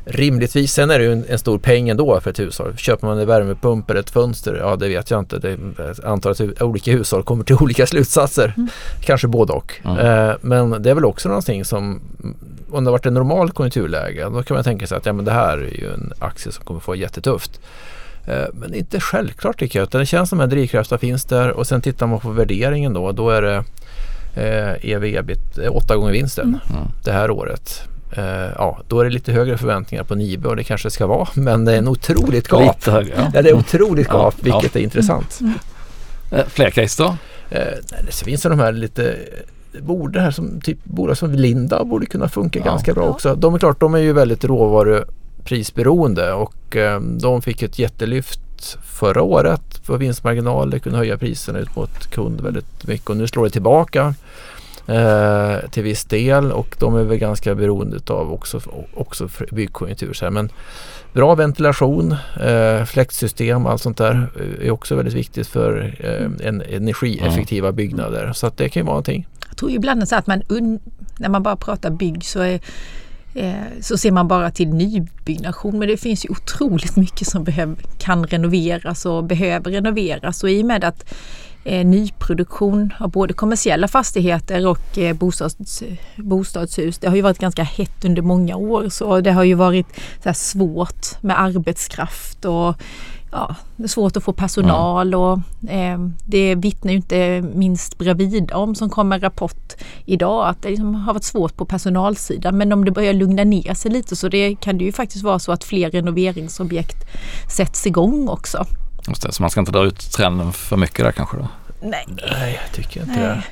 Rimligtvis, 0.09 0.73
sen 0.73 0.91
är 0.91 0.99
det 0.99 1.05
ju 1.05 1.13
en, 1.13 1.25
en 1.29 1.39
stor 1.39 1.59
peng 1.59 1.89
ändå 1.89 2.21
för 2.21 2.31
ett 2.31 2.39
hushåll. 2.39 2.77
Köper 2.77 3.07
man 3.07 3.19
en 3.19 3.27
värmepump 3.27 3.91
eller 3.91 4.01
ett 4.01 4.11
fönster, 4.11 4.55
ja 4.61 4.77
det 4.77 4.89
vet 4.89 5.11
jag 5.11 5.21
inte. 5.21 5.39
Det, 5.39 5.59
jag 5.79 5.95
antar 6.05 6.31
att 6.31 6.63
olika 6.63 6.93
hushåll 6.93 7.23
kommer 7.23 7.45
till 7.45 7.57
olika 7.61 7.87
slutsatser. 7.87 8.53
Mm. 8.57 8.69
Kanske 9.01 9.29
både 9.29 9.53
och. 9.53 9.73
Mm. 9.85 9.99
Eh, 9.99 10.35
men 10.41 10.83
det 10.83 10.91
är 10.91 10.95
väl 10.95 11.05
också 11.05 11.29
någonting 11.29 11.65
som, 11.65 12.01
om 12.71 12.85
det 12.85 12.89
har 12.91 12.93
varit 12.93 13.07
en 13.07 13.15
normal 13.15 13.51
konjunkturläge, 13.51 14.25
då 14.31 14.43
kan 14.43 14.55
man 14.55 14.65
tänka 14.65 14.87
sig 14.87 14.99
att 14.99 15.07
ja, 15.07 15.13
men 15.13 15.25
det 15.25 15.33
här 15.33 15.59
är 15.59 15.81
ju 15.81 15.93
en 15.95 16.13
aktie 16.19 16.53
som 16.53 16.65
kommer 16.65 16.81
få 16.81 16.95
jättetufft. 16.97 17.61
Eh, 18.27 18.45
Men 18.53 18.75
inte 18.75 19.01
självklart 19.01 19.59
tycker 19.59 19.79
jag, 19.79 19.87
utan 19.87 19.99
det 19.99 20.07
känns 20.07 20.31
som 20.31 20.41
att 20.41 20.51
drivkrafterna 20.51 20.99
finns 20.99 21.25
där 21.25 21.51
och 21.51 21.67
sen 21.67 21.81
tittar 21.81 22.07
man 22.07 22.21
på 22.21 22.31
värderingen 22.31 22.93
då, 22.93 23.13
då 23.13 23.31
är 23.31 23.43
det 23.43 23.65
eh, 24.37 24.91
ev 24.93 25.05
ebit 25.05 25.59
eh, 25.59 25.77
åtta 25.77 25.97
gånger 25.97 26.13
vinsten 26.13 26.59
Mm. 26.71 26.83
det 27.05 27.13
här 27.13 27.31
året. 27.31 27.83
Eh, 28.17 28.25
ja, 28.59 28.79
då 28.89 29.01
är 29.01 29.05
det 29.05 29.11
lite 29.11 29.33
högre 29.33 29.59
förväntningar 29.59 30.05
på 30.05 30.15
Nibe 30.15 30.49
och 30.49 30.57
det 30.57 30.65
kanske 30.65 30.91
ska 30.91 31.07
vara, 31.07 31.29
men 31.35 31.65
det 31.65 31.73
är 31.73 31.79
en 31.79 31.89
otroligt 31.89 32.49
gap. 32.49 32.61
Lite 32.77 32.91
högre. 32.91 33.13
Ja. 33.17 33.31
Ja, 33.35 33.43
det 33.43 33.49
är 33.49 33.55
otroligt 33.55 34.07
Ja, 34.11 34.23
gap, 34.23 34.35
ja. 34.43 34.55
vilket 34.61 34.77
är 34.77 34.81
intressant. 34.81 35.39
Eh, 36.33 36.45
Fler 36.47 36.71
case 36.71 37.03
då? 37.03 37.09
Eh, 37.51 37.65
nej, 37.93 38.03
det 38.07 38.13
finns 38.25 38.43
de 38.43 38.59
här 38.59 38.73
lite 38.73 39.17
borde 39.81 40.21
här 40.21 40.31
som 40.31 40.61
typ 40.61 40.79
bolag 40.85 41.17
som 41.19 41.33
Linda 41.33 41.85
borde 41.85 42.07
kunna 42.07 42.29
funka 42.29 42.59
Ja. 42.59 42.65
ganska 42.65 42.95
bra 42.95 43.05
Ja. 43.05 43.09
också. 43.11 43.35
De 43.35 43.55
är 43.55 43.59
klart, 43.59 43.81
de 43.81 43.95
är 43.95 43.99
ju 43.99 44.13
väldigt 44.13 44.45
råvaruprisberoende 44.45 46.33
och 46.33 46.77
de 47.21 47.43
fick 47.43 47.63
ett 47.63 47.79
jättelyft 47.79 48.41
förra 48.85 49.23
året 49.23 49.83
på 49.87 49.97
vinstmarginal. 49.97 50.71
Det 50.71 50.79
kunde 50.79 50.99
höja 50.99 51.19
priserna 51.19 51.59
ut 51.59 51.77
mot 51.77 52.07
kund 52.11 52.41
väldigt 52.41 52.87
mycket 52.87 53.11
och 53.11 53.17
nu 53.17 53.27
slår 53.27 53.45
det 53.45 53.51
tillbaka 53.51 54.15
eh, 54.87 55.71
till 55.71 55.83
viss 55.83 56.05
del 56.05 56.53
och 56.53 56.77
de 56.79 56.97
är 56.97 57.05
väl 57.05 57.19
ganska 57.19 57.55
beroende 57.55 58.13
av 58.13 58.33
också, 58.33 58.61
också 58.95 59.29
byggkonjunktur. 59.51 60.13
Så 60.13 60.25
här. 60.25 60.31
Men 60.31 60.51
bra 61.13 61.35
ventilation, 61.35 62.17
eh, 62.41 62.85
fläktsystem, 62.85 63.67
allt 63.67 63.83
sånt 63.83 63.99
där 63.99 64.29
eh, 64.41 64.67
är 64.67 64.71
också 64.71 64.95
väldigt 64.95 65.15
viktigt 65.15 65.47
för 65.47 65.95
eh, 66.01 66.49
en, 66.49 66.63
energieffektiva 66.63 67.73
byggnader. 67.73 68.33
Så 68.33 68.47
att 68.47 68.57
det 68.57 68.69
kan 68.69 68.81
ju 68.81 68.85
vara 68.85 68.93
någonting. 68.93 69.27
Jag 69.49 69.57
tror 69.57 69.71
ibland 69.71 70.09
så 70.09 70.17
att 70.17 70.27
man, 70.27 70.43
när 71.19 71.29
man 71.29 71.43
bara 71.43 71.57
pratar 71.57 71.91
bygg 71.91 72.25
så, 72.25 72.41
är, 72.41 72.61
eh, 73.35 73.55
så 73.81 73.99
ser 73.99 74.11
man 74.11 74.29
bara 74.29 74.51
till 74.51 74.69
nybyggnation 74.69 75.79
men 75.79 75.89
det 75.89 75.97
finns 75.97 76.25
ju 76.25 76.29
otroligt 76.29 76.97
mycket 76.97 77.29
som 77.29 77.45
behöv, 77.45 77.77
kan 77.99 78.27
renoveras 78.27 79.07
och 79.07 79.25
behöver 79.25 79.71
renoveras 79.71 80.43
och 80.43 80.51
i 80.51 80.63
och 80.63 80.67
med 80.67 80.85
att 80.85 81.15
nyproduktion 81.67 82.93
av 82.99 83.11
både 83.11 83.35
kommersiella 83.35 83.89
fastigheter 83.89 84.67
och 84.67 84.99
eh, 84.99 85.17
bostads, 85.17 85.83
bostadshus. 86.17 86.99
Det 86.99 87.09
har 87.09 87.17
ju 87.17 87.23
varit 87.23 87.39
ganska 87.39 87.63
hett 87.63 88.05
under 88.05 88.23
många 88.23 88.57
år 88.57 88.89
så 88.89 89.21
det 89.21 89.33
har 89.33 89.45
ju 89.45 89.55
varit 89.55 89.87
så 90.25 90.35
svårt 90.35 91.23
med 91.23 91.41
arbetskraft 91.41 92.45
och 92.45 92.75
ja, 93.33 93.55
det 93.77 93.85
är 93.85 93.89
svårt 93.89 94.17
att 94.17 94.25
få 94.25 94.33
personal 94.33 95.15
och 95.15 95.39
eh, 95.69 95.99
det 96.27 96.55
vittnar 96.55 96.93
ju 96.93 96.97
inte 96.97 97.45
minst 97.55 97.99
Bravida 97.99 98.57
om 98.57 98.75
som 98.75 98.91
kom 98.91 99.09
med 99.09 99.17
en 99.17 99.23
rapport 99.23 99.75
idag 100.05 100.49
att 100.49 100.63
det 100.63 100.69
liksom 100.69 100.95
har 100.95 101.15
varit 101.15 101.25
svårt 101.25 101.57
på 101.57 101.65
personalsidan 101.65 102.59
men 102.59 102.73
om 102.73 102.85
det 102.85 102.91
börjar 102.91 103.13
lugna 103.13 103.45
ner 103.45 103.75
sig 103.75 103.91
lite 103.91 104.17
så 104.17 104.29
det 104.29 104.55
kan 104.55 104.79
det 104.79 104.85
ju 104.85 104.93
faktiskt 104.93 105.25
vara 105.25 105.39
så 105.39 105.53
att 105.53 105.65
fler 105.65 105.91
renoveringsobjekt 105.91 107.07
sätts 107.57 107.87
igång 107.87 108.29
också. 108.29 108.67
Just 109.09 109.23
det, 109.23 109.33
så 109.33 109.43
man 109.43 109.51
ska 109.51 109.61
inte 109.61 109.73
dra 109.73 109.85
ut 109.85 110.13
trenden 110.13 110.53
för 110.53 110.77
mycket 110.77 111.05
där 111.05 111.13
kanske 111.13 111.37
då? 111.37 111.49
Nej. 111.83 112.07
Nej, 112.33 112.61
jag 112.65 112.73
tycker 112.73 113.01
inte 113.01 113.21
det. 113.21 113.35
Nej. 113.35 113.47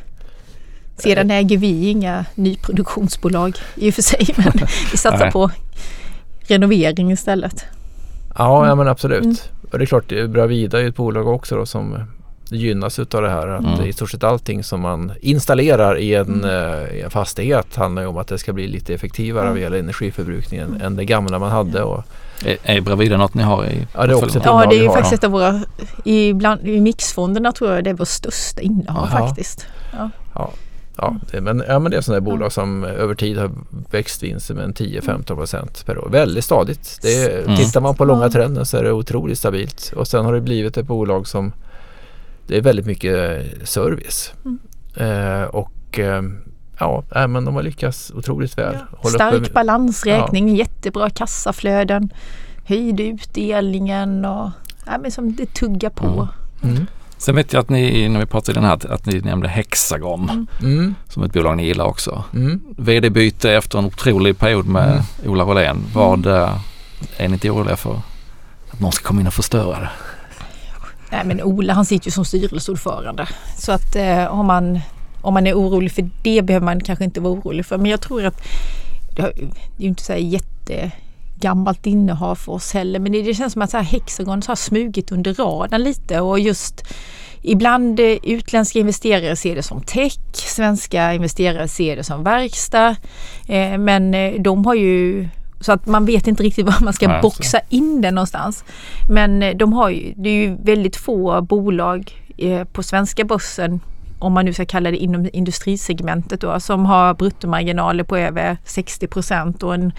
Sedan 0.97 1.31
äger 1.31 1.59
vi 1.59 1.88
inga 1.88 2.25
nyproduktionsbolag 2.35 3.59
i 3.75 3.90
och 3.90 3.95
för 3.95 4.03
sig 4.03 4.27
men 4.37 4.53
vi 4.93 4.97
satsar 4.97 5.31
på 5.31 5.51
renovering 6.40 7.12
istället. 7.12 7.64
Ja, 8.38 8.67
ja 8.67 8.75
men 8.75 8.88
absolut. 8.88 9.25
Mm. 9.25 9.37
Och 9.73 9.79
det 9.79 9.85
är 9.85 9.87
klart, 9.87 10.12
Bravida 10.29 10.81
är 10.81 10.88
ett 10.88 10.97
bolag 10.97 11.29
också 11.29 11.57
då 11.57 11.67
som 11.67 12.05
gynnas 12.49 12.99
utav 12.99 13.23
det 13.23 13.31
här. 13.31 13.49
Att 13.49 13.65
Mm. 13.65 13.87
i 13.87 13.93
stort 13.93 14.11
sett 14.11 14.25
allting 14.25 14.65
som 14.65 14.81
man 14.81 15.13
installerar 15.21 15.99
i 15.99 16.15
en, 16.15 16.45
Mm. 16.45 17.01
eh, 17.05 17.09
fastighet 17.09 17.77
handlar 17.77 18.03
ju 18.03 18.09
om 18.09 18.17
att 18.17 18.29
det 18.29 18.39
ska 18.39 18.53
bli 18.53 18.67
lite 18.69 18.95
effektivare 18.95 19.43
Mm. 19.43 19.53
vad 19.55 19.63
gäller 19.63 19.79
energiförbrukningen 19.79 20.81
än 20.81 20.97
det 20.97 21.05
gamla 21.05 21.39
man 21.39 21.51
hade. 21.51 21.83
Och, 21.83 22.03
Är, 22.47 22.57
är 22.63 22.81
Bravida 22.81 23.17
något 23.17 23.35
ni 23.35 23.43
har 23.43 23.65
i 23.65 23.87
Ja, 23.95 24.07
det 24.07 24.13
är 24.13 24.25
också 24.25 24.41
Ja 24.45 24.67
det 24.71 24.77
är 24.77 24.81
ju 24.83 24.89
har. 24.89 24.95
faktiskt 24.95 25.15
ett 25.15 25.25
av 25.25 25.31
våra, 25.31 25.61
i, 26.05 26.33
bland, 26.33 26.69
i 26.69 26.81
mixfonderna 26.81 27.53
tror 27.53 27.75
jag 27.75 27.85
det 27.85 27.91
är 27.91 27.95
vår 27.95 28.05
största 28.05 28.61
innehav 28.61 29.09
Jaha. 29.13 29.27
faktiskt. 29.29 29.67
ja, 30.97 31.17
det, 31.31 31.41
men, 31.41 31.63
ja, 31.69 31.79
men 31.79 31.91
det 31.91 31.97
är 31.97 32.01
sådana 32.01 32.21
här 32.25 32.31
bolag 32.31 32.53
som 32.53 32.85
över 32.85 33.15
tid 33.15 33.39
har 33.39 33.51
växt 33.91 34.23
vinsten 34.23 34.57
med 34.57 34.65
en 34.65 34.73
10-15 34.75 35.37
procent 35.37 35.87
per 35.87 35.99
år. 35.99 36.09
Väldigt 36.11 36.45
stadigt. 36.45 36.99
Det 37.03 37.15
är, 37.25 37.43
Mm. 37.45 37.57
Tittar 37.57 37.81
man 37.81 37.95
på 37.95 38.05
långa 38.05 38.23
Ja. 38.25 38.31
trenden 38.31 38.67
så 38.67 38.77
är 38.77 38.83
det 38.83 38.93
otroligt 38.93 39.39
stabilt. 39.39 39.93
Och 39.97 40.09
sen 40.09 40.25
har 40.25 40.33
det 40.33 40.41
blivit 40.41 40.77
ett 40.77 40.87
bolag 40.87 41.27
som 41.27 41.53
det 42.47 42.57
är 42.57 42.63
väldigt 42.63 42.87
mycket 42.87 43.43
service. 43.69 44.33
Mm. 44.45 44.59
Eh, 44.97 45.43
och 45.43 45.99
eh, 45.99 46.23
ja, 46.79 47.05
men 47.29 47.45
de 47.45 47.55
har 47.55 47.63
lyckats 47.63 48.13
otroligt 48.15 48.59
väl. 48.59 48.77
Ja. 49.03 49.09
Stark 49.09 49.35
uppe, 49.35 49.53
balansräkning, 49.53 50.49
ja. 50.49 50.55
jättebra 50.55 51.11
kassaflöden, 51.11 52.13
höjde 52.65 53.03
utdelningen 53.03 54.25
och 54.25 54.51
ja, 54.87 54.99
men 54.99 55.11
som 55.11 55.37
det 55.37 55.55
tuggar 55.55 55.91
på. 55.91 56.29
Mm. 56.63 56.75
Mm. 56.77 56.87
Sen 57.19 57.35
vet 57.35 57.53
jag 57.53 57.61
att 57.61 57.69
ni, 57.69 58.09
när 58.09 58.21
vi 58.21 58.27
pratade 58.27 58.61
den 58.61 58.69
här, 58.69 58.93
att 58.93 59.07
ni 59.07 59.21
nämnde 59.21 59.49
Hexagon 59.49 60.31
mm. 60.31 60.47
mm. 60.63 60.95
som 61.09 61.23
ett 61.23 61.33
bolag 61.33 61.57
ni 61.57 61.67
gillar 61.67 61.85
också. 61.85 62.25
Mm. 62.35 62.61
VD-byte 62.77 63.53
efter 63.53 63.79
en 63.79 63.85
otrolig 63.85 64.39
period 64.39 64.67
med 64.67 64.91
mm. 64.91 65.03
Ola 65.27 65.45
Rollén. 65.45 65.85
Vad 65.95 66.27
eh, 66.27 66.59
är 67.17 67.29
ni 67.29 67.35
inte 67.35 67.51
oroliga 67.51 67.77
för 67.77 68.01
att 68.71 68.81
någon 68.81 68.93
ska 68.93 69.09
komma 69.09 69.21
in 69.21 69.27
och 69.27 69.35
förstöra 69.35 69.81
det? 69.81 69.91
Nej 71.14 71.24
men 71.24 71.42
Ola 71.42 71.72
han 71.72 71.85
sitter 71.85 72.07
ju 72.07 72.11
som 72.11 72.24
styrelseordförande 72.24 73.29
så 73.59 73.72
att 73.72 73.96
eh, 73.96 74.27
om, 74.27 74.46
man, 74.46 74.81
om 75.22 75.35
man 75.35 75.46
är 75.46 75.55
orolig 75.55 75.92
för 75.92 76.11
det 76.22 76.42
behöver 76.42 76.64
man 76.64 76.81
kanske 76.81 77.05
inte 77.05 77.20
vara 77.20 77.33
orolig 77.33 77.66
för. 77.66 77.79
Men 77.79 77.90
jag 77.90 78.00
tror 78.00 78.24
att 78.24 78.42
det 79.16 79.22
är 79.22 79.33
ju 79.77 79.88
inte 79.88 80.03
så 80.03 80.12
här 80.12 80.20
jätte 80.20 80.90
gammalt 81.40 81.87
innehav 81.87 82.35
för 82.35 82.53
oss 82.53 82.72
heller. 82.72 82.98
Men 82.98 83.12
det 83.12 83.35
känns 83.35 83.53
som 83.53 83.62
att 83.62 83.70
så 83.70 83.77
här 83.77 83.85
Hexagon 83.85 84.42
har 84.46 84.57
smugit 84.57 85.12
under 85.12 85.35
radarn 85.35 85.83
lite 85.83 86.20
och 86.20 86.40
just 86.40 86.83
Ibland 87.42 88.00
eh, 88.00 88.16
utländska 88.22 88.79
investerare 88.79 89.37
ser 89.37 89.55
det 89.55 89.62
som 89.62 89.81
tech, 89.81 90.18
svenska 90.33 91.14
investerare 91.14 91.68
ser 91.68 91.96
det 91.96 92.05
som 92.05 92.24
verkstad. 92.24 92.96
Eh, 93.48 93.79
men 93.79 94.14
eh, 94.14 94.40
de 94.40 94.66
har 94.66 94.74
ju 94.74 95.29
så 95.61 95.73
att 95.73 95.87
man 95.87 96.05
vet 96.05 96.27
inte 96.27 96.43
riktigt 96.43 96.67
var 96.67 96.75
man 96.81 96.93
ska 96.93 97.09
Nej, 97.09 97.23
boxa 97.23 97.61
in 97.69 98.01
det 98.01 98.11
någonstans. 98.11 98.64
Men 99.11 99.59
de 99.59 99.73
har 99.73 99.90
ju, 99.90 100.12
det 100.17 100.29
är 100.29 100.35
ju 100.35 100.57
väldigt 100.62 100.97
få 100.97 101.40
bolag 101.40 102.12
på 102.73 102.83
svenska 102.83 103.25
börsen 103.25 103.81
om 104.25 104.33
man 104.33 104.45
nu 104.45 104.53
ska 104.53 104.64
kalla 104.64 104.90
det 104.90 104.97
inom 104.97 105.29
industrisegmentet 105.33 106.40
då, 106.40 106.61
som 106.61 106.87
har 106.87 107.14
bruttomarginaler 107.14 108.05
på 108.05 108.17
över 108.17 108.57
60 108.64 109.07
procent 109.07 109.62
och 109.62 109.75
en 109.75 109.93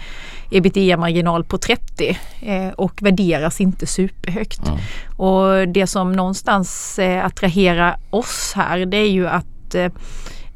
ebitda-marginal 0.50 1.44
på 1.44 1.58
30 1.58 2.18
eh, 2.40 2.68
och 2.68 3.02
värderas 3.02 3.60
inte 3.60 3.86
superhögt. 3.86 4.66
Mm. 4.66 4.78
Och 5.16 5.68
det 5.68 5.86
som 5.86 6.12
någonstans 6.12 6.98
eh, 6.98 7.24
attraherar 7.24 7.96
oss 8.10 8.52
här 8.56 8.86
det 8.86 8.96
är 8.96 9.10
ju 9.10 9.28
att 9.28 9.74
eh, 9.74 9.92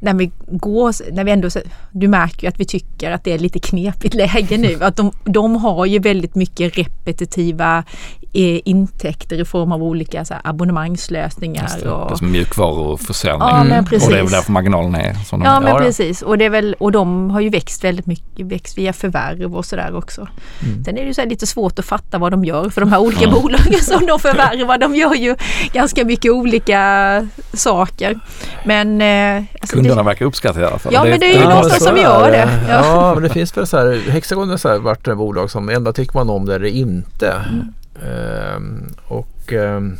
när 0.01 0.13
vi 0.13 0.31
går, 0.47 1.13
när 1.13 1.23
vi 1.23 1.31
ändå, 1.31 1.49
du 1.91 2.07
märker 2.07 2.41
ju 2.41 2.47
att 2.47 2.59
vi 2.59 2.65
tycker 2.65 3.11
att 3.11 3.23
det 3.23 3.33
är 3.33 3.39
lite 3.39 3.59
knepigt 3.59 4.13
läge 4.13 4.57
nu. 4.57 4.77
Att 4.81 4.95
de, 4.95 5.11
de 5.23 5.55
har 5.55 5.85
ju 5.85 5.99
väldigt 5.99 6.35
mycket 6.35 6.77
repetitiva 6.77 7.83
eh, 8.33 8.59
intäkter 8.65 9.39
i 9.39 9.45
form 9.45 9.71
av 9.71 9.83
olika 9.83 10.25
så 10.25 10.33
här, 10.33 10.41
abonnemangslösningar. 10.45 11.69
Det, 11.83 11.89
och, 11.89 12.07
det 12.07 12.13
är 12.13 12.17
som 12.17 12.31
mjukvaruförsäljning. 12.31 13.47
Ja, 13.47 13.63
men 13.63 13.85
precis. 13.85 14.07
Och 14.07 14.13
det 14.13 14.19
är 14.19 14.23
väl 14.23 14.31
därför 14.31 14.51
marginalen 14.51 14.95
är 14.95 15.13
som 15.13 15.39
de 15.39 15.45
Ja 15.45 15.59
men 15.59 15.77
precis 15.77 16.21
och, 16.21 16.37
det 16.37 16.45
är 16.45 16.49
väl, 16.49 16.75
och 16.79 16.91
de 16.91 17.29
har 17.29 17.41
ju 17.41 17.49
växt 17.49 17.83
väldigt 17.83 18.05
mycket, 18.05 18.45
växt 18.45 18.77
via 18.77 18.93
förvärv 18.93 19.55
och 19.55 19.65
sådär 19.65 19.95
också. 19.95 20.27
Mm. 20.63 20.83
Sen 20.83 20.97
är 20.97 21.01
det 21.01 21.07
ju 21.07 21.13
så 21.13 21.25
lite 21.25 21.47
svårt 21.47 21.79
att 21.79 21.85
fatta 21.85 22.17
vad 22.17 22.31
de 22.31 22.45
gör 22.45 22.69
för 22.69 22.81
de 22.81 22.91
här 22.91 22.99
olika 22.99 23.25
mm. 23.25 23.41
bolagen 23.41 23.81
som 23.81 24.05
de 24.05 24.19
förvärvar. 24.19 24.77
De 24.77 24.95
gör 24.95 25.13
ju 25.13 25.35
ganska 25.73 26.05
mycket 26.05 26.31
olika 26.31 27.27
saker. 27.53 28.19
Men 28.65 29.01
eh, 29.01 29.43
alltså 29.61 29.77
Det, 29.97 30.03
verkar 30.03 30.25
uppskatta 30.25 30.59
det 30.59 30.65
i 30.65 30.67
alla 30.67 30.79
fall. 30.79 30.93
Ja 30.93 31.03
men 31.03 31.19
det 31.19 31.25
är 31.25 31.33
ju 31.33 31.43
ja, 31.43 31.55
någon 31.55 31.69
som 31.69 31.97
gör 31.97 32.31
det. 32.31 32.49
Ja. 32.69 32.85
ja 32.85 33.13
men 33.13 33.23
det 33.23 33.29
finns 33.29 33.57
väl 33.57 33.67
så 33.67 33.77
här, 33.77 34.09
Hexagon 34.09 34.49
har 34.49 34.57
så 34.57 34.69
här 34.69 34.77
varit 34.77 35.07
ett 35.07 35.17
bolag 35.17 35.51
som 35.51 35.69
ändå 35.69 35.93
tycker 35.93 36.13
man 36.13 36.29
om 36.29 36.45
det 36.45 36.55
eller 36.55 36.67
inte. 36.67 37.27
Mm. 37.49 37.73
Ehm, 38.07 38.93
och 39.07 39.53
ehm, 39.53 39.97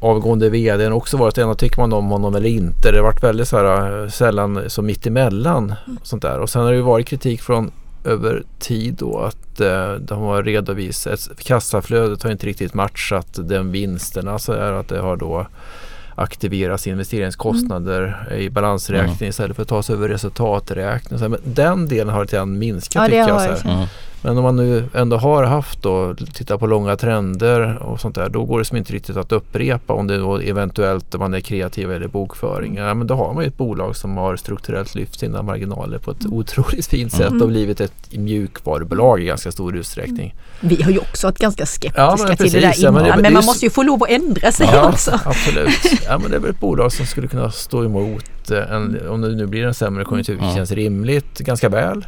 avgående 0.00 0.50
vd 0.50 0.84
har 0.84 0.92
också 0.92 1.16
varit 1.16 1.38
en, 1.38 1.56
tycker 1.56 1.80
man 1.80 1.92
om 1.92 2.08
honom 2.08 2.34
eller 2.34 2.48
inte. 2.48 2.90
Det 2.90 2.96
har 2.96 3.04
varit 3.04 3.22
väldigt 3.22 3.48
så 3.48 3.56
här, 3.56 4.08
sällan 4.08 4.62
så 4.66 4.82
mittemellan. 4.82 5.74
Mm. 5.86 5.98
Och 6.00 6.06
sånt 6.06 6.22
där. 6.22 6.38
Och 6.38 6.50
sen 6.50 6.62
har 6.62 6.70
det 6.70 6.76
ju 6.76 6.82
varit 6.82 7.06
kritik 7.06 7.42
från 7.42 7.70
över 8.04 8.42
tid 8.58 8.94
då 8.94 9.18
att 9.18 9.60
eh, 9.60 9.92
de 9.92 10.22
har 10.22 10.42
redovisat, 10.42 11.28
kassaflödet 11.38 12.22
har 12.22 12.30
inte 12.30 12.46
riktigt 12.46 12.74
matchat 12.74 13.28
den 13.32 13.72
vinsten. 13.72 14.28
Alltså 14.28 14.52
är 14.52 14.72
att 14.72 14.88
det 14.88 14.98
har 14.98 15.16
då 15.16 15.46
aktiveras 16.14 16.86
investeringskostnader 16.86 18.26
mm. 18.30 18.42
i 18.42 18.50
balansräkning 18.50 19.16
mm. 19.16 19.28
istället 19.28 19.56
för 19.56 19.62
att 19.62 19.68
tas 19.68 19.90
över 19.90 20.08
resultaträkning. 20.08 21.20
Men 21.20 21.40
den 21.44 21.88
delen 21.88 22.14
har 22.14 22.22
lite 22.22 22.36
grann 22.36 22.58
minskat 22.58 23.02
ja, 23.02 23.06
tycker 23.06 23.48
jag. 23.48 23.58
Så. 23.58 23.86
Men 24.24 24.38
om 24.38 24.42
man 24.42 24.56
nu 24.56 24.84
ändå 24.94 25.16
har 25.16 25.44
haft 25.44 25.82
då, 25.82 26.14
tittar 26.14 26.58
på 26.58 26.66
långa 26.66 26.96
trender 26.96 27.82
och 27.82 28.00
sånt 28.00 28.14
där, 28.14 28.28
då 28.28 28.44
går 28.44 28.58
det 28.58 28.64
som 28.64 28.76
inte 28.76 28.92
riktigt 28.92 29.16
att 29.16 29.32
upprepa 29.32 29.92
om 29.92 30.06
det 30.06 30.18
då 30.18 30.38
eventuellt 30.38 31.18
man 31.18 31.34
är 31.34 31.40
kreativ 31.40 31.92
eller 31.92 32.08
bokföring. 32.08 32.76
Ja, 32.76 32.94
men 32.94 33.06
då 33.06 33.14
har 33.14 33.34
man 33.34 33.44
ju 33.44 33.48
ett 33.48 33.56
bolag 33.56 33.96
som 33.96 34.16
har 34.16 34.36
strukturellt 34.36 34.94
lyft 34.94 35.20
sina 35.20 35.42
marginaler 35.42 35.98
på 35.98 36.10
ett 36.10 36.26
otroligt 36.26 36.86
fint 36.86 37.12
sätt 37.12 37.30
mm. 37.30 37.42
och 37.42 37.48
blivit 37.48 37.80
ett 37.80 38.12
mjukvarubolag 38.12 39.22
i 39.22 39.24
ganska 39.24 39.52
stor 39.52 39.76
utsträckning. 39.76 40.34
Vi 40.60 40.82
har 40.82 40.90
ju 40.90 40.98
också 40.98 41.26
varit 41.26 41.38
ganska 41.38 41.66
skeptiska 41.66 42.02
ja, 42.02 42.16
till 42.16 42.36
precis, 42.36 42.52
det 42.52 42.60
där 42.60 42.80
innan, 42.80 42.94
ja, 42.94 43.00
men, 43.00 43.16
det, 43.16 43.22
men 43.22 43.32
man 43.32 43.44
måste 43.44 43.66
ju 43.66 43.70
få 43.70 43.82
lov 43.82 44.02
att 44.02 44.10
ändra 44.10 44.52
sig 44.52 44.68
ja, 44.72 44.88
också. 44.88 45.20
Absolut. 45.24 45.70
Ja, 46.06 46.18
men 46.18 46.30
det 46.30 46.36
är 46.36 46.40
väl 46.40 46.50
ett 46.50 46.60
bolag 46.60 46.92
som 46.92 47.06
skulle 47.06 47.28
kunna 47.28 47.50
stå 47.50 47.84
emot 47.84 48.50
eh, 48.50 48.72
en, 48.72 49.08
om 49.08 49.20
det 49.20 49.28
nu 49.28 49.46
blir 49.46 49.64
en 49.64 49.74
sämre 49.74 50.04
konjunktur, 50.04 50.38
mm. 50.38 50.54
känns 50.54 50.70
rimligt 50.70 51.38
ganska 51.38 51.68
väl. 51.68 52.06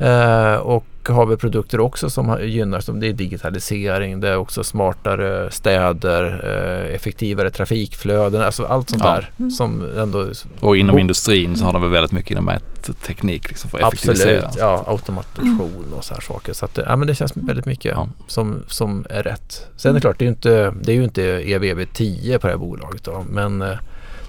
Uh, 0.00 0.56
och 0.56 0.84
har 1.08 1.26
vi 1.26 1.36
produkter 1.36 1.80
också 1.80 2.10
som 2.10 2.38
gynnar 2.42 2.80
som 2.80 3.00
det 3.00 3.08
är 3.08 3.12
digitalisering, 3.12 4.20
det 4.20 4.28
är 4.28 4.36
också 4.36 4.64
smartare 4.64 5.50
städer, 5.50 6.24
uh, 6.24 6.94
effektivare 6.94 7.50
trafikflöden, 7.50 8.42
alltså 8.42 8.64
allt 8.64 8.90
sånt 8.90 9.02
ja. 9.04 9.14
där. 9.14 9.30
Mm. 9.38 9.50
Som 9.50 9.98
ändå, 9.98 10.26
och 10.60 10.76
inom 10.76 10.98
industrin 10.98 11.56
så 11.56 11.64
har 11.64 11.72
de 11.72 11.90
väldigt 11.90 12.12
mycket 12.12 12.30
inom 12.30 12.44
mätteknik 12.44 13.48
liksom 13.48 13.70
för 13.70 13.78
att 13.78 13.92
effektivisera. 13.92 14.38
Absolut, 14.38 14.60
ja, 14.60 14.84
automation 14.86 15.92
och 15.96 16.04
så 16.04 16.14
här 16.14 16.20
saker. 16.20 16.52
Så 16.52 16.64
att, 16.64 16.78
ja, 16.86 16.96
men 16.96 17.08
det 17.08 17.14
känns 17.14 17.36
väldigt 17.36 17.66
mycket 17.66 17.92
ja. 17.96 18.08
som, 18.26 18.62
som 18.68 19.06
är 19.10 19.22
rätt. 19.22 19.66
Sen 19.76 19.90
är 19.90 19.94
det 19.94 20.00
klart, 20.00 20.18
det 20.18 20.24
är 20.24 20.26
ju 20.26 20.32
inte, 20.32 20.74
det 20.82 20.92
är 20.92 20.96
ju 20.96 21.04
inte 21.04 21.22
EVV 21.22 21.84
10 21.92 22.38
på 22.38 22.46
det 22.46 22.52
här 22.52 22.58
bolaget 22.58 23.04
då, 23.04 23.24
men 23.30 23.62
uh, 23.62 23.76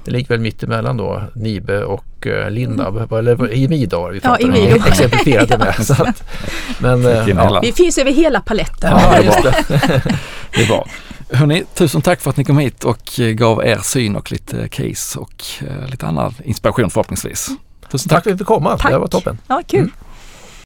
det 0.05 0.11
ligger 0.11 0.29
väl 0.29 0.39
mitt 0.39 0.63
emellan 0.63 0.97
då 0.97 1.23
Nibe 1.35 1.83
och 1.83 2.25
uh, 2.25 2.49
Lindab. 2.49 2.97
Mm. 2.97 3.19
Eller 3.19 3.53
i 3.53 3.67
Midar 3.67 4.11
vi 4.11 4.19
ja, 4.23 4.39
i 4.39 4.45
Midar. 4.45 4.87
exemplifierat 4.87 5.49
det 5.49 5.57
med. 5.57 5.85
Så 5.85 5.93
att, 5.93 6.23
men, 6.79 7.05
uh, 7.05 7.29
ja. 7.29 7.59
Vi 7.63 7.71
finns 7.71 7.97
över 7.97 8.11
hela 8.11 8.41
paletten. 8.41 8.91
Ja, 8.91 9.21
det. 9.21 9.63
det 10.55 10.61
är 10.61 10.67
bra. 10.67 10.87
Hörrni, 11.29 11.63
tusen 11.73 12.01
tack 12.01 12.21
för 12.21 12.29
att 12.29 12.37
ni 12.37 12.43
kom 12.43 12.57
hit 12.57 12.83
och 12.83 13.19
eh, 13.19 13.27
gav 13.27 13.65
er 13.65 13.79
syn 13.83 14.15
och 14.15 14.31
lite 14.31 14.67
case 14.67 15.19
och 15.19 15.43
lite 15.87 16.05
annan 16.05 16.33
inspiration 16.43 16.89
förhoppningsvis. 16.89 17.49
Tusen 17.91 18.09
tack. 18.09 18.17
tack 18.17 18.23
för 18.23 18.31
att 18.31 18.33
vi 18.33 18.37
fick 18.37 18.47
komma. 18.47 18.77
Tack. 18.77 18.91
Det 18.91 18.97
var 18.97 19.07
toppen. 19.07 19.37
Ja, 19.47 19.61
kul. 19.67 19.79
Mm. 19.79 19.91